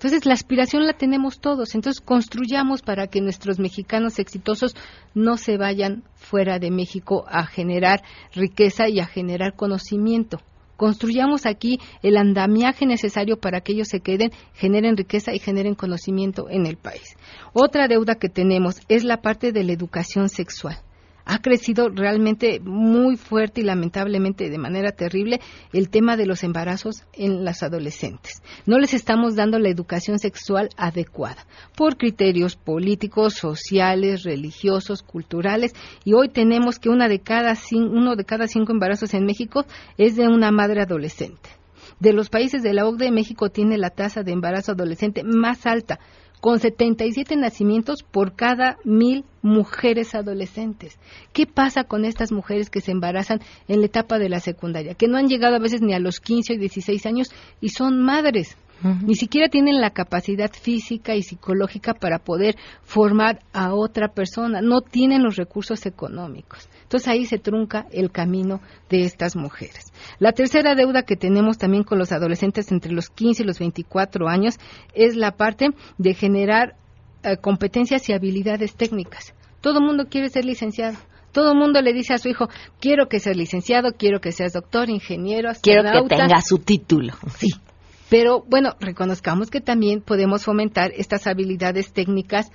Entonces, 0.00 0.24
la 0.24 0.32
aspiración 0.32 0.86
la 0.86 0.94
tenemos 0.94 1.40
todos. 1.40 1.74
Entonces, 1.74 2.00
construyamos 2.00 2.80
para 2.80 3.08
que 3.08 3.20
nuestros 3.20 3.58
mexicanos 3.58 4.18
exitosos 4.18 4.74
no 5.14 5.36
se 5.36 5.58
vayan 5.58 6.04
fuera 6.14 6.58
de 6.58 6.70
México 6.70 7.26
a 7.28 7.44
generar 7.44 8.00
riqueza 8.34 8.88
y 8.88 8.98
a 8.98 9.04
generar 9.04 9.56
conocimiento. 9.56 10.40
Construyamos 10.78 11.44
aquí 11.44 11.80
el 12.02 12.16
andamiaje 12.16 12.86
necesario 12.86 13.36
para 13.36 13.60
que 13.60 13.72
ellos 13.72 13.88
se 13.88 14.00
queden, 14.00 14.30
generen 14.54 14.96
riqueza 14.96 15.34
y 15.34 15.38
generen 15.38 15.74
conocimiento 15.74 16.48
en 16.48 16.64
el 16.64 16.78
país. 16.78 17.18
Otra 17.52 17.86
deuda 17.86 18.14
que 18.14 18.30
tenemos 18.30 18.80
es 18.88 19.04
la 19.04 19.18
parte 19.18 19.52
de 19.52 19.64
la 19.64 19.72
educación 19.72 20.30
sexual. 20.30 20.78
Ha 21.24 21.38
crecido 21.38 21.88
realmente 21.88 22.60
muy 22.60 23.16
fuerte 23.16 23.60
y 23.60 23.64
lamentablemente 23.64 24.50
de 24.50 24.58
manera 24.58 24.92
terrible 24.92 25.40
el 25.72 25.90
tema 25.90 26.16
de 26.16 26.26
los 26.26 26.44
embarazos 26.44 27.04
en 27.12 27.44
las 27.44 27.62
adolescentes. 27.62 28.42
No 28.66 28.78
les 28.78 28.94
estamos 28.94 29.36
dando 29.36 29.58
la 29.58 29.68
educación 29.68 30.18
sexual 30.18 30.70
adecuada 30.76 31.46
por 31.76 31.96
criterios 31.96 32.56
políticos, 32.56 33.34
sociales, 33.34 34.22
religiosos, 34.24 35.02
culturales 35.02 35.74
y 36.04 36.14
hoy 36.14 36.28
tenemos 36.28 36.78
que 36.78 36.88
una 36.88 37.08
de 37.08 37.20
cada 37.20 37.54
uno 37.72 38.16
de 38.16 38.24
cada 38.24 38.46
cinco 38.46 38.72
embarazos 38.72 39.14
en 39.14 39.24
México 39.24 39.64
es 39.98 40.16
de 40.16 40.28
una 40.28 40.50
madre 40.50 40.82
adolescente. 40.82 41.50
De 42.00 42.14
los 42.14 42.30
países 42.30 42.62
de 42.62 42.72
la 42.72 42.86
OCDE, 42.86 43.10
México 43.10 43.50
tiene 43.50 43.76
la 43.76 43.90
tasa 43.90 44.22
de 44.22 44.32
embarazo 44.32 44.72
adolescente 44.72 45.22
más 45.22 45.66
alta, 45.66 46.00
con 46.40 46.58
77 46.58 47.36
nacimientos 47.36 48.02
por 48.02 48.34
cada 48.34 48.78
mil 48.84 49.24
mujeres 49.42 50.14
adolescentes. 50.14 50.98
¿Qué 51.32 51.46
pasa 51.46 51.84
con 51.84 52.04
estas 52.04 52.32
mujeres 52.32 52.70
que 52.70 52.80
se 52.80 52.92
embarazan 52.92 53.40
en 53.68 53.80
la 53.80 53.86
etapa 53.86 54.18
de 54.18 54.28
la 54.28 54.40
secundaria? 54.40 54.94
Que 54.94 55.08
no 55.08 55.18
han 55.18 55.28
llegado 55.28 55.56
a 55.56 55.60
veces 55.60 55.82
ni 55.82 55.92
a 55.92 55.98
los 55.98 56.20
15 56.20 56.54
o 56.54 56.58
16 56.58 57.06
años 57.06 57.30
y 57.60 57.70
son 57.70 58.02
madres. 58.02 58.56
Ni 58.82 59.14
siquiera 59.14 59.48
tienen 59.48 59.80
la 59.80 59.90
capacidad 59.90 60.50
física 60.50 61.14
y 61.14 61.22
psicológica 61.22 61.94
para 61.94 62.18
poder 62.18 62.56
formar 62.82 63.40
a 63.52 63.74
otra 63.74 64.08
persona. 64.08 64.60
No 64.62 64.80
tienen 64.80 65.22
los 65.22 65.36
recursos 65.36 65.84
económicos. 65.86 66.68
Entonces 66.82 67.08
ahí 67.08 67.26
se 67.26 67.38
trunca 67.38 67.86
el 67.92 68.10
camino 68.10 68.60
de 68.88 69.04
estas 69.04 69.36
mujeres. 69.36 69.92
La 70.18 70.32
tercera 70.32 70.74
deuda 70.74 71.02
que 71.02 71.16
tenemos 71.16 71.58
también 71.58 71.84
con 71.84 71.98
los 71.98 72.12
adolescentes 72.12 72.72
entre 72.72 72.92
los 72.92 73.10
15 73.10 73.42
y 73.42 73.46
los 73.46 73.58
24 73.58 74.28
años 74.28 74.58
es 74.94 75.16
la 75.16 75.32
parte 75.32 75.68
de 75.98 76.14
generar 76.14 76.76
eh, 77.22 77.36
competencias 77.36 78.08
y 78.08 78.12
habilidades 78.12 78.74
técnicas. 78.74 79.34
Todo 79.60 79.78
el 79.80 79.84
mundo 79.84 80.06
quiere 80.08 80.30
ser 80.30 80.44
licenciado. 80.44 80.96
Todo 81.32 81.52
el 81.52 81.58
mundo 81.58 81.80
le 81.80 81.92
dice 81.92 82.14
a 82.14 82.18
su 82.18 82.28
hijo, 82.28 82.48
quiero 82.80 83.08
que 83.08 83.20
seas 83.20 83.36
licenciado, 83.36 83.92
quiero 83.92 84.20
que 84.20 84.32
seas 84.32 84.52
doctor, 84.52 84.90
ingeniero, 84.90 85.50
astronauta. 85.50 85.90
Quiero 85.90 86.08
que 86.08 86.16
tenga 86.16 86.40
su 86.40 86.58
título. 86.58 87.14
Sí. 87.36 87.50
Pero 88.10 88.44
bueno, 88.46 88.74
reconozcamos 88.80 89.50
que 89.50 89.60
también 89.60 90.02
podemos 90.02 90.44
fomentar 90.44 90.90
estas 90.96 91.28
habilidades 91.28 91.92
técnicas 91.92 92.50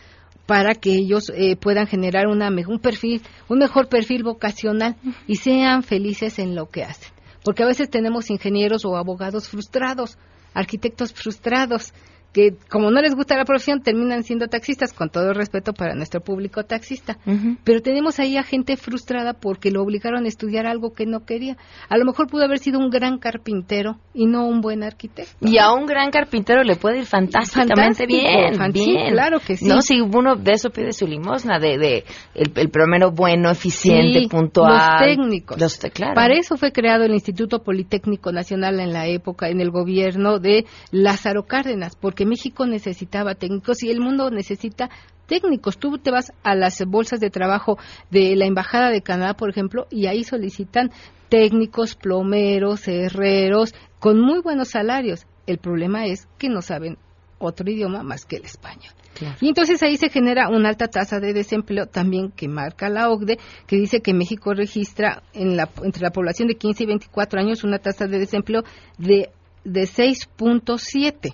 para 0.45 0.75
que 0.75 0.91
ellos 0.91 1.31
eh, 1.33 1.55
puedan 1.55 1.87
generar 1.87 2.27
una, 2.27 2.49
un 2.49 2.79
perfil, 2.79 3.21
un 3.47 3.59
mejor 3.59 3.87
perfil 3.87 4.23
vocacional 4.23 4.97
y 5.27 5.37
sean 5.37 5.81
felices 5.81 6.39
en 6.39 6.55
lo 6.55 6.69
que 6.69 6.83
hacen. 6.83 7.09
Porque 7.43 7.63
a 7.63 7.67
veces 7.67 7.89
tenemos 7.89 8.29
ingenieros 8.29 8.83
o 8.83 8.97
abogados 8.97 9.47
frustrados, 9.47 10.17
arquitectos 10.53 11.13
frustrados, 11.13 11.93
que 12.35 12.53
como 12.69 12.91
no 12.91 13.01
les 13.01 13.15
gusta 13.15 13.37
la 13.37 13.45
profesión 13.45 13.81
terminan 13.81 14.25
siendo 14.25 14.49
taxistas, 14.49 14.91
con 14.91 15.09
todo 15.09 15.31
respeto 15.31 15.71
para 15.71 15.95
nuestro 15.95 16.19
público 16.19 16.65
taxista. 16.65 17.17
Pero 17.63 17.79
tenemos 17.79 18.19
ahí 18.19 18.35
a 18.35 18.43
gente 18.43 18.75
frustrada 18.75 19.31
porque 19.31 19.71
lo 19.71 19.81
obligaron 19.81 20.25
a 20.25 20.27
estudiar 20.27 20.67
algo 20.67 20.91
que 20.91 21.05
no 21.05 21.23
quería. 21.23 21.55
A 21.87 21.97
lo 21.97 22.03
mejor 22.03 22.27
pudo 22.27 22.43
haber 22.43 22.59
sido 22.59 22.77
un 22.79 22.89
gran 22.89 23.19
carpintero 23.19 23.99
y 24.13 24.25
no 24.25 24.47
un 24.47 24.59
buen 24.59 24.83
arquitecto. 24.83 25.33
Y 25.39 25.59
a 25.59 25.71
un 25.71 25.85
gran 25.85 26.11
carpintero 26.11 26.63
le 26.63 26.75
puede 26.75 26.97
ir 26.97 27.05
fantásticamente 27.05 28.05
bien, 28.05 28.51
bien. 28.73 29.13
claro 29.13 29.39
que 29.39 29.55
sí. 29.55 29.65
No, 29.65 29.81
si 29.81 30.01
uno 30.01 30.35
de 30.35 30.51
eso 30.51 30.71
pide 30.71 30.91
su 30.91 31.07
limosna, 31.07 31.57
de, 31.57 31.77
de 31.77 32.03
el, 32.33 32.51
el 32.53 32.69
primero 32.69 33.11
bueno, 33.11 33.49
eficiente, 33.49 34.27
puntual. 34.27 34.73
Los 34.73 35.07
técnicos. 35.07 35.57
Los, 35.57 35.77
claro. 35.93 36.15
Para 36.15 36.33
eso 36.33 36.57
fue 36.57 36.73
creado 36.73 37.05
el 37.05 37.13
Instituto 37.13 37.63
Politécnico 37.63 38.33
Nacional 38.33 38.81
en 38.81 38.91
la 38.91 39.07
época, 39.07 39.47
en 39.47 39.61
el 39.61 39.71
gobierno 39.71 40.39
de 40.39 40.65
Lázaro 40.91 41.43
Cárdenas, 41.43 41.95
porque 41.95 42.24
México 42.25 42.65
necesitaba 42.65 43.35
técnicos 43.35 43.83
y 43.83 43.89
el 43.89 44.01
mundo 44.01 44.29
necesita 44.29 44.89
técnicos. 45.27 45.77
Tú 45.77 45.97
te 45.97 46.11
vas 46.11 46.33
a 46.43 46.55
las 46.55 46.83
bolsas 46.85 47.19
de 47.19 47.29
trabajo 47.29 47.77
de 48.11 48.35
la 48.35 48.45
Embajada 48.45 48.89
de 48.89 49.01
Canadá, 49.01 49.35
por 49.35 49.49
ejemplo, 49.49 49.87
y 49.89 50.07
ahí 50.07 50.23
solicitan 50.23 50.91
técnicos, 51.29 51.95
plomeros, 51.95 52.87
herreros, 52.87 53.73
con 53.99 54.19
muy 54.19 54.41
buenos 54.41 54.69
salarios. 54.69 55.25
El 55.47 55.57
problema 55.57 56.05
es 56.05 56.27
que 56.37 56.49
no 56.49 56.61
saben 56.61 56.97
otro 57.39 57.69
idioma 57.69 58.03
más 58.03 58.25
que 58.25 58.37
el 58.37 58.45
español. 58.45 58.93
Y 59.39 59.47
entonces 59.47 59.81
ahí 59.83 59.97
se 59.97 60.09
genera 60.09 60.49
una 60.49 60.69
alta 60.69 60.87
tasa 60.87 61.19
de 61.19 61.33
desempleo 61.33 61.85
también 61.85 62.31
que 62.31 62.47
marca 62.47 62.89
la 62.89 63.09
OCDE, 63.09 63.39
que 63.65 63.77
dice 63.77 64.01
que 64.01 64.13
México 64.13 64.53
registra 64.53 65.23
en 65.33 65.55
la, 65.55 65.69
entre 65.83 66.01
la 66.01 66.11
población 66.11 66.47
de 66.47 66.55
15 66.55 66.83
y 66.83 66.87
24 66.87 67.39
años 67.39 67.63
una 67.63 67.79
tasa 67.79 68.07
de 68.07 68.19
desempleo 68.19 68.63
de, 68.97 69.29
de 69.63 69.83
6.7. 69.83 71.33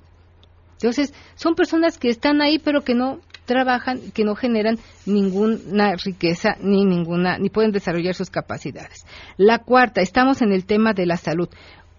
Entonces, 0.82 1.14
son 1.36 1.56
personas 1.56 1.98
que 1.98 2.10
están 2.10 2.42
ahí 2.42 2.58
pero 2.60 2.82
que 2.82 2.96
no 2.96 3.20
trabajan, 3.46 4.00
que 4.14 4.24
no 4.24 4.36
generan 4.36 4.78
ninguna 5.06 5.96
riqueza 5.96 6.56
ni 6.62 6.86
ninguna 6.86 7.38
ni 7.38 7.50
pueden 7.50 7.72
desarrollar 7.72 8.16
sus 8.16 8.30
capacidades. 8.30 9.06
La 9.38 9.60
cuarta, 9.60 10.02
estamos 10.02 10.42
en 10.42 10.52
el 10.52 10.66
tema 10.66 10.94
de 10.94 11.06
la 11.06 11.18
salud 11.18 11.50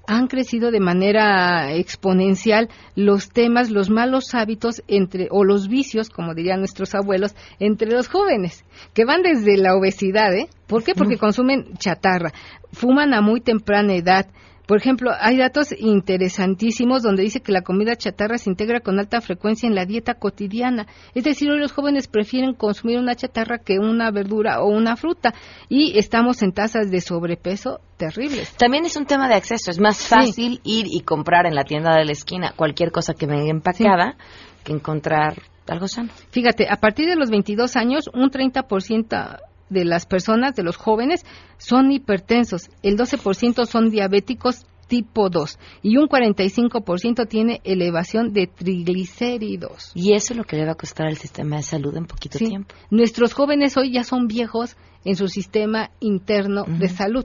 han 0.06 0.26
crecido 0.26 0.70
de 0.70 0.80
manera 0.80 1.72
exponencial 1.74 2.68
los 2.96 3.30
temas, 3.30 3.70
los 3.70 3.88
malos 3.88 4.34
hábitos 4.34 4.82
entre 4.88 5.28
o 5.30 5.44
los 5.44 5.68
vicios, 5.68 6.10
como 6.10 6.34
dirían 6.34 6.58
nuestros 6.58 6.94
abuelos, 6.94 7.34
entre 7.60 7.90
los 7.90 8.08
jóvenes, 8.08 8.64
que 8.94 9.04
van 9.04 9.22
desde 9.22 9.56
la 9.56 9.76
obesidad, 9.76 10.34
¿eh? 10.34 10.48
¿Por 10.66 10.82
qué? 10.82 10.94
Porque 10.94 11.18
consumen 11.18 11.74
chatarra, 11.78 12.32
fuman 12.72 13.14
a 13.14 13.20
muy 13.20 13.40
temprana 13.40 13.94
edad, 13.94 14.26
por 14.72 14.78
ejemplo, 14.78 15.10
hay 15.20 15.36
datos 15.36 15.74
interesantísimos 15.78 17.02
donde 17.02 17.24
dice 17.24 17.42
que 17.42 17.52
la 17.52 17.60
comida 17.60 17.94
chatarra 17.94 18.38
se 18.38 18.48
integra 18.48 18.80
con 18.80 18.98
alta 18.98 19.20
frecuencia 19.20 19.66
en 19.66 19.74
la 19.74 19.84
dieta 19.84 20.14
cotidiana. 20.14 20.86
Es 21.14 21.24
decir, 21.24 21.50
hoy 21.50 21.58
los 21.58 21.72
jóvenes 21.72 22.08
prefieren 22.08 22.54
consumir 22.54 22.98
una 22.98 23.14
chatarra 23.14 23.58
que 23.58 23.78
una 23.78 24.10
verdura 24.10 24.62
o 24.62 24.68
una 24.68 24.96
fruta 24.96 25.34
y 25.68 25.98
estamos 25.98 26.42
en 26.42 26.52
tasas 26.52 26.90
de 26.90 27.02
sobrepeso 27.02 27.80
terribles. 27.98 28.56
También 28.56 28.86
es 28.86 28.96
un 28.96 29.04
tema 29.04 29.28
de 29.28 29.34
acceso. 29.34 29.70
Es 29.70 29.78
más 29.78 30.06
fácil 30.06 30.62
ir 30.64 30.86
y 30.88 31.02
comprar 31.02 31.44
en 31.44 31.54
la 31.54 31.64
tienda 31.64 31.94
de 31.94 32.06
la 32.06 32.12
esquina 32.12 32.54
cualquier 32.56 32.92
cosa 32.92 33.12
que 33.12 33.26
venga 33.26 33.50
empacada 33.50 34.16
que 34.64 34.72
encontrar 34.72 35.34
algo 35.68 35.86
sano. 35.86 36.08
Fíjate, 36.30 36.66
a 36.70 36.76
partir 36.76 37.10
de 37.10 37.16
los 37.16 37.28
22 37.28 37.76
años, 37.76 38.08
un 38.14 38.30
30% 38.30 39.38
de 39.72 39.84
las 39.84 40.06
personas, 40.06 40.54
de 40.54 40.62
los 40.62 40.76
jóvenes, 40.76 41.24
son 41.58 41.90
hipertensos, 41.90 42.70
el 42.82 42.96
12% 42.96 43.66
son 43.66 43.90
diabéticos 43.90 44.66
tipo 44.88 45.30
2 45.30 45.58
y 45.82 45.96
un 45.96 46.06
45% 46.06 47.26
tiene 47.26 47.62
elevación 47.64 48.34
de 48.34 48.46
triglicéridos. 48.46 49.90
Y 49.94 50.12
eso 50.12 50.34
es 50.34 50.36
lo 50.36 50.44
que 50.44 50.56
le 50.56 50.66
va 50.66 50.72
a 50.72 50.76
costar 50.76 51.06
al 51.06 51.16
sistema 51.16 51.56
de 51.56 51.62
salud 51.62 51.96
en 51.96 52.04
poquito 52.04 52.38
tiempo. 52.38 52.74
Nuestros 52.90 53.32
jóvenes 53.32 53.76
hoy 53.78 53.92
ya 53.92 54.04
son 54.04 54.26
viejos 54.26 54.76
en 55.04 55.16
su 55.16 55.28
sistema 55.28 55.90
interno 56.00 56.64
de 56.66 56.88
salud 56.88 57.24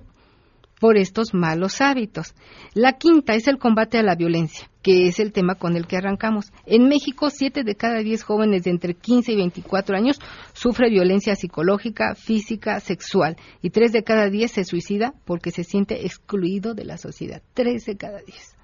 por 0.80 0.98
estos 0.98 1.34
malos 1.34 1.82
hábitos. 1.82 2.36
La 2.74 2.94
quinta 2.94 3.34
es 3.34 3.48
el 3.48 3.58
combate 3.58 3.98
a 3.98 4.04
la 4.04 4.16
violencia, 4.16 4.70
que 4.82 5.08
es 5.08 5.20
el 5.20 5.32
tema 5.32 5.56
con 5.56 5.76
el 5.76 5.88
que 5.88 5.98
arrancamos. 5.98 6.52
En 6.66 6.88
México, 6.88 7.30
7 7.30 7.64
de 7.64 7.76
cada 7.76 8.00
10 8.00 8.24
jóvenes 8.24 8.64
de 8.64 8.72
entre 8.72 8.94
15 8.94 9.32
y 9.32 9.36
24 9.36 9.98
años 9.98 10.20
sufre 10.54 10.90
violencia 10.90 11.36
psicológica, 11.36 12.16
física, 12.16 12.80
sexual, 12.80 13.38
y 13.62 13.72
3 13.72 13.92
de 13.92 14.04
cada 14.04 14.30
10 14.30 14.52
se 14.52 14.64
suicida 14.64 15.14
porque 15.26 15.52
se 15.52 15.64
siente 15.64 16.06
excluido 16.06 16.74
de 16.74 16.86
la 16.86 16.98
sociedad. 16.98 17.42
3 17.54 17.86
de 17.86 17.98
cada 17.98 18.20
10. 18.20 18.56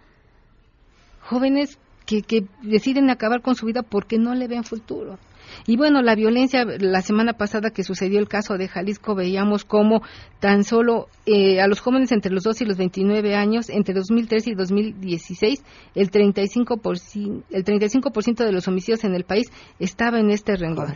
Jóvenes 1.22 1.80
que, 2.06 2.22
que 2.22 2.46
deciden 2.62 3.10
acabar 3.10 3.42
con 3.42 3.56
su 3.56 3.66
vida 3.66 3.82
porque 3.82 4.20
no 4.20 4.36
le 4.36 4.48
ven 4.48 4.64
futuro. 4.64 5.18
Y 5.66 5.78
bueno, 5.78 6.02
la 6.02 6.16
violencia, 6.16 6.66
la 6.66 7.02
semana 7.02 7.34
pasada 7.34 7.72
que 7.72 7.84
sucedió 7.84 8.20
el 8.20 8.28
caso 8.28 8.58
de 8.58 8.68
Jalisco, 8.68 9.16
veíamos 9.16 9.66
cómo 9.66 10.02
tan 10.40 10.64
solo 10.64 11.08
eh, 11.26 11.62
a 11.62 11.68
los 11.68 11.80
jóvenes 11.80 12.12
entre 12.12 12.32
los 12.32 12.44
2 12.44 12.62
y 12.62 12.66
los 12.66 12.78
29 12.78 13.36
años, 13.36 13.70
entre 13.70 13.94
2013 13.94 14.52
y 14.52 14.56
2016, 14.56 15.64
el 15.96 16.12
35%, 16.12 17.44
el 17.50 17.64
35 17.64 18.12
de 18.44 18.52
los 18.52 18.68
homicidios 18.68 19.04
en 19.04 19.16
el 19.16 19.24
país 19.24 19.52
estaba 19.80 20.20
en 20.20 20.32
este 20.32 20.56
renglón. 20.56 20.94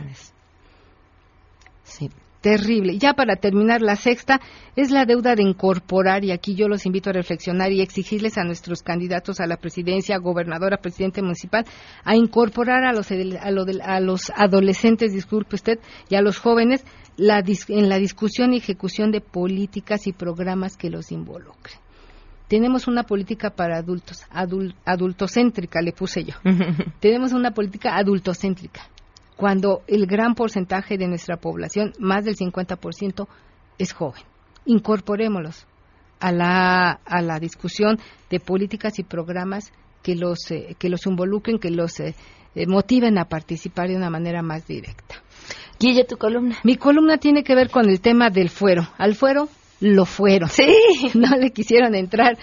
Sí 1.84 2.10
terrible. 2.40 2.98
Ya 2.98 3.14
para 3.14 3.36
terminar, 3.36 3.82
la 3.82 3.96
sexta 3.96 4.40
es 4.76 4.90
la 4.90 5.04
deuda 5.04 5.34
de 5.34 5.42
incorporar, 5.42 6.24
y 6.24 6.30
aquí 6.30 6.54
yo 6.54 6.68
los 6.68 6.86
invito 6.86 7.10
a 7.10 7.12
reflexionar 7.12 7.72
y 7.72 7.80
exigirles 7.80 8.38
a 8.38 8.44
nuestros 8.44 8.82
candidatos 8.82 9.40
a 9.40 9.46
la 9.46 9.56
presidencia, 9.56 10.18
gobernadora, 10.18 10.78
presidente 10.78 11.22
municipal, 11.22 11.64
a 12.04 12.16
incorporar 12.16 12.84
a 12.84 12.92
los, 12.92 13.08
a, 13.10 14.00
los 14.00 14.30
adolescentes, 14.34 15.12
disculpe 15.12 15.56
usted, 15.56 15.78
y 16.08 16.14
a 16.14 16.22
los 16.22 16.38
jóvenes 16.38 16.84
la, 17.16 17.42
en 17.68 17.88
la 17.88 17.98
discusión 17.98 18.52
y 18.54 18.58
ejecución 18.58 19.10
de 19.10 19.20
políticas 19.20 20.06
y 20.06 20.12
programas 20.12 20.76
que 20.76 20.90
los 20.90 21.10
involucren 21.12 21.78
tenemos 22.48 22.88
una 22.88 23.02
política 23.02 23.50
para 23.50 23.76
adultos, 23.76 24.22
adultocéntrica 24.86 25.82
le 25.82 25.92
puse 25.92 26.24
yo. 26.24 26.34
tenemos 26.98 27.34
una 27.34 27.50
política 27.50 27.94
adultocéntrica 27.96 28.88
cuando 29.38 29.84
el 29.86 30.06
gran 30.06 30.34
porcentaje 30.34 30.98
de 30.98 31.06
nuestra 31.06 31.36
población, 31.36 31.92
más 32.00 32.24
del 32.24 32.36
50%, 32.36 33.28
es 33.78 33.92
joven. 33.92 34.22
Incorporémoslos 34.64 35.64
a 36.18 36.32
la, 36.32 36.90
a 36.90 37.22
la 37.22 37.38
discusión 37.38 38.00
de 38.30 38.40
políticas 38.40 38.98
y 38.98 39.04
programas 39.04 39.72
que 40.02 40.16
los, 40.16 40.50
eh, 40.50 40.74
que 40.76 40.88
los 40.88 41.06
involucren, 41.06 41.60
que 41.60 41.70
los 41.70 42.00
eh, 42.00 42.16
eh, 42.56 42.66
motiven 42.66 43.16
a 43.16 43.26
participar 43.26 43.88
de 43.88 43.94
una 43.94 44.10
manera 44.10 44.42
más 44.42 44.66
directa. 44.66 45.22
Guille, 45.78 46.04
tu 46.04 46.16
columna. 46.16 46.56
Mi 46.64 46.74
columna 46.74 47.18
tiene 47.18 47.44
que 47.44 47.54
ver 47.54 47.70
con 47.70 47.88
el 47.88 48.00
tema 48.00 48.30
del 48.30 48.48
fuero. 48.48 48.88
Al 48.98 49.14
fuero 49.14 49.48
lo 49.78 50.04
fueron. 50.04 50.48
Sí. 50.48 50.66
No 51.14 51.36
le 51.36 51.52
quisieron 51.52 51.94
entrar 51.94 52.36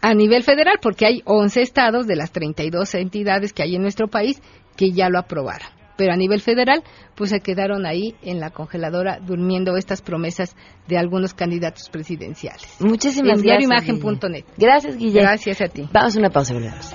a 0.00 0.14
nivel 0.14 0.42
federal 0.42 0.78
porque 0.82 1.06
hay 1.06 1.22
11 1.26 1.62
estados 1.62 2.08
de 2.08 2.16
las 2.16 2.32
32 2.32 2.92
entidades 2.96 3.52
que 3.52 3.62
hay 3.62 3.76
en 3.76 3.82
nuestro 3.82 4.08
país 4.08 4.42
que 4.76 4.90
ya 4.90 5.08
lo 5.08 5.20
aprobaron. 5.20 5.79
Pero 6.00 6.14
a 6.14 6.16
nivel 6.16 6.40
federal, 6.40 6.82
pues 7.14 7.28
se 7.28 7.40
quedaron 7.40 7.84
ahí 7.84 8.14
en 8.22 8.40
la 8.40 8.48
congeladora 8.48 9.18
durmiendo 9.20 9.76
estas 9.76 10.00
promesas 10.00 10.56
de 10.88 10.96
algunos 10.96 11.34
candidatos 11.34 11.90
presidenciales. 11.90 12.80
Muchísimas 12.80 13.38
en 13.38 13.44
gracias. 13.44 13.68
diarioimagen.net. 13.68 14.44
Gracias, 14.56 14.96
Guille. 14.96 15.20
Gracias 15.20 15.60
a 15.60 15.66
ti. 15.66 15.86
Vamos 15.92 16.16
a 16.16 16.18
una 16.20 16.30
pausa, 16.30 16.54
volvemos. 16.54 16.94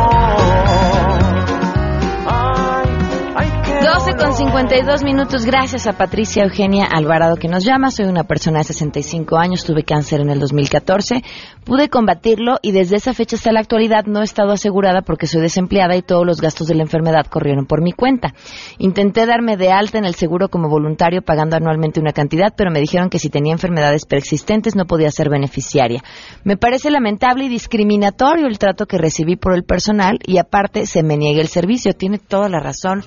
12 4.11 4.25
con 4.25 4.33
52 4.33 5.03
minutos. 5.03 5.45
Gracias 5.45 5.87
a 5.87 5.93
Patricia 5.93 6.43
Eugenia 6.43 6.85
Alvarado 6.85 7.37
que 7.37 7.47
nos 7.47 7.63
llama. 7.63 7.91
Soy 7.91 8.07
una 8.07 8.25
persona 8.25 8.59
de 8.59 8.65
65 8.65 9.37
años. 9.37 9.63
Tuve 9.63 9.83
cáncer 9.83 10.21
en 10.21 10.29
el 10.29 10.39
2014. 10.39 11.23
Pude 11.63 11.87
combatirlo 11.87 12.57
y 12.61 12.71
desde 12.71 12.97
esa 12.97 13.13
fecha 13.13 13.37
hasta 13.37 13.53
la 13.53 13.61
actualidad 13.61 14.05
no 14.07 14.21
he 14.21 14.23
estado 14.23 14.51
asegurada 14.51 15.01
porque 15.01 15.27
soy 15.27 15.41
desempleada 15.41 15.95
y 15.95 16.01
todos 16.01 16.25
los 16.25 16.41
gastos 16.41 16.67
de 16.67 16.75
la 16.75 16.83
enfermedad 16.83 17.25
corrieron 17.27 17.65
por 17.65 17.81
mi 17.81 17.93
cuenta. 17.93 18.33
Intenté 18.79 19.25
darme 19.25 19.55
de 19.55 19.71
alta 19.71 19.97
en 19.97 20.05
el 20.05 20.15
seguro 20.15 20.49
como 20.49 20.67
voluntario 20.67 21.21
pagando 21.21 21.55
anualmente 21.55 22.01
una 22.01 22.11
cantidad, 22.11 22.53
pero 22.55 22.71
me 22.71 22.81
dijeron 22.81 23.09
que 23.09 23.19
si 23.19 23.29
tenía 23.29 23.53
enfermedades 23.53 24.05
preexistentes 24.05 24.75
no 24.75 24.85
podía 24.85 25.11
ser 25.11 25.29
beneficiaria. 25.29 26.03
Me 26.43 26.57
parece 26.57 26.91
lamentable 26.91 27.45
y 27.45 27.49
discriminatorio 27.49 28.47
el 28.47 28.59
trato 28.59 28.87
que 28.87 28.97
recibí 28.97 29.37
por 29.37 29.53
el 29.53 29.63
personal 29.63 30.19
y 30.25 30.37
aparte 30.37 30.85
se 30.85 31.03
me 31.03 31.17
niegue 31.17 31.41
el 31.41 31.47
servicio. 31.47 31.93
Tiene 31.93 32.17
toda 32.17 32.49
la 32.49 32.59
razón. 32.59 33.05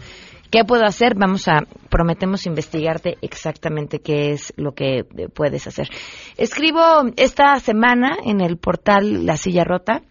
¿Qué 0.55 0.65
puedo 0.65 0.85
hacer? 0.85 1.17
Vamos 1.17 1.49
a, 1.49 1.67
prometemos 1.91 2.47
investigarte 2.47 3.19
exactamente 3.23 3.99
qué 3.99 4.31
es 4.31 4.55
lo 4.57 4.71
que 4.71 4.99
eh, 5.01 5.29
puedes 5.35 5.67
hacer. 5.67 5.89
Escribo 6.37 6.81
esta 7.17 7.59
semana 7.59 8.19
en 8.25 8.41
el 8.41 8.57
portal 8.57 9.27
La 9.27 9.37
Silla 9.37 9.65
Rota. 9.65 10.03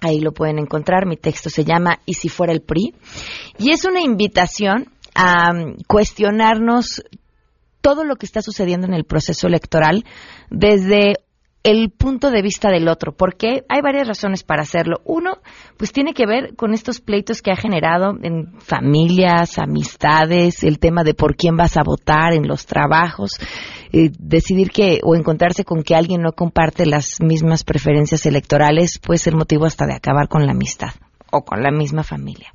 Ahí 0.00 0.20
lo 0.20 0.30
pueden 0.30 0.60
encontrar. 0.60 1.06
Mi 1.06 1.16
texto 1.16 1.50
se 1.50 1.64
llama 1.64 1.98
¿Y 2.06 2.14
si 2.14 2.28
fuera 2.28 2.52
el 2.52 2.62
PRI? 2.62 2.94
Y 3.58 3.72
es 3.72 3.84
una 3.84 4.00
invitación 4.00 4.92
a 5.12 5.52
mm, 5.52 5.78
cuestionarnos 5.88 7.02
todo 7.80 8.04
lo 8.04 8.14
que 8.14 8.26
está 8.26 8.42
sucediendo 8.42 8.86
en 8.86 8.94
el 8.94 9.02
proceso 9.02 9.48
electoral 9.48 10.04
desde 10.50 11.14
el 11.64 11.90
punto 11.90 12.30
de 12.30 12.42
vista 12.42 12.68
del 12.70 12.88
otro, 12.88 13.12
porque 13.16 13.64
hay 13.70 13.80
varias 13.82 14.06
razones 14.06 14.44
para 14.44 14.62
hacerlo. 14.62 15.00
Uno, 15.06 15.38
pues 15.78 15.92
tiene 15.92 16.12
que 16.12 16.26
ver 16.26 16.54
con 16.56 16.74
estos 16.74 17.00
pleitos 17.00 17.40
que 17.40 17.50
ha 17.50 17.56
generado 17.56 18.12
en 18.22 18.60
familias, 18.60 19.58
amistades, 19.58 20.62
el 20.62 20.78
tema 20.78 21.04
de 21.04 21.14
por 21.14 21.36
quién 21.36 21.56
vas 21.56 21.78
a 21.78 21.82
votar 21.82 22.34
en 22.34 22.46
los 22.46 22.66
trabajos, 22.66 23.40
eh, 23.92 24.10
decidir 24.18 24.70
que 24.70 25.00
o 25.02 25.16
encontrarse 25.16 25.64
con 25.64 25.82
que 25.82 25.96
alguien 25.96 26.20
no 26.20 26.32
comparte 26.32 26.84
las 26.84 27.22
mismas 27.22 27.64
preferencias 27.64 28.26
electorales 28.26 28.98
puede 28.98 29.18
ser 29.18 29.34
motivo 29.34 29.64
hasta 29.64 29.86
de 29.86 29.94
acabar 29.94 30.28
con 30.28 30.44
la 30.44 30.52
amistad 30.52 30.92
o 31.32 31.46
con 31.46 31.62
la 31.62 31.70
misma 31.70 32.02
familia. 32.02 32.52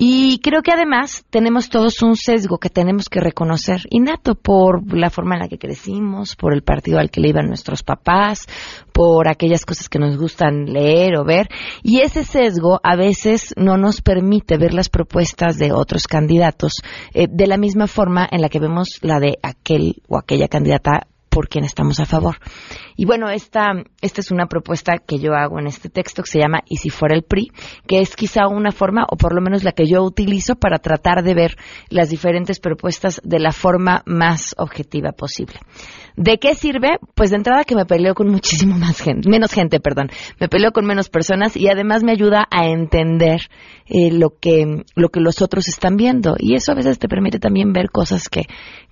Y 0.00 0.38
creo 0.38 0.62
que 0.62 0.70
además 0.70 1.24
tenemos 1.28 1.70
todos 1.70 2.02
un 2.02 2.14
sesgo 2.14 2.58
que 2.58 2.70
tenemos 2.70 3.08
que 3.08 3.18
reconocer, 3.18 3.80
innato 3.90 4.36
por 4.36 4.96
la 4.96 5.10
forma 5.10 5.34
en 5.34 5.40
la 5.40 5.48
que 5.48 5.58
crecimos, 5.58 6.36
por 6.36 6.54
el 6.54 6.62
partido 6.62 7.00
al 7.00 7.10
que 7.10 7.20
le 7.20 7.30
iban 7.30 7.48
nuestros 7.48 7.82
papás, 7.82 8.46
por 8.92 9.26
aquellas 9.26 9.64
cosas 9.64 9.88
que 9.88 9.98
nos 9.98 10.16
gustan 10.16 10.66
leer 10.66 11.16
o 11.16 11.24
ver. 11.24 11.48
Y 11.82 11.98
ese 11.98 12.22
sesgo 12.22 12.78
a 12.84 12.94
veces 12.94 13.52
no 13.56 13.76
nos 13.76 14.00
permite 14.00 14.56
ver 14.56 14.72
las 14.72 14.88
propuestas 14.88 15.58
de 15.58 15.72
otros 15.72 16.06
candidatos 16.06 16.74
eh, 17.12 17.26
de 17.28 17.48
la 17.48 17.56
misma 17.56 17.88
forma 17.88 18.28
en 18.30 18.40
la 18.40 18.50
que 18.50 18.60
vemos 18.60 19.00
la 19.02 19.18
de 19.18 19.40
aquel 19.42 20.00
o 20.06 20.16
aquella 20.16 20.46
candidata 20.46 21.08
por 21.28 21.48
quien 21.48 21.64
estamos 21.64 21.98
a 21.98 22.06
favor. 22.06 22.36
Y 23.00 23.04
bueno, 23.04 23.30
esta, 23.30 23.74
esta 24.02 24.20
es 24.20 24.32
una 24.32 24.46
propuesta 24.46 24.94
que 24.98 25.20
yo 25.20 25.32
hago 25.34 25.60
en 25.60 25.68
este 25.68 25.88
texto 25.88 26.24
que 26.24 26.32
se 26.32 26.40
llama 26.40 26.62
Y 26.66 26.78
si 26.78 26.90
fuera 26.90 27.14
el 27.14 27.22
PRI, 27.22 27.52
que 27.86 28.00
es 28.00 28.16
quizá 28.16 28.48
una 28.48 28.72
forma, 28.72 29.06
o 29.08 29.16
por 29.16 29.36
lo 29.36 29.40
menos 29.40 29.62
la 29.62 29.70
que 29.70 29.86
yo 29.86 30.02
utilizo 30.02 30.56
para 30.56 30.78
tratar 30.78 31.22
de 31.22 31.32
ver 31.32 31.56
las 31.90 32.10
diferentes 32.10 32.58
propuestas 32.58 33.20
de 33.22 33.38
la 33.38 33.52
forma 33.52 34.02
más 34.04 34.52
objetiva 34.58 35.12
posible. 35.12 35.60
¿De 36.16 36.38
qué 36.38 36.56
sirve? 36.56 36.98
Pues 37.14 37.30
de 37.30 37.36
entrada 37.36 37.62
que 37.62 37.76
me 37.76 37.84
peleo 37.84 38.14
con 38.14 38.28
muchísimo 38.28 38.76
más 38.76 39.00
gente, 39.00 39.30
menos 39.30 39.52
gente, 39.52 39.78
perdón. 39.78 40.10
Me 40.40 40.48
peleo 40.48 40.72
con 40.72 40.84
menos 40.84 41.08
personas 41.08 41.56
y 41.56 41.68
además 41.68 42.02
me 42.02 42.10
ayuda 42.10 42.48
a 42.50 42.66
entender 42.66 43.42
eh, 43.86 44.10
lo 44.10 44.30
que 44.30 44.82
lo 44.96 45.10
que 45.10 45.20
los 45.20 45.40
otros 45.40 45.68
están 45.68 45.96
viendo 45.96 46.34
y 46.36 46.56
eso 46.56 46.72
a 46.72 46.74
veces 46.74 46.98
te 46.98 47.06
permite 47.06 47.38
también 47.38 47.72
ver 47.72 47.90
cosas 47.90 48.28
que, 48.28 48.42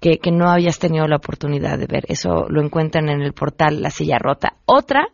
que, 0.00 0.18
que 0.18 0.30
no 0.30 0.48
habías 0.48 0.78
tenido 0.78 1.08
la 1.08 1.16
oportunidad 1.16 1.80
de 1.80 1.86
ver. 1.88 2.04
Eso 2.06 2.46
lo 2.48 2.62
encuentran 2.62 3.08
en 3.08 3.20
el 3.22 3.32
portal 3.32 3.82
La 3.82 3.90
Silla 3.96 4.18
Rota. 4.18 4.54
Otra, 4.64 5.08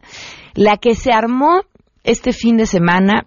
la 0.54 0.76
que 0.76 0.94
se 0.94 1.12
armó 1.12 1.62
este 2.04 2.32
fin 2.32 2.56
de 2.56 2.66
semana 2.66 3.26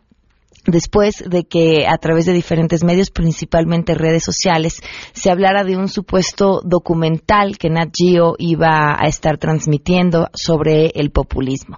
después 0.66 1.24
de 1.28 1.44
que 1.44 1.86
a 1.88 1.98
través 1.98 2.26
de 2.26 2.34
diferentes 2.34 2.84
medios, 2.84 3.12
principalmente 3.12 3.96
redes 3.96 4.24
sociales, 4.24 4.82
se 5.14 5.30
hablara 5.30 5.64
de 5.64 5.78
un 5.78 5.88
supuesto 5.88 6.62
documental 6.64 7.58
que 7.58 7.70
Nat 7.70 7.94
Geo 7.96 8.36
iba 8.38 8.96
a 8.98 9.08
estar 9.08 9.38
transmitiendo 9.38 10.30
sobre 10.34 10.88
el 10.96 11.12
populismo. 11.12 11.78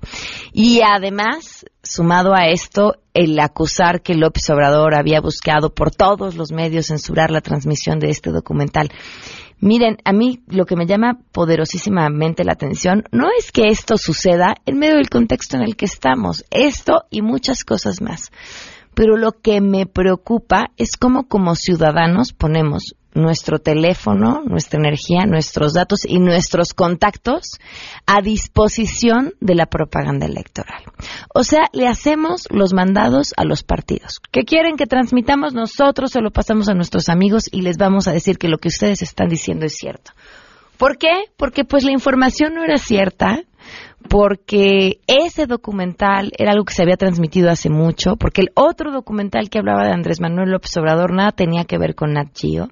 Y 0.53 0.81
además, 0.81 1.65
sumado 1.83 2.33
a 2.33 2.47
esto, 2.47 2.95
el 3.13 3.39
acusar 3.39 4.01
que 4.01 4.15
López 4.15 4.49
Obrador 4.49 4.95
había 4.95 5.21
buscado 5.21 5.73
por 5.73 5.91
todos 5.91 6.35
los 6.35 6.51
medios 6.51 6.87
censurar 6.87 7.31
la 7.31 7.41
transmisión 7.41 7.99
de 7.99 8.09
este 8.09 8.31
documental. 8.31 8.89
Miren, 9.59 9.97
a 10.05 10.13
mí 10.13 10.43
lo 10.47 10.65
que 10.65 10.75
me 10.75 10.85
llama 10.85 11.19
poderosísimamente 11.31 12.43
la 12.43 12.53
atención 12.53 13.05
no 13.11 13.29
es 13.37 13.51
que 13.51 13.67
esto 13.67 13.97
suceda 13.97 14.55
en 14.65 14.77
medio 14.77 14.97
del 14.97 15.09
contexto 15.09 15.57
en 15.57 15.63
el 15.63 15.75
que 15.75 15.85
estamos, 15.85 16.45
esto 16.51 17.05
y 17.09 17.23
muchas 17.23 17.63
cosas 17.63 18.01
más. 18.01 18.31
Pero 18.93 19.17
lo 19.17 19.31
que 19.31 19.59
me 19.61 19.87
preocupa 19.87 20.71
es 20.77 20.95
cómo 20.97 21.27
como 21.27 21.55
ciudadanos 21.55 22.33
ponemos 22.33 22.95
nuestro 23.17 23.59
teléfono, 23.59 24.41
nuestra 24.45 24.79
energía, 24.79 25.25
nuestros 25.25 25.73
datos 25.73 26.05
y 26.05 26.19
nuestros 26.19 26.73
contactos 26.73 27.59
a 28.05 28.21
disposición 28.21 29.33
de 29.41 29.55
la 29.55 29.65
propaganda 29.65 30.25
electoral. 30.25 30.83
O 31.33 31.43
sea, 31.43 31.65
le 31.73 31.87
hacemos 31.87 32.47
los 32.49 32.73
mandados 32.73 33.33
a 33.35 33.43
los 33.43 33.63
partidos. 33.63 34.21
¿Qué 34.31 34.43
quieren 34.43 34.77
que 34.77 34.87
transmitamos 34.87 35.53
nosotros? 35.53 36.11
Se 36.11 36.21
lo 36.21 36.31
pasamos 36.31 36.69
a 36.69 36.73
nuestros 36.73 37.09
amigos 37.09 37.45
y 37.51 37.61
les 37.61 37.77
vamos 37.77 38.07
a 38.07 38.13
decir 38.13 38.37
que 38.37 38.47
lo 38.47 38.57
que 38.57 38.69
ustedes 38.69 39.01
están 39.01 39.27
diciendo 39.27 39.65
es 39.65 39.73
cierto. 39.73 40.11
¿Por 40.77 40.97
qué? 40.97 41.23
Porque 41.37 41.65
pues 41.65 41.83
la 41.83 41.91
información 41.91 42.53
no 42.53 42.63
era 42.63 42.77
cierta, 42.77 43.41
porque 44.09 44.99
ese 45.07 45.45
documental 45.45 46.31
era 46.37 46.51
algo 46.51 46.65
que 46.65 46.73
se 46.73 46.83
había 46.83 46.97
transmitido 46.97 47.49
hace 47.49 47.69
mucho, 47.69 48.15
porque 48.15 48.41
el 48.41 48.51
otro 48.55 48.91
documental 48.91 49.49
que 49.49 49.59
hablaba 49.59 49.85
de 49.85 49.93
Andrés 49.93 50.19
Manuel 50.21 50.51
López 50.51 50.75
Obrador 50.77 51.13
nada 51.13 51.31
tenía 51.31 51.65
que 51.65 51.77
ver 51.77 51.95
con 51.95 52.13
Nat 52.13 52.29
Geo, 52.35 52.69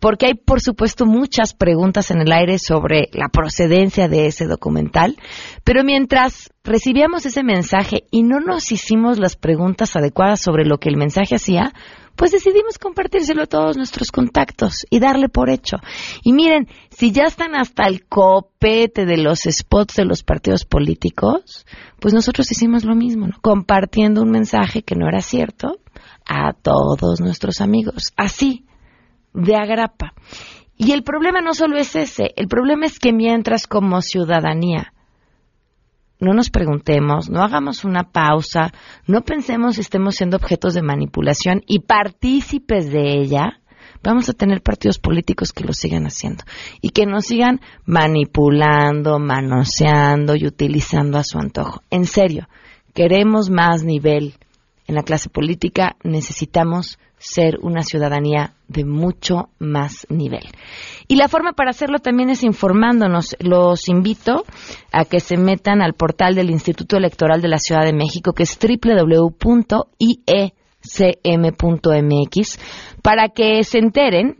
porque 0.00 0.26
hay 0.26 0.34
por 0.34 0.60
supuesto 0.60 1.06
muchas 1.06 1.54
preguntas 1.54 2.10
en 2.10 2.20
el 2.20 2.32
aire 2.32 2.58
sobre 2.58 3.08
la 3.12 3.28
procedencia 3.28 4.08
de 4.08 4.26
ese 4.26 4.46
documental, 4.46 5.16
pero 5.64 5.84
mientras 5.84 6.50
recibíamos 6.64 7.26
ese 7.26 7.42
mensaje 7.42 8.04
y 8.10 8.22
no 8.22 8.40
nos 8.40 8.72
hicimos 8.72 9.18
las 9.18 9.36
preguntas 9.36 9.96
adecuadas 9.96 10.40
sobre 10.40 10.64
lo 10.64 10.78
que 10.78 10.88
el 10.88 10.96
mensaje 10.96 11.36
hacía, 11.36 11.72
pues 12.16 12.32
decidimos 12.32 12.78
compartírselo 12.78 13.42
a 13.42 13.46
todos 13.46 13.76
nuestros 13.76 14.10
contactos 14.10 14.86
y 14.90 14.98
darle 14.98 15.28
por 15.28 15.50
hecho. 15.50 15.76
Y 16.22 16.32
miren, 16.32 16.68
si 16.90 17.12
ya 17.12 17.24
están 17.24 17.54
hasta 17.54 17.86
el 17.86 18.06
copete 18.06 19.04
de 19.04 19.18
los 19.18 19.40
spots 19.40 19.94
de 19.94 20.04
los 20.04 20.22
partidos 20.22 20.64
políticos, 20.64 21.66
pues 22.00 22.14
nosotros 22.14 22.50
hicimos 22.50 22.84
lo 22.84 22.94
mismo, 22.94 23.26
¿no? 23.26 23.34
compartiendo 23.40 24.22
un 24.22 24.30
mensaje 24.30 24.82
que 24.82 24.96
no 24.96 25.08
era 25.08 25.20
cierto 25.20 25.78
a 26.26 26.52
todos 26.52 27.20
nuestros 27.20 27.60
amigos, 27.60 28.12
así, 28.16 28.64
de 29.32 29.54
agrapa. 29.54 30.14
Y 30.76 30.92
el 30.92 31.04
problema 31.04 31.40
no 31.40 31.54
solo 31.54 31.78
es 31.78 31.96
ese, 31.96 32.32
el 32.36 32.48
problema 32.48 32.86
es 32.86 32.98
que 32.98 33.12
mientras 33.12 33.66
como 33.66 34.02
ciudadanía 34.02 34.92
no 36.18 36.32
nos 36.32 36.50
preguntemos, 36.50 37.28
no 37.28 37.42
hagamos 37.42 37.84
una 37.84 38.04
pausa, 38.04 38.72
no 39.06 39.22
pensemos 39.22 39.76
si 39.76 39.82
estemos 39.82 40.16
siendo 40.16 40.36
objetos 40.36 40.74
de 40.74 40.82
manipulación 40.82 41.62
y 41.66 41.80
partícipes 41.80 42.90
de 42.90 43.18
ella, 43.20 43.60
vamos 44.02 44.28
a 44.28 44.32
tener 44.32 44.62
partidos 44.62 44.98
políticos 44.98 45.52
que 45.52 45.64
lo 45.64 45.72
sigan 45.72 46.04
haciendo 46.04 46.44
y 46.80 46.90
que 46.90 47.06
nos 47.06 47.26
sigan 47.26 47.60
manipulando, 47.84 49.18
manoseando 49.18 50.36
y 50.36 50.46
utilizando 50.46 51.18
a 51.18 51.24
su 51.24 51.38
antojo. 51.38 51.82
En 51.90 52.06
serio, 52.06 52.48
queremos 52.94 53.50
más 53.50 53.82
nivel 53.84 54.34
en 54.86 54.94
la 54.94 55.02
clase 55.02 55.28
política, 55.28 55.96
necesitamos 56.02 56.98
ser 57.18 57.58
una 57.62 57.82
ciudadanía 57.82 58.54
de 58.68 58.84
mucho 58.84 59.48
más 59.58 60.06
nivel. 60.10 60.44
Y 61.08 61.16
la 61.16 61.28
forma 61.28 61.52
para 61.52 61.70
hacerlo 61.70 61.98
también 61.98 62.30
es 62.30 62.42
informándonos. 62.42 63.36
Los 63.40 63.88
invito 63.88 64.44
a 64.92 65.04
que 65.04 65.20
se 65.20 65.36
metan 65.36 65.82
al 65.82 65.94
portal 65.94 66.34
del 66.34 66.50
Instituto 66.50 66.96
Electoral 66.96 67.40
de 67.40 67.48
la 67.48 67.58
Ciudad 67.58 67.84
de 67.84 67.92
México, 67.92 68.32
que 68.32 68.42
es 68.42 68.58
www.iecm.mx, 68.58 69.78
para 73.02 73.28
que 73.28 73.64
se 73.64 73.78
enteren 73.78 74.36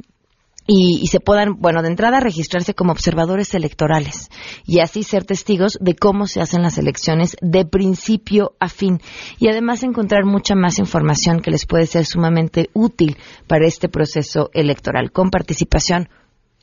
y, 0.67 1.07
se 1.07 1.21
puedan, 1.21 1.61
bueno, 1.61 1.83
de 1.83 1.89
entrada 1.89 2.21
registrarse 2.21 2.75
como 2.75 2.93
observadores 2.93 3.55
electorales 3.55 4.31
y 4.65 4.81
así 4.81 5.03
ser 5.03 5.25
testigos 5.25 5.79
de 5.81 5.95
cómo 5.95 6.27
se 6.27 6.41
hacen 6.41 6.63
las 6.63 6.79
elecciones 6.79 7.37
de 7.41 7.65
principio 7.65 8.55
a 8.59 8.69
fin 8.69 9.01
y 9.39 9.49
además 9.49 9.83
encontrar 9.83 10.25
mucha 10.25 10.55
más 10.55 10.79
información 10.79 11.41
que 11.41 11.51
les 11.51 11.67
puede 11.67 11.87
ser 11.87 12.05
sumamente 12.05 12.71
útil 12.73 13.17
para 13.47 13.67
este 13.67 13.89
proceso 13.89 14.51
electoral. 14.53 15.13
Con 15.13 15.31
participación, 15.31 16.09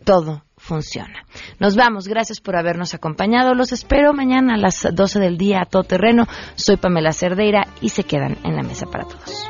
todo 0.04 0.44
funciona. 0.58 1.26
Nos 1.60 1.76
vamos, 1.76 2.08
gracias 2.08 2.40
por 2.40 2.56
habernos 2.56 2.94
acompañado. 2.94 3.54
Los 3.54 3.72
espero 3.72 4.14
mañana 4.14 4.56
a 4.56 4.58
las 4.58 4.88
12 4.92 5.20
del 5.20 5.38
día 5.38 5.62
a 5.62 5.66
todo 5.66 5.84
terreno. 5.84 6.26
Soy 6.56 6.78
Pamela 6.78 7.14
Cerdeira 7.14 7.68
y 7.82 7.90
se 7.90 8.04
quedan 8.04 8.38
en 8.44 8.56
la 8.56 8.64
mesa 8.64 8.86
para 8.86 9.06
todos. 9.06 9.50